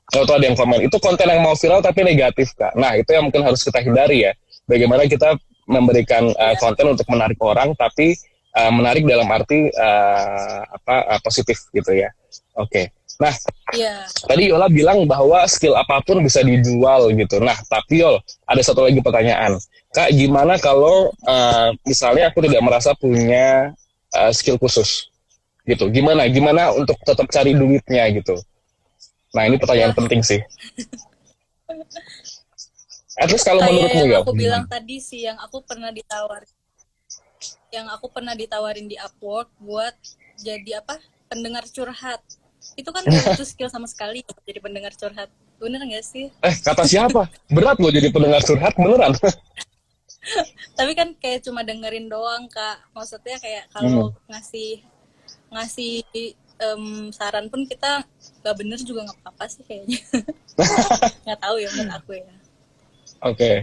Kalau 0.07 0.23
tuh 0.23 0.38
ada 0.38 0.45
yang 0.47 0.55
komen 0.55 0.86
itu 0.86 0.97
konten 1.01 1.27
yang 1.27 1.41
mau 1.41 1.57
viral 1.57 1.81
tapi 1.81 2.05
negatif 2.05 2.53
kak. 2.53 2.77
Nah 2.77 2.93
itu 2.93 3.10
yang 3.10 3.27
mungkin 3.27 3.41
harus 3.41 3.65
kita 3.65 3.81
hindari 3.81 4.29
ya. 4.29 4.31
Bagaimana 4.69 5.10
kita 5.10 5.36
memberikan 5.67 6.29
uh, 6.31 6.55
konten 6.62 6.95
untuk 6.95 7.10
menarik 7.12 7.41
orang 7.43 7.75
tapi 7.75 8.15
uh, 8.55 8.71
menarik 8.71 9.03
dalam 9.03 9.27
arti 9.27 9.67
uh, 9.73 10.62
apa 10.63 10.95
uh, 11.17 11.19
positif 11.25 11.57
gitu 11.73 11.91
ya. 11.91 12.13
Oke. 12.55 12.69
Okay. 12.69 12.86
Nah, 13.17 13.33
yeah. 13.73 14.05
tadi 14.29 14.53
Yola 14.53 14.69
bilang 14.69 15.10
bahwa 15.10 15.41
skill 15.49 15.73
apa 15.73 16.05
pun 16.05 16.21
bisa 16.21 16.45
dijual 16.45 17.10
gitu. 17.17 17.41
Nah, 17.41 17.57
tapi 17.65 18.05
Yol, 18.05 18.21
ada 18.45 18.62
satu 18.62 18.86
lagi 18.86 19.01
pertanyaan. 19.01 19.57
Kak, 19.89 20.13
gimana 20.13 20.62
kalau 20.62 21.10
uh, 21.25 21.73
misalnya 21.81 22.29
aku 22.29 22.45
tidak 22.45 22.62
merasa 22.62 22.93
punya 22.93 23.73
uh, 24.15 24.32
skill 24.32 24.56
khusus? 24.62 25.12
Gitu. 25.67 25.84
Gimana? 25.91 26.30
Gimana 26.32 26.72
untuk 26.72 26.96
tetap 27.04 27.28
cari 27.28 27.52
duitnya 27.52 28.08
gitu? 28.15 28.39
Nah, 29.36 29.43
ini 29.43 29.60
pertanyaan 29.60 29.91
yeah. 29.91 30.00
penting 30.00 30.22
sih. 30.24 30.39
At 33.17 33.34
least 33.34 33.43
kalau 33.43 33.65
menurutmu 33.65 34.04
ya. 34.08 34.22
Aku 34.22 34.32
bilang 34.38 34.70
tadi 34.70 35.02
sih 35.02 35.26
yang 35.26 35.36
aku 35.41 35.65
pernah 35.65 35.89
ditawarin 35.89 36.48
yang 37.72 37.88
aku 37.91 38.08
pernah 38.08 38.34
ditawarin 38.34 38.88
di 38.88 38.96
Upwork 38.96 39.52
buat 39.60 39.93
jadi 40.39 40.80
apa 40.80 40.98
pendengar 41.28 41.67
curhat 41.67 42.24
itu 42.80 42.89
kan 42.89 43.04
butuh 43.04 43.48
skill 43.48 43.70
sama 43.70 43.86
sekali 43.89 44.24
jadi 44.48 44.63
pendengar 44.63 44.96
curhat 44.96 45.30
bener 45.58 45.82
gak 45.84 46.06
sih 46.06 46.32
eh 46.41 46.56
kata 46.63 46.88
siapa 46.88 47.28
berat 47.52 47.78
loh 47.82 47.91
jadi 47.91 48.08
pendengar 48.13 48.41
curhat 48.46 48.74
beneran 48.78 49.13
tapi 50.78 50.92
kan 50.94 51.13
kayak 51.18 51.44
cuma 51.46 51.63
dengerin 51.63 52.08
doang 52.12 52.48
kak. 52.52 52.84
Maksudnya 52.92 53.38
kayak 53.40 53.70
kalau 53.72 54.12
hmm. 54.12 54.20
ngasih 54.32 54.72
ngasih 55.48 56.04
um, 56.62 57.10
saran 57.13 57.48
pun 57.48 57.63
kita 57.63 58.04
gak 58.44 58.56
bener 58.58 58.80
juga 58.82 59.08
nggak 59.08 59.20
apa-apa 59.24 59.46
sih 59.50 59.63
kayaknya. 59.63 60.00
Nggak 61.26 61.40
tahu 61.40 61.56
ya 61.62 61.68
menurut 61.76 61.94
aku 61.94 62.12
ya. 62.18 62.26
Oke. 62.26 62.36
Okay. 63.34 63.56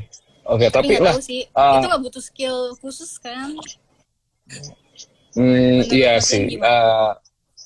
oke 0.45 0.61
okay, 0.61 0.69
tapi, 0.69 0.93
tapi 0.99 1.05
lah 1.05 1.15
sih. 1.21 1.43
uh, 1.57 1.81
itu 1.81 1.87
gak 1.89 2.03
butuh 2.05 2.23
skill 2.23 2.59
khusus 2.79 3.17
kan? 3.19 3.57
Hmm, 5.35 5.83
iya 5.91 6.21
sih. 6.23 6.61
Uh, 6.61 7.17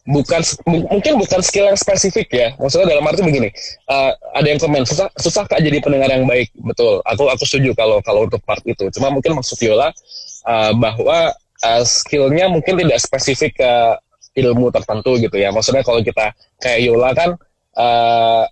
bukan 0.09 0.40
mungkin 0.64 1.21
bukan 1.21 1.40
skill 1.44 1.68
yang 1.68 1.77
spesifik 1.77 2.29
ya. 2.33 2.49
Maksudnya 2.57 2.97
dalam 2.97 3.05
arti 3.05 3.21
begini 3.21 3.53
uh, 3.92 4.16
ada 4.33 4.49
yang 4.49 4.57
komen 4.57 4.88
susah 4.88 5.12
susah 5.21 5.44
kak 5.44 5.61
jadi 5.61 5.85
pendengar 5.85 6.09
yang 6.09 6.25
baik. 6.25 6.49
Betul 6.57 7.05
aku 7.05 7.29
aku 7.29 7.44
setuju 7.44 7.77
kalau 7.77 8.01
kalau 8.01 8.25
untuk 8.25 8.40
part 8.49 8.64
itu. 8.64 8.88
Cuma 8.97 9.12
mungkin 9.12 9.37
maksud 9.37 9.61
Viola 9.61 9.92
uh, 10.49 10.73
bahwa 10.73 11.37
uh, 11.37 11.83
skillnya 11.85 12.49
mungkin 12.49 12.81
tidak 12.81 12.99
spesifik 13.05 13.61
ke 13.61 13.73
ilmu 14.40 14.73
tertentu 14.73 15.21
gitu 15.21 15.37
ya. 15.37 15.53
Maksudnya 15.53 15.85
kalau 15.85 16.01
kita 16.01 16.33
kayak 16.62 16.81
Yola 16.88 17.11
kan 17.12 17.31
uh, 17.77 18.44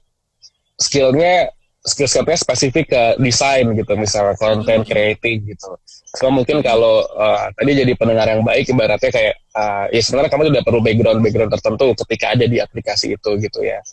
skillnya 0.76 1.48
skill 1.86 2.10
setnya 2.10 2.36
spesifik 2.36 2.90
ke 2.90 3.02
desain 3.22 3.62
gitu 3.72 3.92
misalnya 3.94 4.34
konten 4.34 4.82
kreatif 4.82 5.38
gitu 5.46 5.70
so 6.16 6.32
mungkin 6.32 6.64
kalau 6.64 7.04
uh, 7.12 7.52
tadi 7.52 7.76
jadi 7.76 7.92
pendengar 7.92 8.24
yang 8.24 8.40
baik 8.40 8.64
ibaratnya 8.72 9.12
kayak 9.12 9.36
uh, 9.52 9.84
ya 9.92 10.00
sebenarnya 10.00 10.32
kamu 10.32 10.42
tidak 10.48 10.64
perlu 10.64 10.80
background 10.80 11.20
background 11.20 11.52
tertentu 11.52 11.86
ketika 12.04 12.32
ada 12.32 12.44
di 12.48 12.56
aplikasi 12.56 13.12
itu 13.20 13.30
gitu 13.36 13.60
ya. 13.60 13.84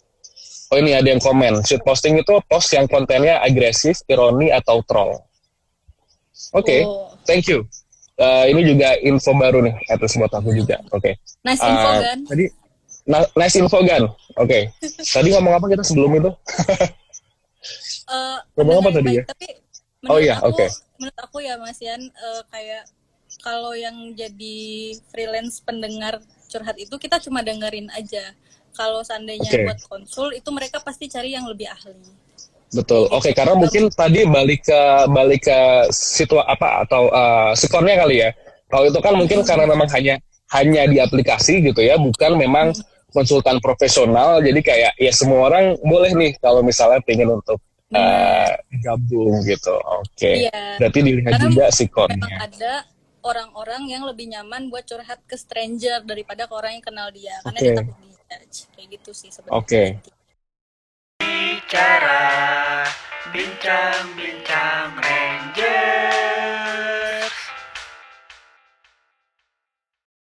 Oh 0.71 0.79
ini 0.79 0.95
ada 0.95 1.05
yang 1.05 1.19
komen 1.19 1.61
shoot 1.67 1.83
posting 1.83 2.17
itu 2.17 2.39
post 2.49 2.71
yang 2.73 2.87
kontennya 2.87 3.43
agresif 3.43 4.01
ironi 4.07 4.49
atau 4.49 4.79
troll? 4.87 5.19
Oke 6.55 6.63
okay, 6.63 6.79
oh. 6.87 7.11
thank 7.27 7.45
you. 7.51 7.67
Uh, 8.13 8.45
ini 8.47 8.61
juga 8.61 8.93
info 9.03 9.33
baru 9.35 9.65
nih 9.65 9.75
atas 9.91 10.15
buat 10.15 10.31
aku 10.31 10.55
juga 10.55 10.79
oke. 10.93 11.01
Okay. 11.01 11.13
nice 11.43 11.59
info 11.59 11.89
uh, 11.89 11.97
kan 11.99 12.17
tadi 12.29 12.45
nice 13.35 13.55
info 13.59 13.77
kan 13.83 14.03
oke. 14.07 14.47
Okay. 14.47 14.61
tadi 15.17 15.27
ngomong 15.35 15.53
apa 15.59 15.65
kita 15.67 15.83
sebelum 15.83 16.23
itu? 16.23 16.31
Uh, 18.07 18.37
ngomong 18.55 18.75
apa 18.79 18.89
tadi 18.95 19.11
ya? 19.19 19.23
tapi 19.27 19.62
oh 20.09 20.19
iya 20.19 20.39
oke. 20.43 20.55
okay. 20.55 20.69
menurut 20.99 21.17
aku 21.19 21.37
ya 21.43 21.55
Mas 21.59 21.79
Yan 21.79 22.01
uh, 22.11 22.41
kayak 22.51 22.87
kalau 23.41 23.73
yang 23.73 24.13
jadi 24.13 24.57
freelance 25.09 25.63
pendengar 25.63 26.21
curhat 26.51 26.77
itu 26.77 26.93
kita 27.01 27.17
cuma 27.23 27.41
dengerin 27.41 27.89
aja. 27.97 28.35
Kalau 28.73 29.05
seandainya 29.05 29.49
okay. 29.49 29.65
buat 29.69 29.79
konsul 29.85 30.33
itu 30.33 30.49
mereka 30.49 30.81
pasti 30.81 31.05
cari 31.05 31.33
yang 31.33 31.45
lebih 31.45 31.69
ahli. 31.69 31.93
Betul. 32.73 33.05
Oke 33.13 33.29
okay, 33.29 33.33
karena 33.37 33.53
mungkin 33.53 33.89
tadi 33.93 34.25
balik 34.25 34.65
ke 34.65 34.81
balik 35.13 35.45
ke 35.45 35.59
situ 35.93 36.41
apa 36.41 36.85
atau 36.85 37.09
uh, 37.13 37.53
sikonnya 37.53 38.01
kali 38.01 38.25
ya. 38.25 38.29
Kalau 38.69 38.89
itu 38.89 38.99
kan 39.01 39.13
mungkin 39.13 39.45
karena 39.45 39.69
memang 39.69 39.85
hanya 39.93 40.17
hanya 40.57 40.89
di 40.89 40.97
aplikasi 40.97 41.61
gitu 41.61 41.81
ya 41.85 42.01
bukan 42.01 42.33
memang 42.37 42.73
konsultan 43.13 43.61
profesional. 43.61 44.41
Jadi 44.41 44.59
kayak 44.65 44.97
ya 44.97 45.13
semua 45.13 45.53
orang 45.53 45.77
boleh 45.85 46.17
nih 46.17 46.31
kalau 46.41 46.65
misalnya 46.65 46.97
pengen 47.05 47.37
untuk 47.37 47.61
uh, 47.93 48.49
gabung 48.81 49.41
gitu. 49.45 49.75
Oke. 49.77 50.09
Okay. 50.17 50.35
Iya. 50.49 50.61
Berarti 50.81 50.99
dilihat 50.99 51.31
Karena 51.37 51.45
juga 51.49 51.65
sikonnya. 51.69 52.37
ada 52.41 52.73
orang-orang 53.23 53.83
yang 53.87 54.03
lebih 54.03 54.27
nyaman 54.29 54.67
buat 54.67 54.83
curhat 54.83 55.23
ke 55.23 55.39
stranger 55.39 56.03
daripada 56.03 56.45
ke 56.45 56.53
orang 56.53 56.75
yang 56.77 56.85
kenal 56.85 57.07
dia 57.09 57.35
karena 57.47 57.59
okay. 57.59 57.65
dia 57.69 57.79
takut 57.79 57.95
dijudge. 58.03 58.57
Kayak 58.75 58.87
gitu 58.99 59.11
sih 59.15 59.29
sebenarnya. 59.31 59.59
Oke. 59.61 59.67
Okay. 59.71 59.87
Bicara 61.23 62.23
bincang-bincang 63.31 64.99
Ranger. 64.99 66.22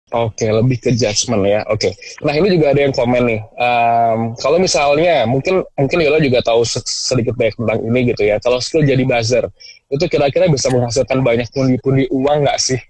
Oke, 0.09 0.41
okay, 0.41 0.49
lebih 0.49 0.81
ke 0.81 0.89
judgement 0.97 1.45
ya. 1.45 1.61
Oke. 1.69 1.93
Okay. 1.93 2.25
Nah 2.25 2.33
ini 2.33 2.57
juga 2.57 2.73
ada 2.73 2.81
yang 2.81 2.89
komen 2.89 3.29
nih. 3.29 3.45
Um, 3.61 4.33
kalau 4.41 4.57
misalnya 4.57 5.29
mungkin 5.29 5.61
mungkin 5.77 6.01
Yola 6.01 6.17
juga 6.17 6.41
tahu 6.41 6.65
sedikit 6.65 7.37
banyak 7.37 7.53
tentang 7.53 7.79
ini 7.85 8.09
gitu 8.09 8.25
ya. 8.25 8.41
Kalau 8.41 8.57
skill 8.57 8.81
jadi 8.81 9.05
buzzer 9.05 9.45
itu 9.93 10.01
kira-kira 10.09 10.49
bisa 10.49 10.73
menghasilkan 10.73 11.21
banyak 11.21 11.45
pundi-pundi 11.53 12.09
uang 12.09 12.41
nggak 12.41 12.57
sih? 12.57 12.81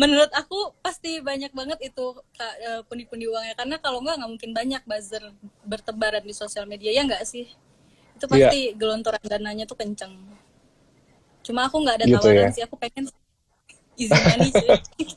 Menurut 0.00 0.32
aku 0.32 0.72
pasti 0.80 1.20
banyak 1.20 1.52
banget 1.52 1.92
itu 1.92 2.16
e, 2.40 2.80
pundi-pundi 2.88 3.28
uangnya 3.28 3.52
karena 3.60 3.76
kalau 3.84 4.00
nggak 4.00 4.16
nggak 4.16 4.30
mungkin 4.32 4.50
banyak 4.56 4.80
buzzer 4.88 5.28
bertebaran 5.68 6.24
di 6.24 6.32
sosial 6.32 6.64
media 6.64 6.88
ya 6.88 7.04
nggak 7.04 7.20
sih? 7.28 7.52
Itu 8.16 8.24
iya. 8.32 8.48
pasti 8.48 8.72
yeah. 8.72 8.80
gelontoran 8.80 9.20
dananya 9.28 9.68
tuh 9.68 9.76
kenceng. 9.76 10.16
Cuma 11.44 11.68
aku 11.68 11.84
nggak 11.84 12.00
ada 12.00 12.06
gitu 12.08 12.16
tawaran 12.16 12.48
ya? 12.48 12.56
sih. 12.56 12.64
Aku 12.64 12.80
pengen 12.80 13.12
easy 14.00 14.16
money 14.16 14.48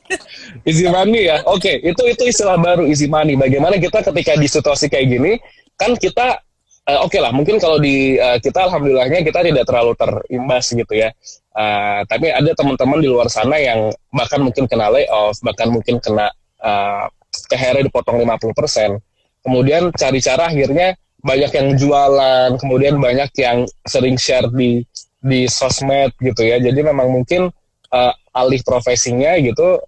easy 0.68 0.86
money 0.86 1.20
ya? 1.32 1.40
Oke 1.48 1.60
okay. 1.64 1.76
itu 1.80 2.02
itu 2.04 2.22
istilah 2.28 2.60
baru 2.60 2.84
easy 2.84 3.08
money. 3.08 3.34
Bagaimana 3.34 3.80
kita 3.80 4.04
ketika 4.04 4.32
di 4.36 4.48
situasi 4.48 4.92
kayak 4.92 5.06
gini 5.08 5.32
kan 5.80 5.96
kita 5.96 6.44
uh, 6.86 7.00
oke 7.02 7.10
okay 7.10 7.20
lah 7.24 7.32
mungkin 7.32 7.56
kalau 7.56 7.80
di 7.80 8.20
uh, 8.20 8.36
kita 8.38 8.68
alhamdulillahnya 8.68 9.24
kita 9.24 9.40
tidak 9.40 9.64
terlalu 9.64 9.92
terimbas 9.96 10.64
gitu 10.68 10.92
ya. 10.92 11.08
Uh, 11.54 12.02
tapi 12.10 12.34
ada 12.34 12.50
teman-teman 12.52 12.98
di 12.98 13.08
luar 13.08 13.30
sana 13.30 13.56
yang 13.56 13.88
bahkan 14.10 14.42
mungkin 14.42 14.66
kena 14.66 14.90
layoff 14.90 15.38
bahkan 15.40 15.70
mungkin 15.70 16.02
kena 16.02 16.28
uh, 16.60 17.06
THR 17.50 17.82
dipotong 17.86 18.22
50% 18.22 18.98
kemudian 19.42 19.90
cari 19.94 20.18
cara 20.18 20.50
akhirnya 20.50 20.98
banyak 21.24 21.52
yang 21.56 21.68
jualan 21.78 22.50
kemudian 22.60 23.00
banyak 23.00 23.30
yang 23.40 23.64
sering 23.88 24.20
share 24.20 24.50
di 24.52 24.84
di 25.24 25.48
sosmed 25.48 26.12
gitu 26.20 26.44
ya. 26.44 26.60
Jadi 26.60 26.84
memang 26.84 27.08
mungkin 27.08 27.48
uh, 27.90 28.14
alih 28.34 28.60
profesinya 28.66 29.38
gitu 29.38 29.78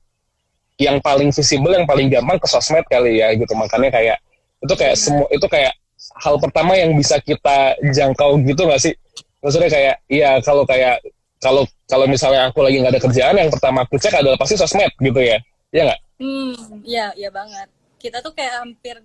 yang 0.77 1.01
paling 1.01 1.33
visible 1.33 1.73
yang 1.73 1.89
paling 1.89 2.07
gampang 2.13 2.39
ke 2.39 2.47
sosmed 2.47 2.85
kali 2.87 3.21
ya 3.21 3.33
gitu. 3.35 3.53
Makanya 3.57 3.91
kayak 3.91 4.17
itu 4.63 4.75
kayak 4.77 4.97
iya. 4.97 5.03
semua 5.03 5.27
itu 5.33 5.47
kayak 5.49 5.75
hal 6.23 6.37
pertama 6.41 6.73
yang 6.79 6.95
bisa 6.97 7.19
kita 7.21 7.77
jangkau 7.93 8.41
gitu 8.45 8.63
nggak 8.65 8.81
sih? 8.81 8.95
Maksudnya 9.41 9.71
kayak 9.73 9.95
iya 10.09 10.31
kalau 10.45 10.65
kayak 10.65 11.03
kalau 11.41 11.67
kalau 11.91 12.07
misalnya 12.09 12.49
aku 12.49 12.65
lagi 12.65 12.81
nggak 12.81 12.93
ada 12.97 13.03
kerjaan 13.03 13.37
yang 13.37 13.51
pertama 13.53 13.85
aku 13.85 14.01
cek 14.01 14.15
adalah 14.15 14.39
pasti 14.39 14.55
sosmed 14.57 14.93
gitu 15.01 15.21
ya. 15.21 15.37
Iya 15.75 15.83
nggak? 15.93 16.01
Hmm 16.23 16.55
ya 16.87 17.07
ya 17.17 17.29
banget. 17.33 17.69
Kita 17.97 18.21
tuh 18.21 18.33
kayak 18.37 18.63
hampir 18.63 18.97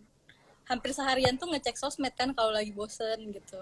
hampir 0.67 0.91
seharian 0.95 1.36
tuh 1.36 1.51
ngecek 1.51 1.75
sosmed 1.75 2.15
kan 2.15 2.32
kalau 2.32 2.56
lagi 2.56 2.71
bosen 2.71 3.32
gitu 3.36 3.60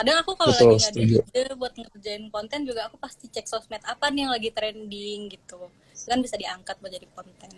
kadang 0.00 0.16
aku 0.24 0.32
kalau 0.32 0.56
lagi 0.56 0.64
nggak 0.80 0.92
ada 0.96 1.00
ide 1.04 1.52
buat 1.60 1.72
ngerjain 1.76 2.24
konten 2.32 2.64
juga 2.64 2.88
aku 2.88 2.96
pasti 2.96 3.28
cek 3.28 3.44
sosmed 3.44 3.84
apa 3.84 4.08
nih 4.08 4.24
yang 4.24 4.32
lagi 4.32 4.48
trending 4.48 5.28
gitu 5.28 5.68
kan 6.08 6.18
bisa 6.24 6.40
diangkat 6.40 6.80
buat 6.80 6.88
jadi 6.88 7.08
konten 7.12 7.52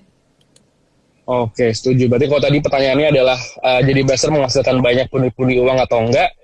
Oke, 1.23 1.71
setuju. 1.71 2.11
Berarti 2.11 2.27
kalau 2.27 2.43
tadi 2.43 2.59
pertanyaannya 2.59 3.09
adalah 3.15 3.39
uh, 3.63 3.79
jadi 3.79 4.03
buzzer 4.03 4.35
menghasilkan 4.35 4.83
banyak 4.83 5.07
pundi-pundi 5.07 5.55
uang 5.63 5.79
atau 5.79 6.03
enggak? 6.03 6.35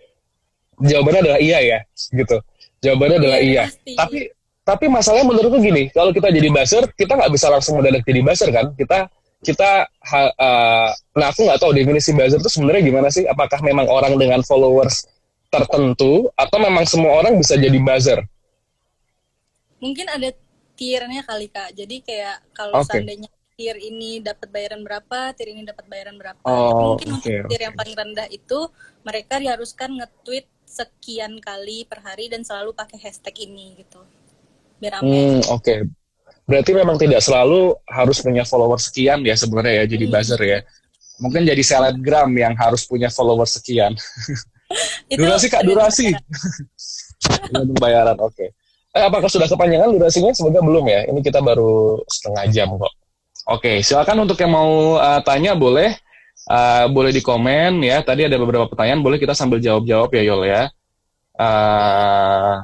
Jawabannya 0.79 1.27
adalah 1.27 1.41
iya 1.43 1.59
ya, 1.59 1.79
gitu. 2.15 2.39
Jawabannya 2.87 3.19
adalah 3.19 3.39
iya. 3.43 3.67
iya. 3.83 3.99
Tapi 3.99 4.31
tapi 4.63 4.87
masalahnya 4.87 5.35
menurutku 5.35 5.59
gini, 5.59 5.91
kalau 5.91 6.15
kita 6.15 6.31
jadi 6.31 6.47
buzzer, 6.55 6.87
kita 6.95 7.19
nggak 7.19 7.33
bisa 7.35 7.51
langsung 7.51 7.83
mendadak 7.83 8.07
jadi 8.07 8.23
buzzer 8.23 8.55
kan? 8.55 8.71
Kita 8.79 9.11
kita 9.43 9.91
uh, 10.15 10.89
nah 10.95 11.27
aku 11.27 11.41
nggak 11.43 11.59
tahu 11.59 11.75
definisi 11.75 12.15
buzzer 12.15 12.39
itu 12.39 12.47
sebenarnya 12.47 12.83
gimana 12.87 13.09
sih? 13.11 13.27
Apakah 13.27 13.59
memang 13.67 13.91
orang 13.91 14.15
dengan 14.15 14.47
followers 14.47 15.11
tertentu 15.49 16.29
atau 16.37 16.59
memang 16.61 16.85
semua 16.85 17.25
orang 17.25 17.37
bisa 17.41 17.57
jadi 17.57 17.77
buzzer? 17.81 18.21
Mungkin 19.81 20.07
ada 20.09 20.29
tiernya 20.79 21.23
kali 21.27 21.51
kak. 21.51 21.75
Jadi 21.75 21.97
kayak 22.05 22.37
kalau 22.55 22.81
okay. 22.81 23.01
seandainya 23.01 23.31
tier 23.59 23.75
ini 23.75 24.23
dapat 24.23 24.47
bayaran 24.55 24.87
berapa, 24.87 25.35
tier 25.35 25.51
ini 25.51 25.67
dapat 25.67 25.85
bayaran 25.91 26.15
berapa. 26.15 26.39
Oh, 26.47 26.95
mungkin 26.95 27.19
okay, 27.19 27.43
untuk 27.43 27.51
tier 27.51 27.59
okay. 27.59 27.67
yang 27.67 27.75
paling 27.75 27.95
rendah 27.99 28.29
itu 28.31 28.71
mereka 29.03 29.35
diharuskan 29.43 29.91
nge-tweet 29.99 30.47
sekian 30.63 31.43
kali 31.43 31.89
per 31.89 32.05
hari 32.05 32.31
dan 32.31 32.47
selalu 32.47 32.71
pakai 32.71 33.03
hashtag 33.03 33.51
ini 33.51 33.83
gitu. 33.83 33.99
Biar 34.79 35.03
Hmm, 35.03 35.43
oke. 35.51 35.65
Okay. 35.65 35.79
Berarti 36.49 36.71
memang 36.73 36.97
tidak 36.97 37.21
selalu 37.21 37.77
harus 37.91 38.23
punya 38.23 38.47
follower 38.47 38.79
sekian 38.81 39.21
ya 39.27 39.35
sebenarnya 39.37 39.85
ya 39.85 39.85
jadi 39.91 40.05
hmm. 40.07 40.15
buzzer 40.15 40.43
ya. 40.45 40.61
mungkin 41.19 41.43
jadi 41.43 41.59
selebgram 41.67 42.31
yang 42.39 42.55
harus 42.55 42.87
punya 42.87 43.11
followers 43.11 43.59
sekian. 43.59 43.91
Itu 45.13 45.25
durasi 45.25 45.47
kak, 45.49 45.63
durasi. 45.65 46.13
bayaran, 47.83 48.17
oke. 48.21 48.35
Okay. 48.37 48.49
Eh, 48.97 49.05
apakah 49.05 49.29
sudah 49.29 49.47
kepanjangan 49.47 49.93
durasinya? 49.93 50.33
Semoga 50.33 50.61
belum 50.65 50.85
ya. 50.89 51.07
Ini 51.09 51.21
kita 51.21 51.45
baru 51.45 52.01
setengah 52.09 52.45
jam 52.53 52.69
kok. 52.77 52.83
Oke, 52.85 52.93
okay, 53.49 53.77
silakan 53.81 54.29
untuk 54.29 54.37
yang 54.45 54.53
mau 54.53 55.01
uh, 55.01 55.25
tanya 55.25 55.57
boleh, 55.57 55.97
uh, 56.53 56.85
boleh 56.93 57.17
di 57.17 57.25
komen 57.25 57.81
ya. 57.81 58.05
Tadi 58.05 58.29
ada 58.29 58.37
beberapa 58.37 58.69
pertanyaan, 58.69 59.01
boleh 59.01 59.17
kita 59.17 59.33
sambil 59.33 59.57
jawab-jawab 59.57 60.13
ya 60.13 60.23
Yol 60.29 60.43
ya. 60.45 60.63
Uh, 61.39 62.61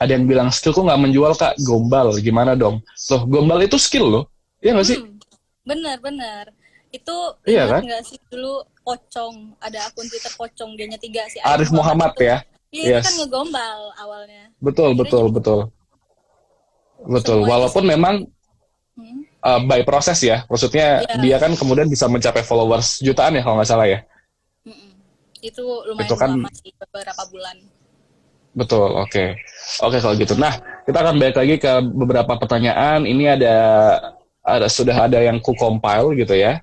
ada 0.00 0.10
yang 0.16 0.24
bilang 0.24 0.48
skillku 0.48 0.80
nggak 0.80 1.00
menjual 1.04 1.32
kak, 1.36 1.54
gombal, 1.62 2.16
gimana 2.18 2.56
dong? 2.56 2.80
Loh, 3.12 3.22
gombal 3.28 3.60
itu 3.62 3.76
skill 3.76 4.08
loh, 4.08 4.24
iya 4.64 4.72
nggak 4.72 4.88
sih? 4.88 4.98
Hmm, 4.98 5.20
bener 5.68 5.96
bener. 6.00 6.44
Itu 6.90 7.36
iya 7.44 7.68
kan? 7.68 7.84
nggak 7.84 8.02
sih 8.08 8.18
dulu 8.32 8.64
pocong, 8.82 9.56
ada 9.62 9.88
akun 9.88 10.06
Twitter 10.06 10.32
pocong, 10.34 10.76
dianya 10.76 10.98
tiga 10.98 11.22
sih. 11.30 11.38
Arif 11.42 11.70
Muhammad, 11.70 12.12
Muhammad 12.18 12.28
ya. 12.28 12.36
Iya, 12.72 12.98
yes. 12.98 13.04
kan 13.04 13.14
ngegombal 13.20 13.78
awalnya. 14.00 14.48
Betul, 14.58 14.96
Akhirnya 14.96 15.00
betul, 15.04 15.24
betul. 15.32 15.60
Betul, 17.02 17.38
walaupun 17.44 17.84
memang 17.84 18.14
hmm? 18.94 19.20
uh, 19.42 19.60
by 19.66 19.82
proses 19.82 20.18
ya. 20.22 20.46
Maksudnya 20.46 21.02
yeah. 21.04 21.20
dia 21.20 21.36
kan 21.42 21.52
kemudian 21.58 21.90
bisa 21.90 22.06
mencapai 22.06 22.46
followers 22.46 23.02
jutaan 23.02 23.36
ya 23.36 23.42
kalau 23.42 23.58
nggak 23.60 23.70
salah 23.70 23.86
ya. 23.90 24.00
Itu 25.42 25.82
lumayan 25.90 26.06
itu 26.06 26.14
kan, 26.14 26.30
lama 26.38 26.50
sih 26.54 26.70
beberapa 26.78 27.22
bulan. 27.28 27.56
Betul, 28.54 28.88
oke. 28.94 29.10
Okay. 29.10 29.28
Oke 29.82 29.98
okay, 29.98 29.98
kalau 29.98 30.14
gitu. 30.14 30.34
Nah, 30.38 30.54
kita 30.86 30.98
akan 31.02 31.18
balik 31.18 31.36
lagi 31.36 31.56
ke 31.58 31.72
beberapa 31.82 32.32
pertanyaan. 32.38 33.02
Ini 33.02 33.36
ada 33.36 33.56
ada 34.46 34.66
sudah 34.70 35.10
ada 35.10 35.18
yang 35.18 35.42
ku 35.42 35.52
compile 35.58 36.14
gitu 36.14 36.38
ya. 36.38 36.62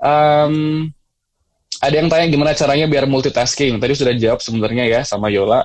Um, 0.00 0.88
ada 1.84 1.94
yang 2.00 2.08
tanya 2.08 2.26
gimana 2.32 2.56
caranya 2.56 2.86
biar 2.88 3.04
multitasking. 3.04 3.76
Tadi 3.76 3.92
sudah 3.92 4.14
jawab 4.16 4.40
sebenarnya 4.40 4.84
ya 4.88 5.00
sama 5.04 5.28
Yola. 5.28 5.60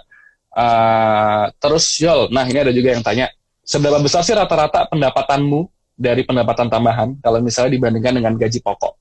Uh, 0.49 1.47
terus 1.61 1.85
Yol, 2.03 2.27
nah 2.33 2.43
ini 2.43 2.59
ada 2.59 2.73
juga 2.73 2.91
yang 2.91 3.05
tanya, 3.05 3.29
seberapa 3.63 4.01
besar 4.01 4.25
sih 4.25 4.33
rata-rata 4.33 4.89
pendapatanmu 4.89 5.69
dari 5.93 6.25
pendapatan 6.25 6.67
tambahan 6.67 7.15
kalau 7.21 7.39
misalnya 7.39 7.77
dibandingkan 7.77 8.17
dengan 8.17 8.33
gaji 8.35 8.59
pokok? 8.59 8.97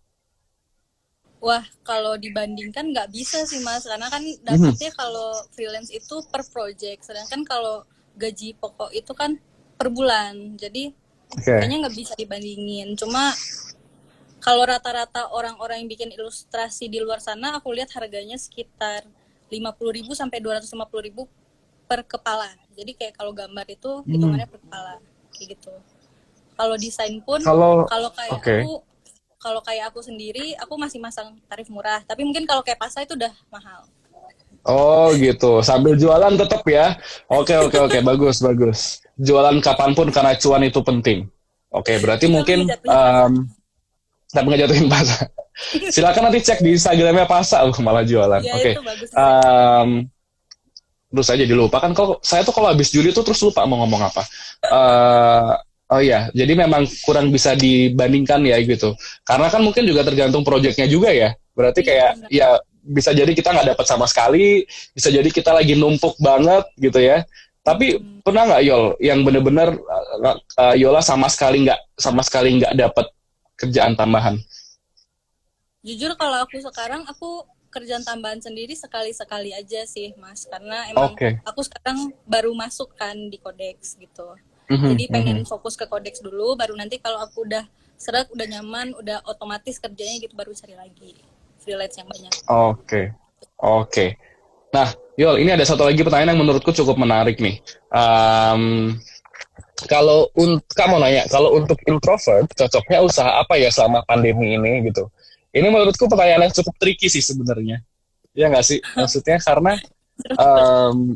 Wah, 1.38 1.64
kalau 1.87 2.18
dibandingkan 2.18 2.90
nggak 2.90 3.09
bisa 3.14 3.46
sih 3.46 3.62
mas, 3.62 3.87
karena 3.87 4.11
kan 4.11 4.20
mhm. 4.20 4.44
dapatnya 4.44 4.90
hmm. 4.92 4.98
kalau 4.98 5.31
freelance 5.54 5.90
itu 5.94 6.20
per 6.28 6.42
project, 6.50 7.07
sedangkan 7.07 7.46
kalau 7.48 7.87
gaji 8.18 8.52
pokok 8.59 8.90
itu 8.92 9.14
kan 9.16 9.38
per 9.78 9.88
bulan, 9.88 10.59
jadi 10.59 10.90
okay. 11.33 11.62
kayaknya 11.62 11.87
nggak 11.87 11.96
bisa 11.96 12.12
dibandingin. 12.18 12.98
Cuma 12.98 13.33
kalau 14.38 14.62
rata-rata 14.62 15.31
orang-orang 15.35 15.83
yang 15.83 15.90
bikin 15.90 16.11
ilustrasi 16.14 16.87
di 16.87 17.03
luar 17.03 17.18
sana, 17.18 17.59
aku 17.59 17.74
lihat 17.74 17.90
harganya 17.94 18.38
sekitar 18.38 19.03
50.000 19.51 20.07
sampai 20.14 20.38
250.000 20.38 21.27
per 21.88 22.01
kepala. 22.05 22.53
Jadi 22.77 22.92
kayak 22.94 23.14
kalau 23.18 23.33
gambar 23.35 23.66
itu 23.66 23.90
mhm. 24.05 24.11
hitungannya 24.14 24.46
hmm. 24.46 24.55
per 24.55 24.61
kepala, 24.62 24.94
kayak 25.35 25.46
gitu. 25.59 25.72
Kalau 26.59 26.74
desain 26.74 27.16
pun 27.22 27.38
kalau 27.42 28.11
kayak 28.14 28.35
okay. 28.35 28.66
aku 28.66 28.83
kalau 29.38 29.62
kayak 29.62 29.94
aku 29.94 30.03
sendiri 30.03 30.59
aku 30.59 30.74
masih 30.74 30.98
masang 30.98 31.38
tarif 31.46 31.70
murah, 31.70 32.03
tapi 32.03 32.27
mungkin 32.27 32.42
kalau 32.46 32.66
kayak 32.66 32.83
pasar 32.83 33.07
itu 33.07 33.14
udah 33.14 33.31
mahal. 33.51 33.87
Oh 34.66 35.14
gitu, 35.14 35.62
sambil 35.62 35.94
jualan 35.94 36.35
tetap 36.35 36.66
ya. 36.66 36.98
Oke 37.31 37.55
oke 37.57 37.79
oke, 37.79 37.98
bagus 38.03 38.42
bagus. 38.42 39.01
Jualan 39.16 39.62
kapan 39.62 39.94
pun 39.94 40.11
karena 40.11 40.35
cuan 40.35 40.66
itu 40.66 40.83
penting. 40.83 41.31
Oke, 41.68 42.01
berarti 42.01 42.27
tapi 42.27 42.35
mungkin 42.35 42.59
um, 42.88 43.44
tapi 44.32 44.44
nggak 44.48 44.60
jatuhin 44.68 44.88
pasar. 44.88 45.26
Silakan 45.94 46.22
nanti 46.30 46.38
cek 46.44 46.62
di 46.62 46.78
Instagramnya 46.78 47.26
pasar, 47.26 47.66
oh, 47.66 47.74
malah 47.82 48.06
jualan. 48.06 48.40
Ya, 48.44 48.54
oke. 48.54 48.72
Um, 49.16 50.06
terus 51.08 51.28
aja 51.32 51.44
dilupa 51.48 51.80
kan 51.80 51.96
kalau 51.96 52.20
saya 52.20 52.44
tuh 52.44 52.52
kalau 52.52 52.68
habis 52.68 52.92
juli 52.92 53.16
tuh 53.16 53.24
terus 53.24 53.40
lupa 53.40 53.64
mau 53.64 53.80
ngomong 53.82 54.12
apa. 54.12 54.22
Uh, 54.68 55.56
Oh 55.88 56.04
iya, 56.04 56.28
jadi 56.36 56.52
memang 56.52 56.84
kurang 57.00 57.32
bisa 57.32 57.56
dibandingkan 57.56 58.44
ya 58.44 58.60
gitu. 58.60 58.92
Karena 59.24 59.48
kan 59.48 59.64
mungkin 59.64 59.88
juga 59.88 60.04
tergantung 60.04 60.44
proyeknya 60.44 60.84
juga 60.84 61.08
ya. 61.08 61.32
Berarti 61.56 61.80
iya, 61.80 61.88
kayak 61.88 62.10
ya 62.28 62.48
bisa 62.84 63.16
jadi 63.16 63.32
kita 63.32 63.56
nggak 63.56 63.72
dapat 63.72 63.86
sama 63.88 64.04
sekali, 64.04 64.68
bisa 64.92 65.08
jadi 65.08 65.24
kita 65.32 65.48
lagi 65.48 65.80
numpuk 65.80 66.20
banget 66.20 66.68
gitu 66.76 67.00
ya. 67.00 67.24
Tapi 67.64 67.96
hmm. 67.96 68.20
pernah 68.20 68.52
nggak 68.52 68.62
Yol 68.68 68.84
yang 69.00 69.24
bener-bener 69.24 69.80
uh, 70.60 70.76
Yola 70.76 71.00
sama 71.00 71.32
sekali 71.32 71.64
nggak 71.64 71.80
sama 71.96 72.20
sekali 72.20 72.60
nggak 72.60 72.76
dapat 72.76 73.08
kerjaan 73.59 73.99
tambahan? 73.99 74.38
Jujur 75.83 76.14
kalau 76.14 76.42
aku 76.47 76.62
sekarang 76.62 77.03
aku 77.11 77.44
kerjaan 77.68 78.01
tambahan 78.07 78.40
sendiri 78.40 78.73
sekali-sekali 78.73 79.53
aja 79.53 79.85
sih 79.85 80.16
Mas, 80.16 80.49
karena 80.49 80.88
emang 80.88 81.12
okay. 81.12 81.37
aku 81.44 81.61
sekarang 81.66 82.14
baru 82.25 82.57
masuk 82.57 82.97
kan 82.97 83.14
di 83.29 83.37
Codex 83.37 83.99
gitu. 84.01 84.38
Mm-hmm. 84.68 84.88
Jadi 84.94 85.05
pengen 85.09 85.37
mm-hmm. 85.42 85.51
fokus 85.51 85.81
ke 85.81 85.88
kodeks 85.88 86.21
dulu, 86.21 86.53
baru 86.53 86.77
nanti 86.77 87.01
kalau 87.01 87.25
aku 87.25 87.49
udah 87.49 87.64
seret, 87.97 88.29
udah 88.29 88.44
nyaman, 88.44 88.92
udah 89.01 89.25
otomatis 89.25 89.81
kerjanya 89.81 90.21
gitu 90.21 90.37
baru 90.37 90.53
cari 90.53 90.77
lagi 90.77 91.16
freelance 91.64 91.97
yang 91.97 92.09
banyak. 92.09 92.33
Oke, 92.33 92.44
okay. 92.53 93.05
oke. 93.64 93.88
Okay. 93.88 94.09
Nah, 94.68 94.88
Yol, 95.16 95.40
ini 95.40 95.51
ada 95.57 95.64
satu 95.64 95.88
lagi 95.88 96.05
pertanyaan 96.05 96.37
yang 96.37 96.40
menurutku 96.44 96.71
cukup 96.77 97.01
menarik 97.01 97.40
nih. 97.40 97.64
Um, 97.88 98.94
kalau 99.86 100.26
untuk 100.34 100.66
kamu 100.74 100.98
nanya, 100.98 101.22
kalau 101.30 101.54
untuk 101.54 101.78
introvert 101.86 102.50
cocoknya 102.50 102.98
usaha 103.04 103.30
apa 103.38 103.54
ya 103.54 103.70
selama 103.70 104.02
pandemi 104.02 104.58
ini 104.58 104.90
gitu? 104.90 105.06
Ini 105.54 105.70
menurutku 105.70 106.10
pertanyaan 106.10 106.50
yang 106.50 106.54
cukup 106.54 106.74
tricky 106.82 107.06
sih 107.06 107.22
sebenarnya. 107.22 107.78
Ya 108.34 108.50
nggak 108.50 108.66
sih? 108.66 108.82
Maksudnya 108.98 109.38
karena 109.38 109.78
um, 110.34 111.14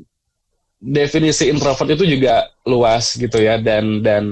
definisi 0.83 1.47
introvert 1.47 1.95
itu 1.95 2.19
juga 2.19 2.51
luas 2.67 3.15
gitu 3.15 3.39
ya 3.39 3.59
dan 3.59 4.03
dan 4.03 4.25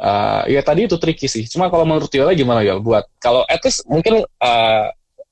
uh, 0.00 0.48
ya 0.48 0.60
tadi 0.60 0.84
itu 0.84 1.00
tricky 1.00 1.28
sih. 1.28 1.48
Cuma 1.48 1.72
kalau 1.72 1.88
menurut 1.88 2.12
Yola 2.12 2.36
gimana 2.36 2.60
Yola 2.60 2.80
buat 2.80 3.04
kalau 3.20 3.44
at 3.48 3.60
least 3.64 3.84
mungkin 3.88 4.24
uh, 4.24 4.86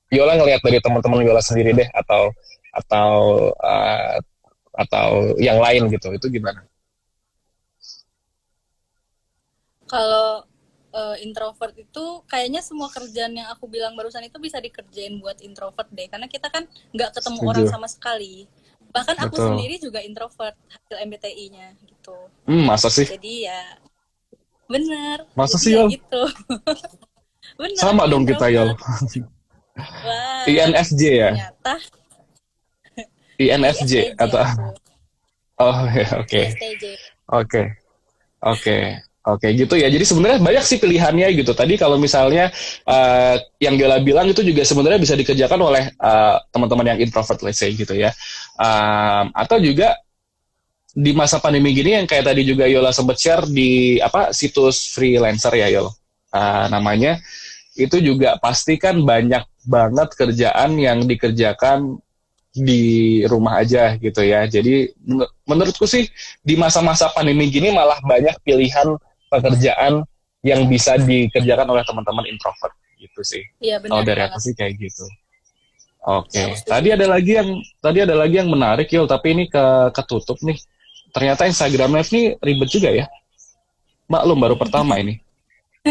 Yola 0.09 0.37
ngelihat 0.37 0.61
dari 0.65 0.81
teman-teman 0.81 1.25
Yola 1.25 1.41
sendiri 1.41 1.73
deh 1.73 1.89
atau 1.93 2.33
atau 2.69 3.09
uh, 3.57 4.17
atau 4.77 5.33
yang 5.41 5.57
lain 5.57 5.89
gitu 5.89 6.13
itu 6.13 6.29
gimana? 6.29 6.68
Kalau 9.89 10.45
uh, 10.93 11.17
introvert 11.21 11.73
itu 11.77 12.05
kayaknya 12.29 12.61
semua 12.61 12.89
kerjaan 12.89 13.33
yang 13.33 13.49
aku 13.53 13.69
bilang 13.69 13.93
barusan 13.93 14.25
itu 14.25 14.37
bisa 14.41 14.57
dikerjain 14.61 15.17
buat 15.21 15.37
introvert 15.41 15.89
deh. 15.93 16.07
Karena 16.09 16.29
kita 16.29 16.49
kan 16.49 16.65
nggak 16.93 17.17
ketemu 17.17 17.39
Setuju. 17.41 17.51
orang 17.51 17.65
sama 17.69 17.87
sekali. 17.89 18.45
Bahkan 18.89 19.15
aku 19.21 19.35
Betul. 19.37 19.47
sendiri 19.53 19.75
juga 19.77 19.99
introvert 20.01 20.55
hasil 20.69 20.97
MBTI-nya 21.05 21.77
gitu. 21.85 22.17
Hmm, 22.49 22.65
masa 22.65 22.89
sih? 22.89 23.05
Jadi 23.05 23.45
ya 23.45 23.61
bener. 24.69 25.25
Masa 25.33 25.57
sih 25.57 25.73
ya 25.73 25.85
gitu. 25.89 26.23
Bener, 27.57 27.81
sama 27.81 28.05
dong 28.05 28.29
kita 28.29 28.51
Yol. 28.51 28.77
Wah, 30.05 30.43
INFJ 30.45 31.01
ya? 31.01 31.29
Ternyata. 31.33 31.75
INFJ 33.41 33.93
atau 34.19 34.43
oh 35.57 35.81
ya 35.89 36.07
oke. 36.21 36.41
Oke. 37.31 37.61
Oke 38.39 39.08
Oke 39.35 39.53
gitu 39.53 39.75
ya. 39.77 39.91
Jadi 39.91 40.05
sebenarnya 40.07 40.39
banyak 40.41 40.63
sih 40.65 40.77
pilihannya 40.81 41.27
gitu. 41.37 41.51
Tadi 41.53 41.77
kalau 41.77 41.99
misalnya 42.01 42.49
uh, 42.87 43.35
yang 43.61 43.75
Gela 43.77 44.01
bilang 44.01 44.31
itu 44.31 44.41
juga 44.41 44.65
sebenarnya 44.65 44.97
bisa 44.97 45.13
dikerjakan 45.13 45.59
oleh 45.59 45.83
uh, 46.01 46.41
teman-teman 46.49 46.95
yang 46.95 46.99
introvert 47.03 47.39
let's 47.45 47.61
say 47.61 47.69
gitu 47.75 47.93
ya. 47.93 48.09
Um, 48.57 49.29
atau 49.35 49.61
juga 49.61 49.99
di 50.89 51.13
masa 51.13 51.37
pandemi 51.37 51.75
gini 51.77 51.93
yang 51.93 52.09
kayak 52.09 52.33
tadi 52.33 52.41
juga 52.41 52.65
Yola 52.65 52.89
sempat 52.89 53.21
share 53.21 53.45
di 53.45 54.01
apa 54.01 54.33
situs 54.33 54.89
freelancer 54.89 55.53
ya 55.53 55.69
Yol. 55.69 55.87
Uh, 56.29 56.65
namanya 56.69 57.21
itu 57.77 58.01
juga 58.01 58.35
pasti 58.41 58.75
kan 58.81 59.01
banyak 59.05 59.45
banget 59.69 60.09
kerjaan 60.17 60.75
yang 60.81 61.05
dikerjakan 61.05 62.01
di 62.49 63.21
rumah 63.29 63.61
aja 63.61 63.93
gitu 64.01 64.25
ya. 64.25 64.49
Jadi 64.49 64.89
menurutku 65.45 65.85
sih 65.85 66.09
di 66.41 66.57
masa-masa 66.57 67.13
pandemi 67.13 67.47
gini 67.53 67.69
malah 67.69 68.01
banyak 68.01 68.35
pilihan 68.41 68.97
pekerjaan 69.29 70.03
yang 70.41 70.65
bisa 70.67 70.95
dikerjakan 70.99 71.67
oleh 71.69 71.83
teman-teman 71.85 72.25
introvert 72.27 72.73
gitu 72.99 73.21
sih. 73.23 73.43
Iya 73.63 73.79
benar. 73.79 74.01
Kalau 74.01 74.03
dari 74.03 74.21
aku 74.27 74.37
sih 74.43 74.53
kayak 74.55 74.73
gitu. 74.79 75.05
Oke. 76.07 76.31
Okay. 76.31 76.49
Tadi 76.63 76.87
ada 76.95 77.05
lagi 77.07 77.31
yang 77.35 77.49
tadi 77.83 77.99
ada 78.03 78.15
lagi 78.15 78.35
yang 78.39 78.49
menarik 78.51 78.87
Yul, 78.91 79.07
tapi 79.07 79.35
ini 79.35 79.43
ke 79.51 79.91
ketutup 79.91 80.39
nih. 80.43 80.55
Ternyata 81.11 81.49
Instagram 81.49 81.99
Live 81.99 82.11
ini 82.15 82.23
ribet 82.39 82.69
juga 82.71 82.89
ya. 82.93 83.05
Maklum 84.07 84.39
baru 84.39 84.55
pertama 84.55 84.95
ini. 84.99 85.19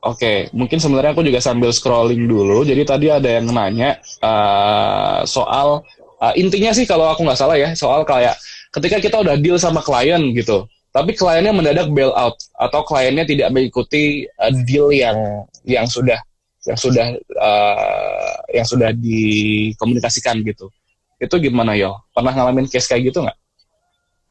Oke, 0.00 0.16
okay, 0.16 0.38
mungkin 0.56 0.80
sebenarnya 0.80 1.12
aku 1.12 1.20
juga 1.20 1.44
sambil 1.44 1.76
scrolling 1.76 2.24
dulu. 2.24 2.64
Jadi 2.64 2.88
tadi 2.88 3.12
ada 3.12 3.28
yang 3.28 3.52
nanya 3.52 4.00
uh, 4.24 5.28
soal 5.28 5.84
uh, 6.24 6.34
intinya 6.40 6.72
sih 6.72 6.88
kalau 6.88 7.12
aku 7.12 7.20
nggak 7.20 7.36
salah 7.36 7.60
ya 7.60 7.76
soal 7.76 8.00
kayak 8.08 8.32
ketika 8.72 8.96
kita 8.96 9.16
udah 9.20 9.36
deal 9.36 9.60
sama 9.60 9.84
klien 9.84 10.32
gitu, 10.32 10.64
tapi 10.90 11.14
kliennya 11.14 11.54
mendadak 11.54 11.86
bail 11.94 12.10
out 12.18 12.34
atau 12.58 12.82
kliennya 12.82 13.22
tidak 13.22 13.54
mengikuti 13.54 14.26
uh, 14.42 14.50
deal 14.66 14.90
yang 14.90 15.46
yang 15.62 15.86
sudah 15.86 16.18
yang 16.66 16.78
sudah 16.78 17.06
uh, 17.38 18.34
yang 18.50 18.66
sudah 18.66 18.90
dikomunikasikan 18.92 20.42
gitu. 20.42 20.66
Itu 21.22 21.38
gimana 21.38 21.78
yo? 21.78 21.94
Pernah 22.10 22.34
ngalamin 22.34 22.66
case 22.66 22.90
kayak 22.90 23.12
gitu 23.14 23.22
nggak? 23.22 23.38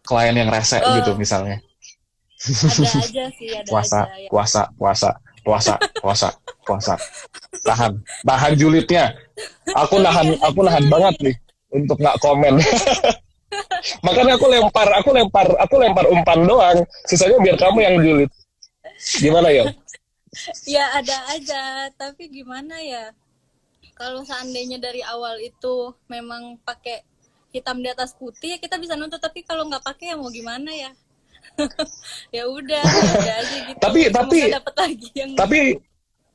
Klien 0.04 0.36
yang 0.36 0.52
rese 0.52 0.84
uh, 0.84 1.00
gitu 1.00 1.16
misalnya. 1.16 1.64
Ada 2.40 2.96
aja 3.04 3.26
sih, 3.36 3.52
ada 3.52 3.68
puasa, 3.68 4.00
aja. 4.08 4.16
Ya. 4.16 4.28
Puasa, 4.32 4.62
puasa, 4.72 5.12
puasa, 5.44 5.74
puasa, 6.00 6.30
puasa. 6.64 6.94
Tahan, 7.68 8.00
tahan 8.24 8.54
julidnya. 8.56 9.12
Aku 9.76 10.00
nahan, 10.00 10.40
aku 10.40 10.64
nahan 10.64 10.88
banget 10.88 11.16
nih 11.20 11.36
untuk 11.72 12.00
nggak 12.00 12.20
komen. 12.24 12.60
Makanya 14.06 14.36
aku 14.36 14.48
lempar, 14.52 14.88
aku 14.96 15.10
lempar, 15.14 15.48
aku 15.60 15.76
lempar 15.80 16.06
umpan 16.12 16.40
doang. 16.46 16.78
Sisanya 17.08 17.38
biar 17.40 17.56
kamu 17.60 17.78
yang 17.84 17.96
julid. 18.00 18.30
Gimana 19.20 19.50
ya? 19.52 19.64
ya 20.68 20.86
ada 21.00 21.18
aja, 21.34 21.90
tapi 21.96 22.30
gimana 22.30 22.80
ya? 22.84 23.12
Kalau 23.96 24.24
seandainya 24.24 24.80
dari 24.80 25.04
awal 25.04 25.40
itu 25.44 25.92
memang 26.08 26.56
pakai 26.64 27.04
hitam 27.52 27.84
di 27.84 27.90
atas 27.92 28.16
putih, 28.16 28.56
ya 28.56 28.58
kita 28.62 28.80
bisa 28.80 28.96
nuntut. 28.96 29.20
Tapi 29.20 29.44
kalau 29.44 29.68
nggak 29.68 29.84
pakai 29.84 30.14
ya 30.14 30.16
mau 30.16 30.32
gimana 30.32 30.72
ya? 30.72 30.92
ya 32.36 32.44
udah, 32.48 32.84
ya 33.26 33.34
aja 33.44 33.58
gitu. 33.68 33.80
Tapi 33.80 34.00
tapi 34.08 34.40
lagi 34.56 35.10
yang 35.16 35.32
tapi 35.36 35.60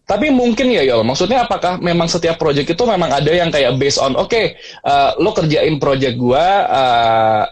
tapi 0.05 0.29
mungkin 0.29 0.69
ya 0.69 0.85
Yol, 0.85 1.01
maksudnya 1.01 1.49
apakah 1.49 1.81
memang 1.81 2.12
setiap 2.12 2.37
project 2.37 2.77
itu 2.77 2.85
memang 2.85 3.09
ada 3.09 3.33
yang 3.33 3.49
kayak 3.49 3.81
based 3.81 3.97
on, 3.97 4.12
oke, 4.21 4.29
okay, 4.29 4.61
uh, 4.85 5.17
lo 5.17 5.33
kerjain 5.33 5.81
project 5.81 6.21
gua 6.21 6.45
uh, 6.69 7.43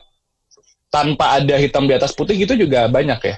tanpa 0.92 1.40
ada 1.40 1.56
hitam 1.56 1.88
di 1.88 1.96
atas 1.96 2.12
putih 2.12 2.36
gitu 2.36 2.52
juga 2.52 2.92
banyak 2.92 3.20
ya? 3.24 3.36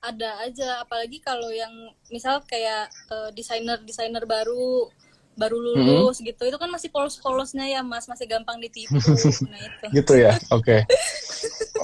Ada 0.00 0.30
aja, 0.48 0.68
apalagi 0.80 1.20
kalau 1.20 1.52
yang 1.52 1.72
misal 2.08 2.40
kayak 2.48 2.88
uh, 3.12 3.28
desainer-desainer 3.36 4.24
baru 4.24 4.88
baru 5.36 5.58
lulus 5.58 6.22
hmm. 6.22 6.30
gitu, 6.32 6.42
itu 6.48 6.56
kan 6.56 6.70
masih 6.72 6.88
polos-polosnya 6.88 7.66
ya 7.68 7.84
mas, 7.84 8.08
masih 8.08 8.24
gampang 8.24 8.56
ditipu. 8.56 8.96
nah 9.52 9.60
itu. 9.60 9.86
gitu 10.00 10.12
ya, 10.16 10.32
oke. 10.48 10.64
Okay. 10.64 10.80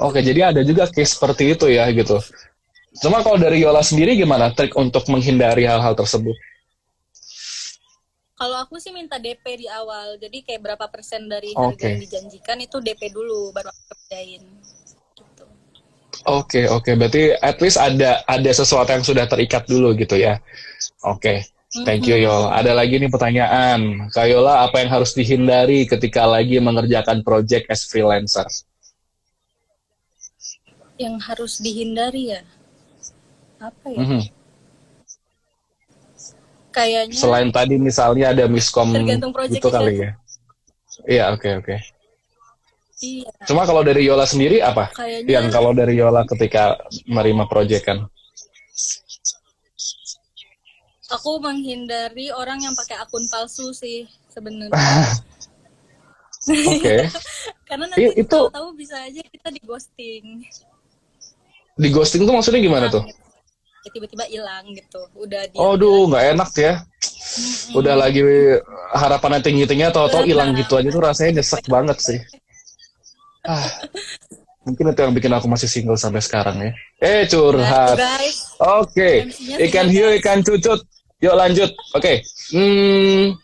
Oke, 0.01 0.16
okay, 0.16 0.33
jadi 0.33 0.40
ada 0.49 0.64
juga 0.64 0.88
case 0.88 1.12
seperti 1.12 1.53
itu 1.53 1.68
ya 1.68 1.85
gitu. 1.92 2.16
Cuma 2.98 3.22
kalau 3.22 3.38
dari 3.38 3.62
Yola 3.62 3.87
sendiri 3.87 4.18
gimana 4.18 4.50
trik 4.50 4.74
untuk 4.74 5.07
menghindari 5.07 5.62
hal-hal 5.62 5.94
tersebut? 5.94 6.35
Kalau 8.35 8.57
aku 8.57 8.81
sih 8.81 8.90
minta 8.90 9.20
DP 9.20 9.44
di 9.62 9.66
awal, 9.68 10.16
jadi 10.16 10.40
kayak 10.42 10.64
berapa 10.64 10.88
persen 10.88 11.29
dari 11.29 11.53
harga 11.53 11.76
okay. 11.76 11.92
yang 11.92 12.03
dijanjikan 12.03 12.59
itu 12.59 12.81
DP 12.81 13.12
dulu 13.12 13.53
baru 13.53 13.68
aku 13.68 13.83
kerjain. 13.94 14.42
Gitu. 15.12 15.44
Oke 16.24 16.64
okay, 16.64 16.64
oke, 16.66 16.83
okay. 16.83 16.94
berarti 16.96 17.22
at 17.37 17.61
least 17.61 17.76
ada 17.76 18.24
ada 18.24 18.50
sesuatu 18.50 18.90
yang 18.90 19.05
sudah 19.05 19.29
terikat 19.29 19.68
dulu 19.68 19.92
gitu 19.92 20.16
ya. 20.16 20.40
Oke, 21.05 21.44
okay. 21.44 21.85
thank 21.85 22.09
you 22.09 22.16
Yol. 22.16 22.48
Ada 22.48 22.72
lagi 22.72 22.96
nih 22.96 23.12
pertanyaan, 23.12 24.09
Kayola 24.09 24.64
apa 24.64 24.83
yang 24.83 24.88
harus 24.88 25.12
dihindari 25.12 25.85
ketika 25.85 26.24
lagi 26.24 26.57
mengerjakan 26.64 27.20
project 27.20 27.68
as 27.68 27.85
freelancer? 27.85 28.48
Yang 30.96 31.16
harus 31.29 31.61
dihindari 31.61 32.35
ya? 32.35 32.42
Apa 33.61 33.87
ya? 33.92 34.01
Mm 34.01 34.07
-hmm. 34.09 34.23
Kayaknya 36.70 37.18
selain 37.18 37.51
tadi 37.51 37.75
misalnya 37.77 38.31
ada 38.31 38.44
miskom 38.46 38.94
itu 39.51 39.68
kali 39.68 40.07
ya. 40.07 40.11
Iya, 41.07 41.25
oke 41.35 41.40
okay, 41.40 41.53
oke. 41.59 41.66
Okay. 41.66 41.79
Iya. 43.01 43.33
Cuma 43.49 43.64
kalau 43.64 43.81
dari 43.81 44.05
Yola 44.05 44.29
sendiri 44.29 44.61
apa? 44.61 44.92
Kayaknya... 44.92 45.33
Yang 45.33 45.46
kalau 45.49 45.73
dari 45.73 45.96
Yola 45.96 46.23
ketika 46.29 46.77
menerima 47.09 47.49
proyek 47.49 47.88
kan? 47.88 48.05
Aku 51.11 51.40
menghindari 51.42 52.31
orang 52.31 52.61
yang 52.61 52.77
pakai 52.77 53.01
akun 53.01 53.25
palsu 53.33 53.73
sih 53.73 54.05
sebenarnya. 54.31 54.77
Oke. 56.51 56.77
okay. 56.77 57.01
Karena 57.68 57.88
nanti 57.88 58.05
itu 58.14 58.38
tahu 58.53 58.68
bisa 58.77 58.96
aja 59.01 59.20
kita 59.25 59.49
di 59.49 59.61
ghosting. 59.64 60.25
Di 61.81 61.88
ghosting 61.88 62.29
tuh 62.29 62.35
maksudnya 62.37 62.61
gimana 62.61 62.87
nah, 62.92 63.01
tuh? 63.01 63.05
Tiba-tiba 63.88 64.24
hilang 64.28 64.64
gitu 64.76 65.00
udah 65.16 65.48
dia 65.48 65.56
oh 65.56 65.74
duh 65.80 66.04
nggak 66.12 66.24
enak 66.36 66.50
ya 66.60 66.74
hmm. 66.76 67.78
udah 67.80 67.94
lagi 67.96 68.20
harapannya 68.92 69.40
tinggi 69.40 69.64
tinggi 69.64 69.88
atau 69.88 70.04
atau 70.04 70.20
hilang 70.20 70.52
gitu 70.52 70.76
aja 70.76 70.88
tuh 70.92 71.00
rasanya 71.00 71.40
nyesek 71.40 71.64
banget 71.64 71.96
sih 71.96 72.20
ah 73.48 73.64
mungkin 74.68 74.92
itu 74.92 75.00
yang 75.00 75.14
bikin 75.16 75.32
aku 75.32 75.48
masih 75.48 75.68
single 75.68 75.96
sampai 75.96 76.20
sekarang 76.20 76.56
ya 76.60 76.70
eh 77.00 77.24
curhat 77.24 77.96
oke 78.60 78.92
okay. 78.92 79.24
ikan 79.70 79.88
hiu 79.88 80.12
ikan 80.20 80.44
cucut 80.44 80.84
yuk 81.24 81.34
lanjut 81.36 81.72
oke 81.96 82.04
okay. 82.04 82.20
hmm 82.52 83.40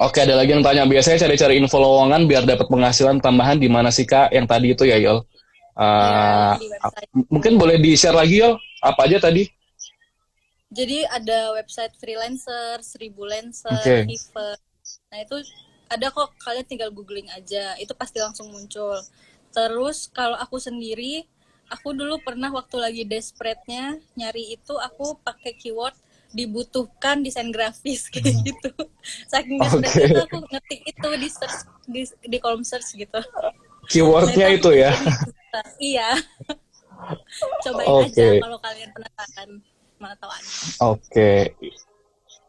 Oke, 0.00 0.24
ada 0.24 0.40
lagi 0.40 0.56
yang 0.56 0.64
tanya. 0.64 0.88
Biasanya 0.88 1.28
cari-cari 1.28 1.60
info 1.60 1.76
lowongan 1.76 2.24
biar 2.24 2.48
dapat 2.48 2.64
penghasilan 2.64 3.20
tambahan 3.20 3.60
di 3.60 3.68
mana 3.68 3.92
sih 3.92 4.08
kak? 4.08 4.32
Yang 4.32 4.46
tadi 4.48 4.66
itu 4.72 4.84
ya 4.88 4.96
Yol. 4.96 5.20
Uh, 5.72 6.52
ya, 6.60 6.76
mungkin 7.32 7.56
boleh 7.56 7.80
di 7.80 7.96
share 7.96 8.12
lagi 8.12 8.44
Yol 8.44 8.60
apa 8.84 9.08
aja 9.08 9.24
tadi? 9.24 9.48
Jadi 10.72 11.04
ada 11.04 11.52
website 11.52 11.92
freelancer, 12.00 12.80
seribu 12.80 13.28
lancer, 13.28 13.72
okay. 13.76 14.08
Nah 15.12 15.18
itu 15.20 15.36
ada 15.92 16.08
kok 16.08 16.32
kalian 16.40 16.64
tinggal 16.64 16.88
googling 16.88 17.28
aja, 17.36 17.76
itu 17.76 17.92
pasti 17.92 18.20
langsung 18.20 18.48
muncul. 18.48 18.96
Terus 19.52 20.08
kalau 20.08 20.36
aku 20.40 20.56
sendiri, 20.56 21.28
aku 21.68 21.92
dulu 21.92 22.16
pernah 22.24 22.48
waktu 22.48 22.76
lagi 22.80 23.02
desperate-nya 23.04 24.00
nyari 24.16 24.56
itu 24.56 24.74
aku 24.80 25.20
pakai 25.20 25.52
keyword 25.60 25.96
dibutuhkan 26.32 27.20
desain 27.20 27.52
grafis 27.52 28.08
kayak 28.12 28.32
hmm. 28.32 28.44
gitu. 28.48 28.72
Saking 29.28 29.60
desperate 29.60 29.92
okay. 29.92 30.08
itu 30.08 30.20
aku 30.24 30.38
ngetik 30.48 30.80
itu 30.88 31.08
di 31.20 31.28
search 31.28 31.58
di, 31.84 32.02
di 32.32 32.38
kolom 32.40 32.64
search 32.64 32.96
gitu. 32.96 33.20
Keywordnya 33.92 34.48
nah, 34.48 34.56
itu, 34.56 34.72
itu 34.72 34.80
ya? 34.88 34.92
Iya. 35.78 36.10
Cobain 37.66 37.86
okay. 38.06 38.38
aja 38.38 38.44
kalau 38.46 38.58
kalian 38.62 38.90
penasaran 38.94 39.50
mana 39.98 40.14
tahu 40.18 40.30
Oke. 40.34 40.42
Okay. 40.82 41.40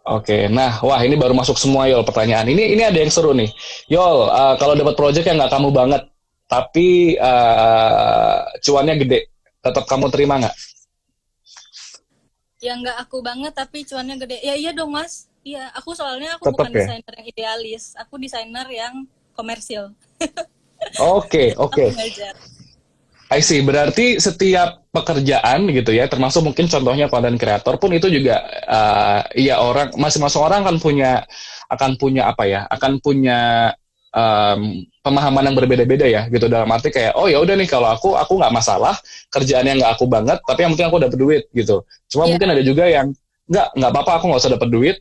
Oke, 0.04 0.36
okay. 0.36 0.44
nah, 0.52 0.84
wah 0.84 1.00
ini 1.00 1.16
baru 1.16 1.32
masuk 1.32 1.56
semua 1.56 1.88
Yol 1.88 2.04
pertanyaan. 2.04 2.44
Ini 2.44 2.76
ini 2.76 2.84
ada 2.84 3.00
yang 3.00 3.08
seru 3.08 3.32
nih, 3.32 3.48
Yol. 3.88 4.28
Uh, 4.28 4.60
kalau 4.60 4.76
dapat 4.76 5.00
project 5.00 5.24
yang 5.24 5.40
nggak 5.40 5.54
kamu 5.56 5.72
banget, 5.72 6.04
tapi 6.44 7.16
uh, 7.16 8.44
cuannya 8.60 9.00
gede, 9.00 9.32
tetap 9.64 9.88
kamu 9.88 10.12
terima 10.12 10.44
nggak? 10.44 10.56
Yang 12.60 12.78
nggak 12.84 12.98
aku 13.00 13.18
banget 13.24 13.54
tapi 13.56 13.88
cuannya 13.88 14.20
gede, 14.20 14.44
ya 14.44 14.60
iya 14.60 14.76
dong 14.76 14.92
mas. 14.92 15.32
Iya, 15.44 15.72
aku 15.72 15.96
soalnya 15.96 16.36
aku 16.36 16.52
tetap 16.52 16.68
bukan 16.68 16.72
ya? 16.72 16.76
desainer 16.84 17.14
yang 17.20 17.28
idealis, 17.32 17.84
aku 17.96 18.14
desainer 18.20 18.68
yang 18.68 19.08
komersil. 19.36 19.96
Oke, 21.00 21.56
oke. 21.56 21.96
Okay. 21.96 22.52
I 23.34 23.42
see. 23.42 23.66
Berarti 23.66 24.22
setiap 24.22 24.86
pekerjaan 24.94 25.66
gitu 25.74 25.90
ya, 25.90 26.06
termasuk 26.06 26.46
mungkin 26.46 26.70
contohnya 26.70 27.10
konten 27.10 27.36
kreator 27.42 27.82
pun 27.82 27.90
itu 27.94 28.08
juga 28.14 28.46
uh, 28.70 29.26
ya 29.34 29.58
orang 29.58 29.90
masing-masing 29.98 30.42
orang 30.42 30.62
akan 30.62 30.78
punya 30.78 31.26
akan 31.74 31.98
punya 31.98 32.30
apa 32.30 32.44
ya? 32.46 32.62
Akan 32.70 33.02
punya 33.02 33.74
um, 34.14 34.86
pemahaman 35.04 35.52
yang 35.52 35.56
berbeda-beda 35.58 36.06
ya 36.08 36.22
gitu 36.30 36.48
dalam 36.48 36.70
arti 36.72 36.94
kayak 36.94 37.18
oh 37.18 37.28
ya 37.28 37.42
udah 37.42 37.58
nih 37.58 37.68
kalau 37.68 37.92
aku 37.92 38.16
aku 38.16 38.40
nggak 38.40 38.54
masalah 38.54 38.96
kerjaan 39.34 39.68
yang 39.68 39.78
nggak 39.82 40.00
aku 40.00 40.06
banget 40.08 40.40
tapi 40.46 40.64
yang 40.64 40.72
penting 40.78 40.88
aku 40.88 41.00
dapat 41.02 41.18
duit 41.20 41.44
gitu 41.52 41.84
cuma 42.08 42.24
yeah. 42.24 42.32
mungkin 42.32 42.48
ada 42.54 42.64
juga 42.64 42.86
yang 42.88 43.12
nggak 43.50 43.68
nggak 43.76 43.92
apa-apa 43.92 44.12
aku 44.22 44.26
nggak 44.32 44.42
usah 44.46 44.54
dapat 44.56 44.70
duit 44.72 44.98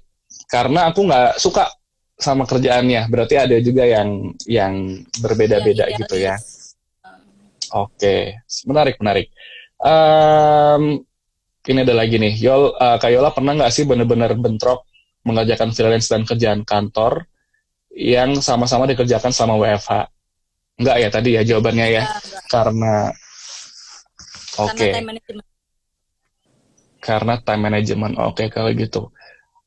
karena 0.51 0.91
aku 0.91 1.01
nggak 1.07 1.39
suka 1.39 1.71
sama 2.19 2.49
kerjaannya 2.49 3.07
berarti 3.07 3.35
ada 3.39 3.57
juga 3.63 3.87
yang 3.87 4.35
yang 4.49 4.75
berbeda-beda 5.23 5.87
yeah, 5.87 5.99
gitu 6.03 6.17
ya 6.19 6.35
Oke, 7.73 8.45
menarik 8.69 9.01
menarik. 9.01 9.33
Um, 9.81 11.01
ini 11.67 11.79
ada 11.83 11.95
lagi 11.97 12.21
nih, 12.21 12.35
Yol, 12.37 12.77
uh, 12.77 12.99
Kayola 13.01 13.33
pernah 13.33 13.57
nggak 13.57 13.73
sih 13.73 13.89
benar-benar 13.89 14.37
bentrok 14.37 14.85
mengerjakan 15.23 15.71
freelance 15.71 16.11
dan 16.11 16.27
kerjaan 16.27 16.67
kantor 16.67 17.25
yang 17.95 18.37
sama-sama 18.43 18.85
dikerjakan 18.85 19.33
sama 19.33 19.57
WFH? 19.57 20.11
Enggak 20.83 20.97
ya 21.01 21.09
tadi 21.09 21.31
ya 21.39 21.43
jawabannya 21.47 21.87
ya, 21.87 22.03
enggak. 22.05 22.45
karena 22.51 22.95
oke. 24.59 24.77
Okay. 24.77 24.91
Karena 27.03 27.35
time 27.43 27.63
management. 27.67 28.15
Oke 28.21 28.47
okay, 28.47 28.47
kalau 28.53 28.71
gitu. 28.75 29.11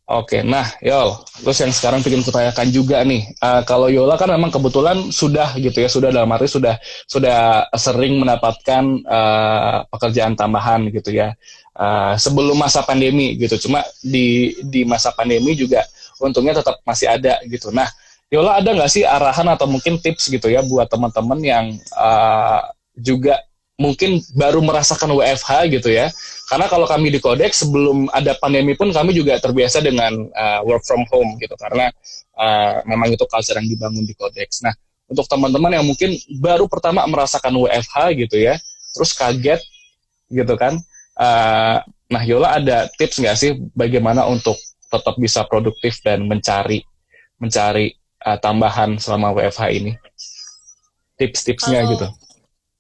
Oke, 0.06 0.46
nah 0.46 0.70
Yol, 0.86 1.18
terus 1.42 1.66
yang 1.66 1.74
sekarang 1.74 2.06
ingin 2.06 2.22
kutanyakan 2.22 2.70
juga 2.70 3.02
nih, 3.02 3.26
uh, 3.42 3.66
kalau 3.66 3.90
Yola 3.90 4.22
kan 4.22 4.30
memang 4.30 4.54
kebetulan 4.54 5.10
sudah 5.10 5.58
gitu 5.58 5.82
ya, 5.82 5.90
sudah 5.90 6.14
dalam 6.14 6.30
arti 6.30 6.46
sudah 6.46 6.78
sudah 7.10 7.66
sering 7.74 8.22
mendapatkan 8.22 9.02
uh, 9.02 9.82
pekerjaan 9.90 10.38
tambahan 10.38 10.94
gitu 10.94 11.10
ya, 11.10 11.34
uh, 11.74 12.14
sebelum 12.22 12.54
masa 12.54 12.86
pandemi 12.86 13.34
gitu. 13.34 13.58
Cuma 13.66 13.82
di 14.06 14.54
di 14.62 14.86
masa 14.86 15.10
pandemi 15.10 15.58
juga 15.58 15.82
untungnya 16.22 16.62
tetap 16.62 16.86
masih 16.86 17.10
ada 17.10 17.42
gitu. 17.50 17.74
Nah, 17.74 17.90
Yola 18.30 18.62
ada 18.62 18.78
nggak 18.78 18.92
sih 18.94 19.02
arahan 19.02 19.58
atau 19.58 19.66
mungkin 19.66 19.98
tips 19.98 20.30
gitu 20.30 20.54
ya 20.54 20.62
buat 20.62 20.86
teman-teman 20.86 21.42
yang 21.42 21.66
uh, 21.98 22.62
juga 22.94 23.42
mungkin 23.76 24.24
baru 24.36 24.64
merasakan 24.64 25.12
WFH 25.12 25.68
gitu 25.72 25.92
ya. 25.92 26.08
Karena 26.48 26.70
kalau 26.72 26.88
kami 26.88 27.12
di 27.12 27.20
Kodex 27.20 27.66
sebelum 27.68 28.08
ada 28.14 28.38
pandemi 28.40 28.78
pun 28.78 28.92
kami 28.94 29.12
juga 29.12 29.36
terbiasa 29.42 29.84
dengan 29.84 30.14
uh, 30.32 30.62
work 30.64 30.86
from 30.88 31.04
home 31.12 31.36
gitu 31.42 31.54
karena 31.60 31.92
uh, 32.40 32.80
memang 32.88 33.12
itu 33.12 33.26
culture 33.28 33.58
yang 33.60 33.68
dibangun 33.68 34.06
di 34.08 34.16
Kodex. 34.16 34.64
Nah, 34.64 34.72
untuk 35.12 35.28
teman-teman 35.28 35.76
yang 35.76 35.86
mungkin 35.86 36.16
baru 36.40 36.72
pertama 36.72 37.04
merasakan 37.06 37.52
WFH 37.52 37.96
gitu 38.16 38.38
ya, 38.40 38.56
terus 38.96 39.12
kaget 39.12 39.62
gitu 40.32 40.56
kan. 40.56 40.80
Uh, 41.16 41.84
nah, 42.08 42.24
Yola 42.24 42.60
ada 42.60 42.88
tips 42.96 43.20
nggak 43.20 43.38
sih 43.38 43.52
bagaimana 43.76 44.24
untuk 44.28 44.56
tetap 44.88 45.20
bisa 45.20 45.44
produktif 45.44 46.00
dan 46.06 46.24
mencari 46.30 46.86
mencari 47.42 47.92
uh, 48.24 48.40
tambahan 48.40 48.96
selama 48.96 49.36
WFH 49.36 49.64
ini? 49.76 49.92
Tips-tipsnya 51.16 51.90
gitu 51.92 52.08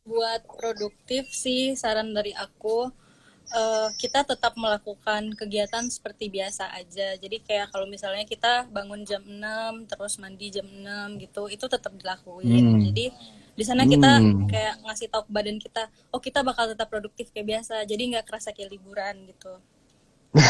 buat 0.05 0.45
produktif 0.45 1.27
sih 1.33 1.73
saran 1.73 2.13
dari 2.13 2.29
aku 2.37 2.93
uh, 3.53 3.89
kita 3.97 4.21
tetap 4.25 4.53
melakukan 4.57 5.33
kegiatan 5.33 5.85
seperti 5.89 6.29
biasa 6.29 6.71
aja. 6.73 7.17
Jadi 7.17 7.41
kayak 7.41 7.73
kalau 7.73 7.85
misalnya 7.85 8.23
kita 8.25 8.69
bangun 8.69 9.05
jam 9.05 9.21
6 9.25 9.89
terus 9.89 10.17
mandi 10.17 10.53
jam 10.53 10.65
6 10.65 11.21
gitu, 11.21 11.49
itu 11.49 11.65
tetap 11.65 11.91
dilakuin. 11.93 12.77
Hmm. 12.77 12.81
Jadi 12.81 13.05
di 13.55 13.63
sana 13.63 13.87
kita 13.87 14.19
hmm. 14.19 14.45
kayak 14.51 14.75
ngasih 14.83 15.07
tahu 15.09 15.23
ke 15.25 15.31
badan 15.31 15.57
kita, 15.57 15.83
oh 16.13 16.21
kita 16.21 16.39
bakal 16.45 16.69
tetap 16.69 16.87
produktif 16.89 17.29
kayak 17.33 17.59
biasa. 17.59 17.85
Jadi 17.89 18.15
nggak 18.15 18.25
kerasa 18.29 18.53
kayak 18.53 18.77
liburan 18.77 19.25
gitu. 19.29 19.53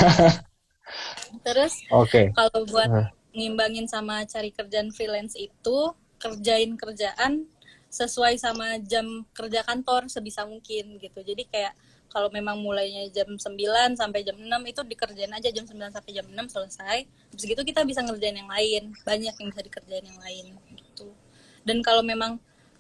terus 1.46 1.82
okay. 1.90 2.30
kalau 2.38 2.62
buat 2.70 3.10
ngimbangin 3.34 3.90
sama 3.90 4.22
cari 4.30 4.54
kerjaan 4.54 4.94
freelance 4.94 5.34
itu 5.34 5.78
kerjain 6.22 6.78
kerjaan 6.78 7.50
sesuai 7.96 8.36
sama 8.36 8.76
jam 8.84 9.24
kerja 9.32 9.64
kantor 9.64 10.12
sebisa 10.12 10.44
mungkin 10.44 11.00
gitu. 11.00 11.24
Jadi 11.24 11.48
kayak 11.48 11.72
kalau 12.12 12.28
memang 12.28 12.60
mulainya 12.60 13.08
jam 13.12 13.28
9 13.28 13.40
sampai 13.96 14.24
jam 14.28 14.36
6 14.36 14.48
itu 14.68 14.82
dikerjain 14.84 15.32
aja 15.32 15.48
jam 15.52 15.64
9 15.64 15.80
sampai 15.96 16.12
jam 16.12 16.28
6 16.28 16.36
selesai. 16.52 16.98
Habis 17.08 17.44
gitu 17.48 17.62
kita 17.64 17.88
bisa 17.88 18.04
ngerjain 18.04 18.36
yang 18.36 18.52
lain. 18.52 18.92
Banyak 19.08 19.36
yang 19.40 19.48
bisa 19.48 19.64
dikerjain 19.64 20.04
yang 20.04 20.20
lain 20.20 20.46
gitu. 20.76 21.08
Dan 21.64 21.80
kalau 21.80 22.04
memang 22.04 22.36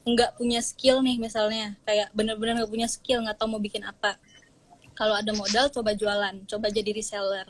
nggak 0.05 0.37
punya 0.37 0.61
skill 0.61 1.01
nih 1.01 1.17
misalnya 1.17 1.73
kayak 1.81 2.13
bener-bener 2.13 2.61
nggak 2.61 2.69
punya 2.69 2.85
skill 2.85 3.25
nggak 3.25 3.41
tahu 3.41 3.57
mau 3.57 3.61
bikin 3.63 3.81
apa 3.81 4.21
kalau 4.93 5.17
ada 5.17 5.33
modal 5.33 5.65
coba 5.73 5.97
jualan 5.97 6.45
coba 6.45 6.67
jadi 6.69 6.91
reseller. 6.93 7.49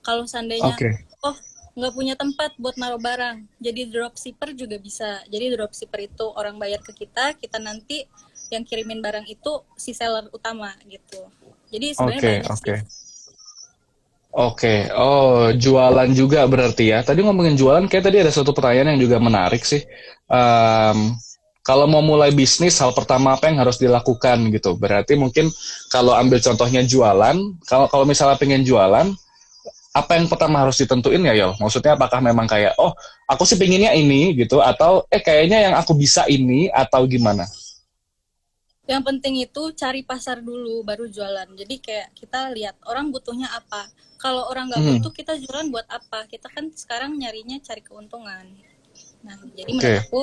Kalau 0.00 0.24
seandainya 0.24 0.72
okay. 0.78 1.04
oh 1.26 1.36
nggak 1.78 1.94
punya 1.94 2.14
tempat 2.18 2.58
buat 2.58 2.74
naruh 2.74 2.98
barang. 2.98 3.46
Jadi 3.62 3.86
dropshipper 3.86 4.50
juga 4.58 4.76
bisa. 4.82 5.22
Jadi 5.30 5.54
dropshipper 5.54 6.10
itu 6.10 6.26
orang 6.34 6.58
bayar 6.58 6.82
ke 6.82 6.90
kita, 6.90 7.38
kita 7.38 7.62
nanti 7.62 8.02
yang 8.50 8.66
kirimin 8.66 8.98
barang 8.98 9.30
itu 9.30 9.62
si 9.78 9.94
seller 9.94 10.26
utama 10.34 10.74
gitu. 10.90 11.30
Jadi 11.70 11.94
sebenarnya 11.94 12.20
okay, 12.20 12.34
banyak 12.42 12.50
okay. 12.50 12.58
sih. 12.58 12.80
Oke, 14.28 14.36
okay. 14.36 14.78
oh 14.92 15.54
jualan 15.56 16.10
juga 16.12 16.44
berarti 16.44 16.92
ya. 16.92 17.00
Tadi 17.00 17.24
ngomongin 17.24 17.56
jualan, 17.56 17.88
kayak 17.88 18.04
tadi 18.12 18.16
ada 18.20 18.32
satu 18.34 18.52
pertanyaan 18.52 18.94
yang 18.94 19.08
juga 19.08 19.16
menarik 19.22 19.64
sih. 19.64 19.82
Um, 20.28 21.16
kalau 21.64 21.84
mau 21.84 22.00
mulai 22.00 22.32
bisnis, 22.32 22.80
hal 22.80 22.92
pertama 22.96 23.36
apa 23.36 23.48
yang 23.48 23.60
harus 23.60 23.80
dilakukan 23.80 24.52
gitu? 24.52 24.76
Berarti 24.76 25.16
mungkin 25.16 25.52
kalau 25.92 26.16
ambil 26.16 26.40
contohnya 26.40 26.84
jualan, 26.84 27.36
kalau 27.64 27.88
kalau 27.88 28.04
misalnya 28.08 28.36
pengen 28.40 28.64
jualan, 28.64 29.12
apa 29.98 30.14
yang 30.14 30.30
pertama 30.30 30.62
harus 30.62 30.78
ditentuin 30.78 31.20
ya 31.26 31.34
Yol? 31.34 31.52
Maksudnya 31.58 31.98
apakah 31.98 32.22
memang 32.22 32.46
kayak 32.46 32.78
oh 32.78 32.94
aku 33.26 33.42
sih 33.42 33.58
pinginnya 33.58 33.90
ini 33.92 34.32
gitu 34.38 34.62
atau 34.62 35.02
eh 35.10 35.18
kayaknya 35.18 35.68
yang 35.70 35.74
aku 35.74 35.98
bisa 35.98 36.22
ini 36.30 36.70
atau 36.70 37.02
gimana? 37.04 37.42
Yang 38.88 39.02
penting 39.04 39.34
itu 39.44 39.62
cari 39.76 40.00
pasar 40.06 40.40
dulu 40.40 40.80
baru 40.80 41.10
jualan. 41.10 41.52
Jadi 41.52 41.74
kayak 41.82 42.16
kita 42.16 42.48
lihat 42.56 42.80
orang 42.88 43.12
butuhnya 43.12 43.50
apa. 43.52 43.90
Kalau 44.16 44.48
orang 44.48 44.72
nggak 44.72 44.80
hmm. 44.80 44.90
butuh 44.98 45.12
kita 45.12 45.32
jualan 45.36 45.68
buat 45.68 45.84
apa? 45.92 46.24
Kita 46.24 46.48
kan 46.48 46.72
sekarang 46.72 47.18
nyarinya 47.20 47.60
cari 47.60 47.84
keuntungan. 47.84 48.48
Nah 49.26 49.36
jadi 49.52 49.70
okay. 49.70 49.76
menurut 49.76 50.06
aku 50.08 50.22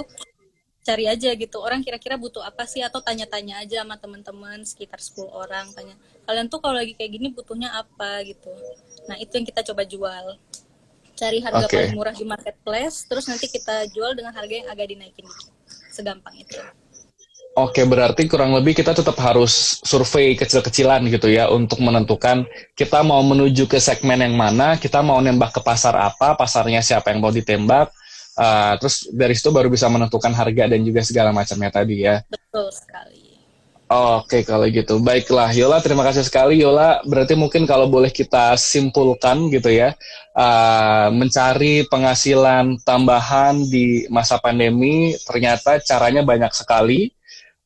cari 0.86 1.10
aja 1.10 1.34
gitu 1.34 1.58
orang 1.58 1.82
kira-kira 1.82 2.16
butuh 2.16 2.46
apa 2.46 2.70
sih? 2.70 2.86
Atau 2.86 3.02
tanya-tanya 3.02 3.66
aja 3.66 3.82
sama 3.82 3.98
teman-teman 3.98 4.62
sekitar 4.62 5.02
10 5.02 5.26
orang 5.34 5.66
tanya 5.74 5.98
kalian 6.30 6.46
tuh 6.46 6.62
kalau 6.62 6.78
lagi 6.78 6.94
kayak 6.94 7.12
gini 7.18 7.28
butuhnya 7.34 7.74
apa? 7.74 8.22
gitu. 8.24 8.54
Nah 9.10 9.18
itu 9.18 9.34
yang 9.34 9.46
kita 9.50 9.66
coba 9.74 9.84
jual. 9.84 10.26
Cari 11.16 11.40
harga 11.42 11.66
okay. 11.66 11.90
paling 11.90 11.96
murah 11.98 12.16
di 12.16 12.26
marketplace 12.28 13.10
terus 13.10 13.26
nanti 13.26 13.50
kita 13.50 13.90
jual 13.90 14.14
dengan 14.14 14.32
harga 14.32 14.54
yang 14.54 14.70
agak 14.70 14.94
dinaikin 14.94 15.26
dikit. 15.26 15.50
Segampang 15.90 16.38
itu. 16.38 16.62
Oke, 17.56 17.88
berarti 17.88 18.28
kurang 18.28 18.52
lebih 18.52 18.76
kita 18.76 18.92
tetap 18.92 19.16
harus 19.24 19.80
survei 19.80 20.36
kecil-kecilan 20.36 21.08
gitu 21.08 21.32
ya 21.32 21.48
untuk 21.48 21.80
menentukan 21.80 22.44
kita 22.76 23.00
mau 23.00 23.24
menuju 23.24 23.64
ke 23.64 23.80
segmen 23.80 24.20
yang 24.20 24.36
mana, 24.36 24.76
kita 24.76 25.00
mau 25.00 25.24
nembak 25.24 25.56
ke 25.56 25.62
pasar 25.64 25.96
apa, 25.96 26.36
pasarnya 26.36 26.84
siapa 26.84 27.16
yang 27.16 27.24
mau 27.24 27.32
ditembak, 27.32 27.96
Uh, 28.36 28.76
terus 28.84 29.08
dari 29.16 29.32
situ 29.32 29.48
baru 29.48 29.72
bisa 29.72 29.88
menentukan 29.88 30.36
harga 30.36 30.68
dan 30.68 30.84
juga 30.84 31.00
segala 31.08 31.32
macamnya 31.32 31.72
tadi 31.72 32.04
ya. 32.04 32.20
Betul 32.28 32.68
sekali. 32.76 33.36
Oke, 33.86 34.42
okay, 34.42 34.50
kalau 34.50 34.66
gitu. 34.66 34.98
Baiklah, 34.98 35.54
Yola, 35.54 35.78
terima 35.78 36.02
kasih 36.02 36.26
sekali. 36.26 36.58
Yola, 36.58 37.06
berarti 37.06 37.38
mungkin 37.38 37.70
kalau 37.70 37.86
boleh 37.86 38.10
kita 38.10 38.58
simpulkan 38.58 39.46
gitu 39.54 39.70
ya, 39.70 39.94
uh, 40.34 41.14
mencari 41.14 41.86
penghasilan 41.86 42.82
tambahan 42.82 43.62
di 43.70 44.10
masa 44.10 44.42
pandemi, 44.42 45.14
ternyata 45.30 45.78
caranya 45.86 46.26
banyak 46.26 46.50
sekali. 46.50 47.14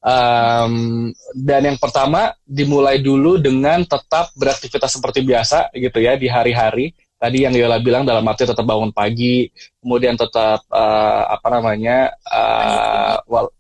Um, 0.03 1.07
dan 1.39 1.71
yang 1.71 1.79
pertama, 1.79 2.35
dimulai 2.43 2.99
dulu 2.99 3.39
dengan 3.39 3.87
tetap 3.87 4.35
beraktivitas 4.35 4.99
seperti 4.99 5.23
biasa 5.23 5.71
gitu 5.71 6.03
ya, 6.03 6.19
di 6.19 6.27
hari-hari 6.27 6.91
tadi 7.19 7.43
yang 7.43 7.53
Yola 7.53 7.77
bilang 7.83 8.07
dalam 8.07 8.23
arti 8.25 8.47
tetap 8.47 8.63
bangun 8.63 8.95
pagi, 8.95 9.51
kemudian 9.83 10.15
tetap 10.15 10.63
uh, 10.71 11.23
apa 11.29 11.47
namanya 11.51 12.15
uh, 12.31 13.19
wal 13.27 13.51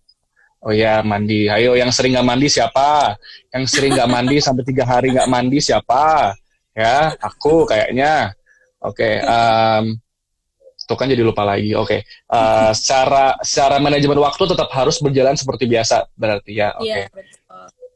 Oh 0.59 0.75
ya 0.75 0.99
mandi. 0.99 1.47
Ayo 1.47 1.79
yang 1.79 1.87
sering 1.87 2.19
nggak 2.19 2.27
mandi 2.27 2.51
siapa? 2.51 3.15
Yang 3.55 3.63
sering 3.71 3.95
nggak 3.95 4.11
mandi 4.11 4.35
sampai 4.45 4.63
tiga 4.67 4.83
hari 4.83 5.15
nggak 5.15 5.31
mandi 5.31 5.63
siapa? 5.63 6.35
Ya 6.75 7.15
aku 7.23 7.63
kayaknya. 7.63 8.35
Oke. 8.83 9.23
Okay, 9.23 9.23
um, 9.23 9.95
tuh 10.83 10.97
kan 10.99 11.07
jadi 11.07 11.23
lupa 11.23 11.47
lagi. 11.47 11.71
Oke. 11.79 12.03
Okay. 12.03 12.27
Uh, 12.27 12.75
secara 12.79 13.39
secara 13.39 13.79
manajemen 13.79 14.19
waktu 14.19 14.43
tetap 14.51 14.67
harus 14.75 14.99
berjalan 14.99 15.39
seperti 15.39 15.63
biasa 15.63 16.11
berarti 16.19 16.59
ya. 16.59 16.75
Oke. 16.75 17.07
Okay. 17.07 17.38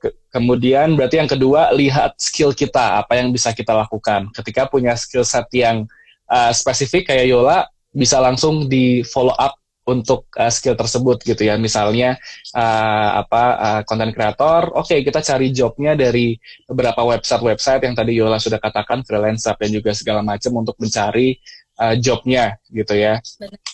Iya, 0.04 0.12
kemudian 0.36 1.00
berarti 1.00 1.16
yang 1.16 1.32
kedua 1.32 1.72
lihat 1.72 2.20
skill 2.20 2.52
kita 2.52 3.00
apa 3.00 3.16
yang 3.16 3.32
bisa 3.32 3.56
kita 3.56 3.72
lakukan. 3.72 4.28
Ketika 4.36 4.68
punya 4.68 5.00
skill 5.00 5.24
set 5.24 5.48
yang 5.56 5.88
uh, 6.28 6.52
spesifik 6.52 7.08
kayak 7.08 7.32
Yola 7.32 7.64
bisa 7.96 8.20
langsung 8.20 8.68
di 8.68 9.00
follow 9.08 9.32
up 9.40 9.56
untuk 9.88 10.28
uh, 10.36 10.52
skill 10.52 10.76
tersebut 10.76 11.24
gitu 11.24 11.48
ya. 11.48 11.56
Misalnya 11.56 12.20
uh, 12.52 13.24
apa 13.24 13.84
konten 13.88 14.12
uh, 14.12 14.14
kreator, 14.16 14.76
oke 14.76 14.92
okay, 14.92 15.00
kita 15.08 15.24
cari 15.24 15.56
jobnya 15.56 15.96
dari 15.96 16.36
beberapa 16.68 17.04
website-website 17.08 17.88
yang 17.88 17.96
tadi 17.96 18.20
Yola 18.20 18.44
sudah 18.44 18.60
katakan 18.60 19.08
freelance 19.08 19.48
dan 19.48 19.70
juga 19.72 19.96
segala 19.96 20.20
macam 20.20 20.52
untuk 20.60 20.76
mencari 20.84 21.40
uh, 21.80 21.96
jobnya 21.96 22.60
gitu 22.72 22.92
ya. 22.92 23.24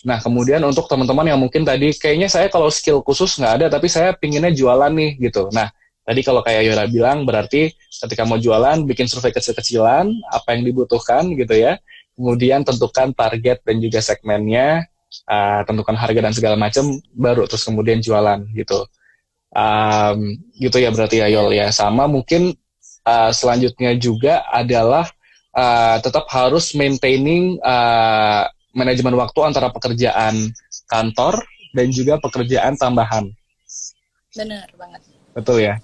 Nah 0.06 0.22
kemudian 0.22 0.62
untuk 0.62 0.86
teman-teman 0.86 1.26
yang 1.26 1.40
mungkin 1.42 1.66
tadi 1.66 1.90
kayaknya 1.94 2.30
saya 2.30 2.46
kalau 2.46 2.70
skill 2.70 3.02
khusus 3.02 3.34
nggak 3.34 3.52
ada 3.62 3.66
tapi 3.66 3.90
saya 3.90 4.14
pinginnya 4.14 4.54
jualan 4.54 4.94
nih 4.94 5.18
gitu. 5.30 5.50
Nah 5.50 5.70
Tadi 6.00 6.20
kalau 6.24 6.40
kayak 6.40 6.64
Yora 6.64 6.84
bilang 6.88 7.28
berarti 7.28 7.70
ketika 8.02 8.24
mau 8.24 8.40
jualan 8.40 8.82
bikin 8.88 9.04
survei 9.06 9.30
kecil-kecilan 9.30 10.08
apa 10.32 10.48
yang 10.56 10.64
dibutuhkan 10.64 11.28
gitu 11.36 11.54
ya. 11.54 11.76
Kemudian 12.16 12.64
tentukan 12.64 13.16
target 13.16 13.64
dan 13.64 13.76
juga 13.80 14.00
segmennya, 14.04 14.84
uh, 15.28 15.60
tentukan 15.64 15.96
harga 15.96 16.20
dan 16.20 16.34
segala 16.36 16.56
macam 16.56 16.98
baru 17.16 17.48
terus 17.48 17.64
kemudian 17.64 18.00
jualan 18.00 18.42
gitu. 18.56 18.84
Um, 19.50 20.34
gitu 20.56 20.82
ya 20.82 20.90
berarti 20.90 21.20
ya 21.20 21.28
Yol 21.30 21.52
ya. 21.52 21.68
Sama 21.70 22.08
mungkin 22.08 22.56
uh, 23.04 23.30
selanjutnya 23.30 23.94
juga 23.94 24.42
adalah 24.48 25.04
uh, 25.52 25.96
tetap 26.00 26.26
harus 26.32 26.72
maintaining 26.76 27.60
uh, 27.60 28.48
manajemen 28.72 29.14
waktu 29.14 29.40
antara 29.44 29.68
pekerjaan 29.70 30.48
kantor 30.88 31.38
dan 31.76 31.86
juga 31.92 32.18
pekerjaan 32.18 32.74
tambahan. 32.74 33.30
Benar 34.34 34.66
banget. 34.74 35.00
Betul 35.30 35.62
ya 35.62 35.78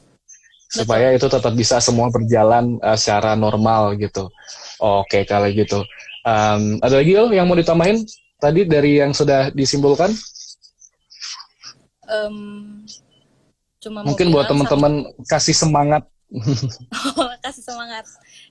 supaya 0.70 1.14
itu 1.14 1.26
tetap 1.30 1.52
bisa 1.54 1.78
semua 1.78 2.10
berjalan 2.10 2.78
uh, 2.82 2.98
secara 2.98 3.38
normal 3.38 3.94
gitu. 3.98 4.28
Oke, 4.82 5.24
kalau 5.24 5.48
gitu. 5.50 5.86
Um, 6.26 6.82
ada 6.82 6.98
lagi 6.98 7.14
oh 7.14 7.30
yang 7.30 7.46
mau 7.46 7.54
ditambahin 7.54 8.02
tadi 8.42 8.66
dari 8.66 8.98
yang 8.98 9.14
sudah 9.14 9.54
disimpulkan? 9.54 10.10
Um, 12.06 12.82
cuma 13.82 14.02
mungkin 14.02 14.30
buat 14.30 14.50
teman-teman 14.50 15.10
kasih 15.26 15.54
semangat. 15.54 16.06
oh, 17.14 17.30
kasih 17.42 17.62
semangat. 17.62 18.04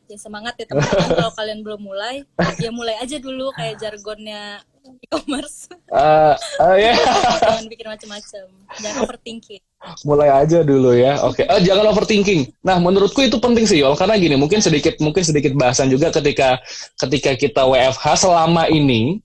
Ya 0.07 0.17
semangat 0.19 0.55
ya 0.55 0.65
teman-teman 0.71 1.09
kalau 1.19 1.33
kalian 1.35 1.59
belum 1.63 1.81
mulai, 1.83 2.23
ya 2.59 2.71
mulai 2.71 2.95
aja 3.03 3.19
dulu 3.19 3.51
kayak 3.55 3.75
jargonnya 3.79 4.63
e-commerce. 5.03 5.67
Uh, 5.91 6.37
uh, 6.61 6.75
yeah. 6.77 6.95
Jangan 7.41 7.65
bikin 7.67 7.87
macam-macam. 7.89 8.45
Jangan 8.79 8.97
overthinking. 9.03 9.63
Mulai 10.03 10.29
aja 10.31 10.65
dulu 10.65 10.93
ya. 10.95 11.21
Oke, 11.25 11.43
okay. 11.43 11.45
oh, 11.49 11.61
jangan 11.61 11.91
overthinking. 11.91 12.49
Nah, 12.65 12.77
menurutku 12.81 13.21
itu 13.21 13.37
penting 13.37 13.65
sih, 13.69 13.81
Yol, 13.81 13.93
karena 13.93 14.17
gini, 14.17 14.35
mungkin 14.35 14.59
sedikit 14.59 14.97
mungkin 15.01 15.21
sedikit 15.21 15.53
bahasan 15.53 15.89
juga 15.89 16.09
ketika 16.13 16.61
ketika 17.05 17.31
kita 17.37 17.61
WFH 17.65 18.25
selama 18.25 18.69
ini 18.69 19.21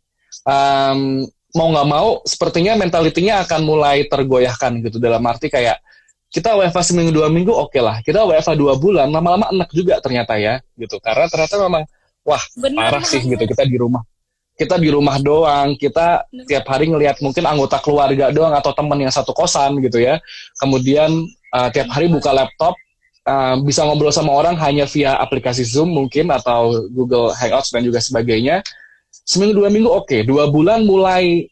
um, 0.47 1.25
mau 1.55 1.69
nggak 1.75 1.89
mau 1.89 2.09
sepertinya 2.23 2.79
mentalitinya 2.79 3.43
akan 3.43 3.61
mulai 3.67 4.07
tergoyahkan 4.07 4.79
gitu 4.87 5.03
dalam 5.03 5.23
arti 5.27 5.51
kayak 5.51 5.83
kita 6.31 6.55
WFH 6.55 6.95
seminggu 6.95 7.11
dua 7.11 7.27
minggu 7.27 7.51
oke 7.51 7.75
okay 7.75 7.83
lah 7.83 7.99
kita 8.07 8.23
WFH 8.23 8.55
dua 8.55 8.79
bulan 8.79 9.11
lama-lama 9.11 9.51
enak 9.51 9.71
juga 9.75 9.99
ternyata 9.99 10.39
ya 10.39 10.63
gitu 10.79 11.03
karena 11.03 11.27
ternyata 11.27 11.59
memang 11.59 11.83
wah 12.23 12.43
Bener 12.55 12.79
parah 12.79 13.03
sih 13.03 13.19
gitu 13.27 13.43
kita 13.43 13.67
di 13.67 13.75
rumah 13.75 14.07
kita 14.61 14.77
di 14.77 14.93
rumah 14.93 15.17
doang. 15.17 15.73
Kita 15.81 16.29
tiap 16.45 16.69
hari 16.69 16.93
ngelihat 16.93 17.25
mungkin 17.25 17.49
anggota 17.49 17.81
keluarga 17.81 18.29
doang 18.29 18.53
atau 18.53 18.77
teman 18.77 19.01
yang 19.01 19.09
satu 19.09 19.33
kosan 19.33 19.81
gitu 19.81 19.97
ya. 19.97 20.21
Kemudian 20.61 21.09
uh, 21.57 21.73
tiap 21.73 21.89
hari 21.89 22.13
buka 22.13 22.29
laptop 22.37 22.77
uh, 23.25 23.57
bisa 23.65 23.89
ngobrol 23.89 24.13
sama 24.13 24.37
orang 24.37 24.61
hanya 24.61 24.85
via 24.85 25.17
aplikasi 25.17 25.65
Zoom 25.65 25.97
mungkin 25.97 26.29
atau 26.29 26.77
Google 26.93 27.33
Hangouts 27.33 27.73
dan 27.73 27.81
juga 27.81 28.05
sebagainya. 28.05 28.61
Seminggu 29.09 29.65
dua 29.65 29.73
minggu 29.73 29.89
oke. 29.89 30.05
Okay. 30.05 30.21
dua 30.29 30.53
bulan 30.53 30.85
mulai 30.85 31.49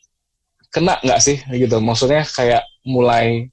kena 0.69 1.01
nggak 1.01 1.21
sih 1.25 1.41
gitu. 1.49 1.81
Maksudnya 1.81 2.29
kayak 2.29 2.61
mulai 2.85 3.49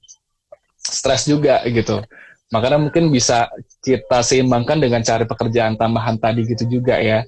stres 0.83 1.23
juga 1.31 1.63
gitu. 1.63 2.03
Makanya 2.51 2.77
mungkin 2.77 3.09
bisa 3.09 3.47
kita 3.81 4.19
seimbangkan 4.19 4.83
dengan 4.83 5.01
cari 5.01 5.23
pekerjaan 5.25 5.79
tambahan 5.79 6.19
tadi 6.19 6.43
gitu 6.45 6.67
juga 6.67 6.99
ya 6.99 7.23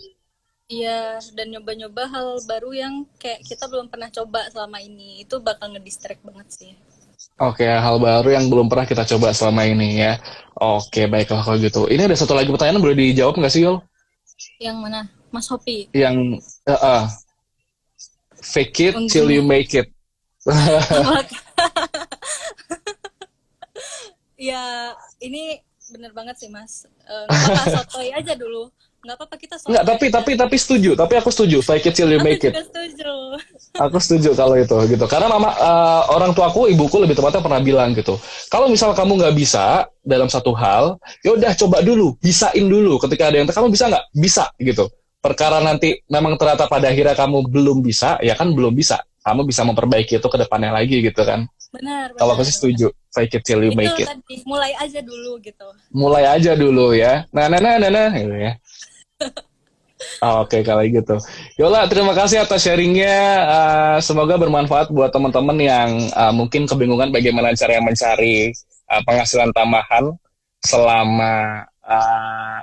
iya 0.68 1.20
dan 1.34 1.51
nyoba-nyoba 1.51 2.03
hal 2.11 2.28
baru 2.43 2.72
yang 2.76 2.93
kayak 3.18 3.43
kita 3.43 3.65
belum 3.72 3.88
pernah 3.88 4.11
coba 4.11 4.47
selama 4.51 4.80
ini 4.84 5.24
itu 5.24 5.39
bakal 5.39 5.74
ngedistract 5.74 6.22
banget 6.24 6.47
sih 6.51 6.74
Oke, 7.38 7.65
hal 7.65 8.01
baru 8.01 8.34
yang 8.34 8.49
belum 8.49 8.65
pernah 8.65 8.86
kita 8.86 9.05
coba 9.05 9.30
selama 9.30 9.65
ini 9.65 10.01
ya. 10.01 10.18
Oke, 10.57 11.05
baiklah 11.05 11.45
kalau 11.45 11.57
gitu. 11.61 11.86
Ini 11.86 12.09
ada 12.09 12.18
satu 12.18 12.34
lagi 12.34 12.49
pertanyaan 12.49 12.82
boleh 12.82 12.97
dijawab 12.97 13.38
nggak 13.38 13.53
sih, 13.53 13.61
Yul? 13.61 13.78
Yang 14.57 14.78
mana? 14.82 15.01
Mas 15.30 15.45
Hopi. 15.49 15.86
Yang 15.93 16.41
uh, 16.65 16.74
uh, 16.74 17.03
fake 18.41 18.89
it 18.89 18.93
till 19.09 19.30
you 19.30 19.45
make 19.45 19.70
it. 19.78 19.89
ya 24.38 24.93
ini 25.18 25.57
bener 25.89 26.13
banget 26.13 26.38
sih 26.38 26.49
mas 26.53 26.86
uh, 27.09 27.26
apa 27.26 27.99
aja 28.22 28.34
dulu 28.38 28.70
nggak 29.08 29.16
apa-apa 29.24 29.36
kita 29.39 29.55
nggak 29.64 29.86
tapi 29.88 30.05
tapi 30.12 30.32
tapi 30.36 30.55
setuju 30.60 30.91
tapi 30.99 31.14
aku 31.16 31.32
setuju 31.32 31.64
fake 31.64 31.88
it 31.88 31.93
till 31.95 32.12
you 32.12 32.20
make 32.20 32.43
it 32.43 32.51
aku 32.51 32.68
setuju 32.68 33.12
aku 33.88 33.97
setuju 34.03 34.30
kalau 34.36 34.55
itu 34.60 34.76
gitu 34.91 35.05
karena 35.08 35.32
mama 35.32 35.55
uh, 35.55 36.12
orang 36.12 36.36
tuaku 36.36 36.68
ibuku 36.68 36.99
lebih 36.99 37.16
tepatnya 37.16 37.39
pernah 37.39 37.64
bilang 37.64 37.95
gitu 37.95 38.20
kalau 38.51 38.68
misal 38.68 38.91
kamu 38.91 39.16
nggak 39.24 39.36
bisa 39.39 39.88
dalam 40.03 40.28
satu 40.28 40.51
hal 40.51 40.99
ya 41.24 41.39
udah 41.39 41.55
coba 41.55 41.80
dulu 41.80 42.20
bisain 42.20 42.68
dulu 42.68 42.99
ketika 43.08 43.32
ada 43.32 43.39
yang 43.39 43.47
kamu 43.47 43.72
bisa 43.72 43.88
nggak 43.88 44.05
bisa 44.12 44.51
gitu 44.60 44.91
perkara 45.24 45.64
nanti 45.64 46.03
memang 46.12 46.36
ternyata 46.36 46.68
pada 46.68 46.91
akhirnya 46.91 47.16
kamu 47.16 47.47
belum 47.47 47.80
bisa 47.80 48.20
ya 48.20 48.36
kan 48.36 48.51
belum 48.51 48.76
bisa 48.76 48.99
kamu 49.28 49.43
bisa 49.43 49.62
memperbaiki 49.68 50.24
itu 50.24 50.28
ke 50.32 50.38
depannya 50.39 50.72
lagi 50.72 51.03
gitu 51.03 51.20
kan. 51.28 51.43
Benar. 51.76 52.16
Kalau 52.16 52.32
aku 52.32 52.47
sih 52.47 52.55
setuju, 52.55 52.95
fake 53.12 53.36
it 53.36 53.43
till 53.43 53.60
you 53.60 53.76
itu 53.76 53.80
make 53.80 53.99
it. 53.99 54.08
Tadi, 54.08 54.39
mulai 54.47 54.72
aja 54.80 55.03
dulu 55.03 55.36
gitu. 55.43 55.68
Mulai 55.91 56.24
aja 56.24 56.51
dulu 56.55 56.95
ya. 56.95 57.28
Nah, 57.36 57.51
nah, 57.51 57.60
nah, 57.60 57.76
nah, 57.76 57.91
nah, 57.91 58.08
gitu 58.16 58.36
ya. 58.39 58.55
Oh, 60.24 60.41
Oke 60.43 60.60
okay, 60.60 60.62
kalau 60.66 60.82
gitu. 60.86 61.16
Yola 61.62 61.86
terima 61.86 62.18
kasih 62.18 62.41
atas 62.41 62.66
sharingnya. 62.66 63.18
Uh, 63.45 63.97
semoga 64.01 64.39
bermanfaat 64.39 64.89
buat 64.89 65.14
teman-teman 65.14 65.58
yang 65.62 65.89
uh, 66.18 66.34
mungkin 66.34 66.66
kebingungan 66.66 67.14
bagaimana 67.14 67.53
cara 67.53 67.78
mencari 67.78 68.49
uh, 68.89 69.01
penghasilan 69.05 69.53
tambahan 69.53 70.10
selama 70.66 71.66
uh, 71.86 72.60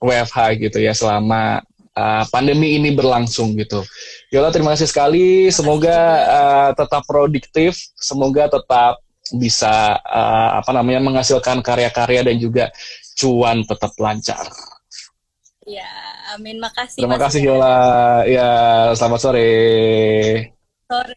WFH 0.00 0.38
gitu 0.56 0.78
ya, 0.80 0.96
selama 0.96 1.60
uh, 1.92 2.24
pandemi 2.32 2.80
ini 2.80 2.96
berlangsung 2.96 3.54
gitu. 3.60 3.84
Yola 4.32 4.48
terima 4.48 4.72
kasih 4.72 4.88
sekali. 4.88 5.52
Semoga 5.52 5.98
uh, 6.24 6.70
tetap 6.72 7.04
produktif, 7.04 7.76
semoga 8.00 8.48
tetap 8.48 9.04
bisa 9.36 10.00
uh, 10.00 10.58
apa 10.58 10.70
namanya 10.74 11.04
menghasilkan 11.04 11.62
karya-karya 11.62 12.26
dan 12.26 12.36
juga 12.40 12.64
cuan 13.20 13.62
tetap 13.68 13.92
lancar. 14.00 14.48
Ya, 15.70 15.86
amin. 16.34 16.58
Makasih. 16.58 16.98
Terima 17.06 17.14
kasih 17.14 17.40
Yola. 17.46 17.78
Ya, 18.26 18.50
selamat 18.98 19.20
sore. 19.22 19.50
Sore. 20.90 21.14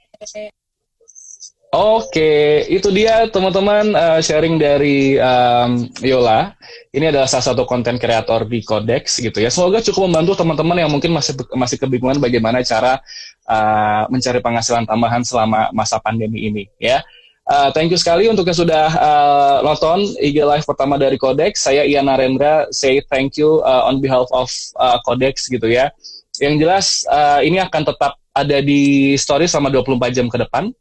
Oke, 1.74 2.70
itu 2.70 2.94
dia 2.94 3.26
teman-teman 3.34 3.98
uh, 3.98 4.22
sharing 4.22 4.62
dari 4.62 5.18
um, 5.18 5.90
Yola. 6.06 6.54
Ini 6.94 7.10
adalah 7.10 7.26
salah 7.26 7.50
satu 7.50 7.66
konten 7.66 7.98
kreator 7.98 8.46
di 8.46 8.62
Codex 8.62 9.18
gitu 9.18 9.42
ya. 9.42 9.50
Semoga 9.50 9.82
cukup 9.82 10.06
membantu 10.06 10.38
teman-teman 10.38 10.86
yang 10.86 10.94
mungkin 10.94 11.10
masih 11.18 11.34
masih 11.58 11.82
kebingungan 11.82 12.22
bagaimana 12.22 12.62
cara 12.62 13.02
uh, 13.50 14.06
mencari 14.14 14.38
penghasilan 14.38 14.86
tambahan 14.86 15.26
selama 15.26 15.74
masa 15.74 15.98
pandemi 15.98 16.46
ini 16.46 16.70
ya. 16.78 17.02
Uh, 17.44 17.68
thank 17.76 17.92
you 17.92 18.00
sekali 18.00 18.32
untuk 18.32 18.48
yang 18.48 18.56
sudah 18.56 18.88
uh, 18.96 19.58
nonton 19.68 20.08
IG 20.24 20.40
Live 20.48 20.64
pertama 20.64 20.96
dari 20.96 21.20
Codex. 21.20 21.68
Saya 21.68 21.84
Ian 21.84 22.08
Narendra, 22.08 22.72
say 22.72 23.04
thank 23.12 23.36
you 23.36 23.60
uh, 23.68 23.84
on 23.84 24.00
behalf 24.00 24.32
of 24.32 24.48
uh, 24.80 24.96
Codex 25.04 25.52
gitu 25.52 25.68
ya. 25.68 25.92
Yang 26.40 26.56
jelas 26.64 26.86
uh, 27.12 27.44
ini 27.44 27.60
akan 27.60 27.84
tetap 27.84 28.16
ada 28.32 28.58
di 28.64 29.14
story 29.20 29.46
selama 29.46 29.70
24 29.70 30.16
jam 30.16 30.28
ke 30.32 30.40
depan 30.40 30.72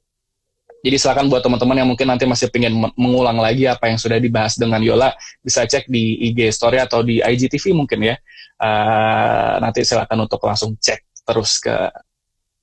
jadi 0.82 0.98
silakan 0.98 1.30
buat 1.30 1.46
teman-teman 1.46 1.78
yang 1.78 1.88
mungkin 1.94 2.10
nanti 2.10 2.26
masih 2.26 2.50
pengen 2.50 2.74
mengulang 2.98 3.38
lagi 3.38 3.70
apa 3.70 3.86
yang 3.86 4.02
sudah 4.02 4.18
dibahas 4.18 4.58
dengan 4.58 4.82
Yola, 4.82 5.14
bisa 5.38 5.62
cek 5.62 5.86
di 5.86 6.18
IG 6.26 6.50
Story 6.50 6.82
atau 6.82 7.06
di 7.06 7.22
IGTV 7.22 7.70
mungkin 7.70 8.02
ya. 8.02 8.18
Uh, 8.58 9.62
nanti 9.62 9.86
silakan 9.86 10.26
untuk 10.26 10.42
langsung 10.42 10.74
cek 10.74 11.22
terus 11.22 11.62
ke 11.62 11.70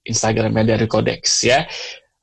Instagramnya 0.04 0.76
dari 0.76 0.84
Codex 0.84 1.48
ya. 1.48 1.64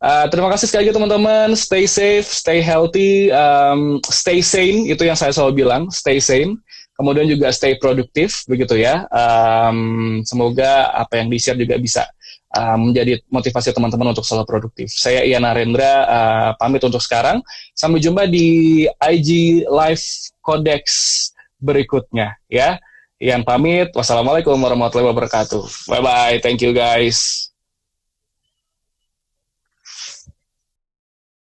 Uh, 0.07 0.31
terima 0.31 0.47
kasih 0.55 0.71
sekali 0.71 0.87
lagi 0.87 0.95
teman-teman. 0.95 1.59
Stay 1.59 1.83
safe, 1.91 2.31
stay 2.31 2.63
healthy, 2.63 3.27
um, 3.35 3.99
stay 4.07 4.39
sane. 4.39 4.87
Itu 4.87 5.03
yang 5.03 5.19
saya 5.19 5.35
selalu 5.35 5.67
bilang, 5.67 5.91
stay 5.91 6.23
sane. 6.23 6.63
Kemudian 6.95 7.27
juga 7.27 7.51
stay 7.51 7.75
produktif, 7.75 8.47
begitu 8.47 8.79
ya. 8.79 9.11
Um, 9.11 10.23
semoga 10.23 10.95
apa 10.95 11.19
yang 11.19 11.27
di-share 11.27 11.59
juga 11.59 11.75
bisa 11.83 12.07
uh, 12.55 12.79
menjadi 12.79 13.19
motivasi 13.35 13.75
teman-teman 13.75 14.15
untuk 14.15 14.23
selalu 14.23 14.47
produktif. 14.47 14.95
Saya 14.95 15.27
Ian 15.27 15.43
Narendra, 15.43 15.95
uh, 16.07 16.51
pamit 16.55 16.87
untuk 16.87 17.03
sekarang. 17.03 17.43
Sampai 17.75 17.99
jumpa 17.99 18.31
di 18.31 18.87
IG 18.87 19.61
Live 19.67 20.07
Codex 20.39 20.87
berikutnya 21.59 22.39
ya. 22.47 22.79
Ian 23.19 23.43
pamit. 23.43 23.91
Wassalamualaikum 23.91 24.55
warahmatullahi 24.55 25.11
wabarakatuh. 25.11 25.91
Bye 25.91 26.05
bye. 26.05 26.37
Thank 26.39 26.63
you 26.63 26.71
guys. 26.71 27.51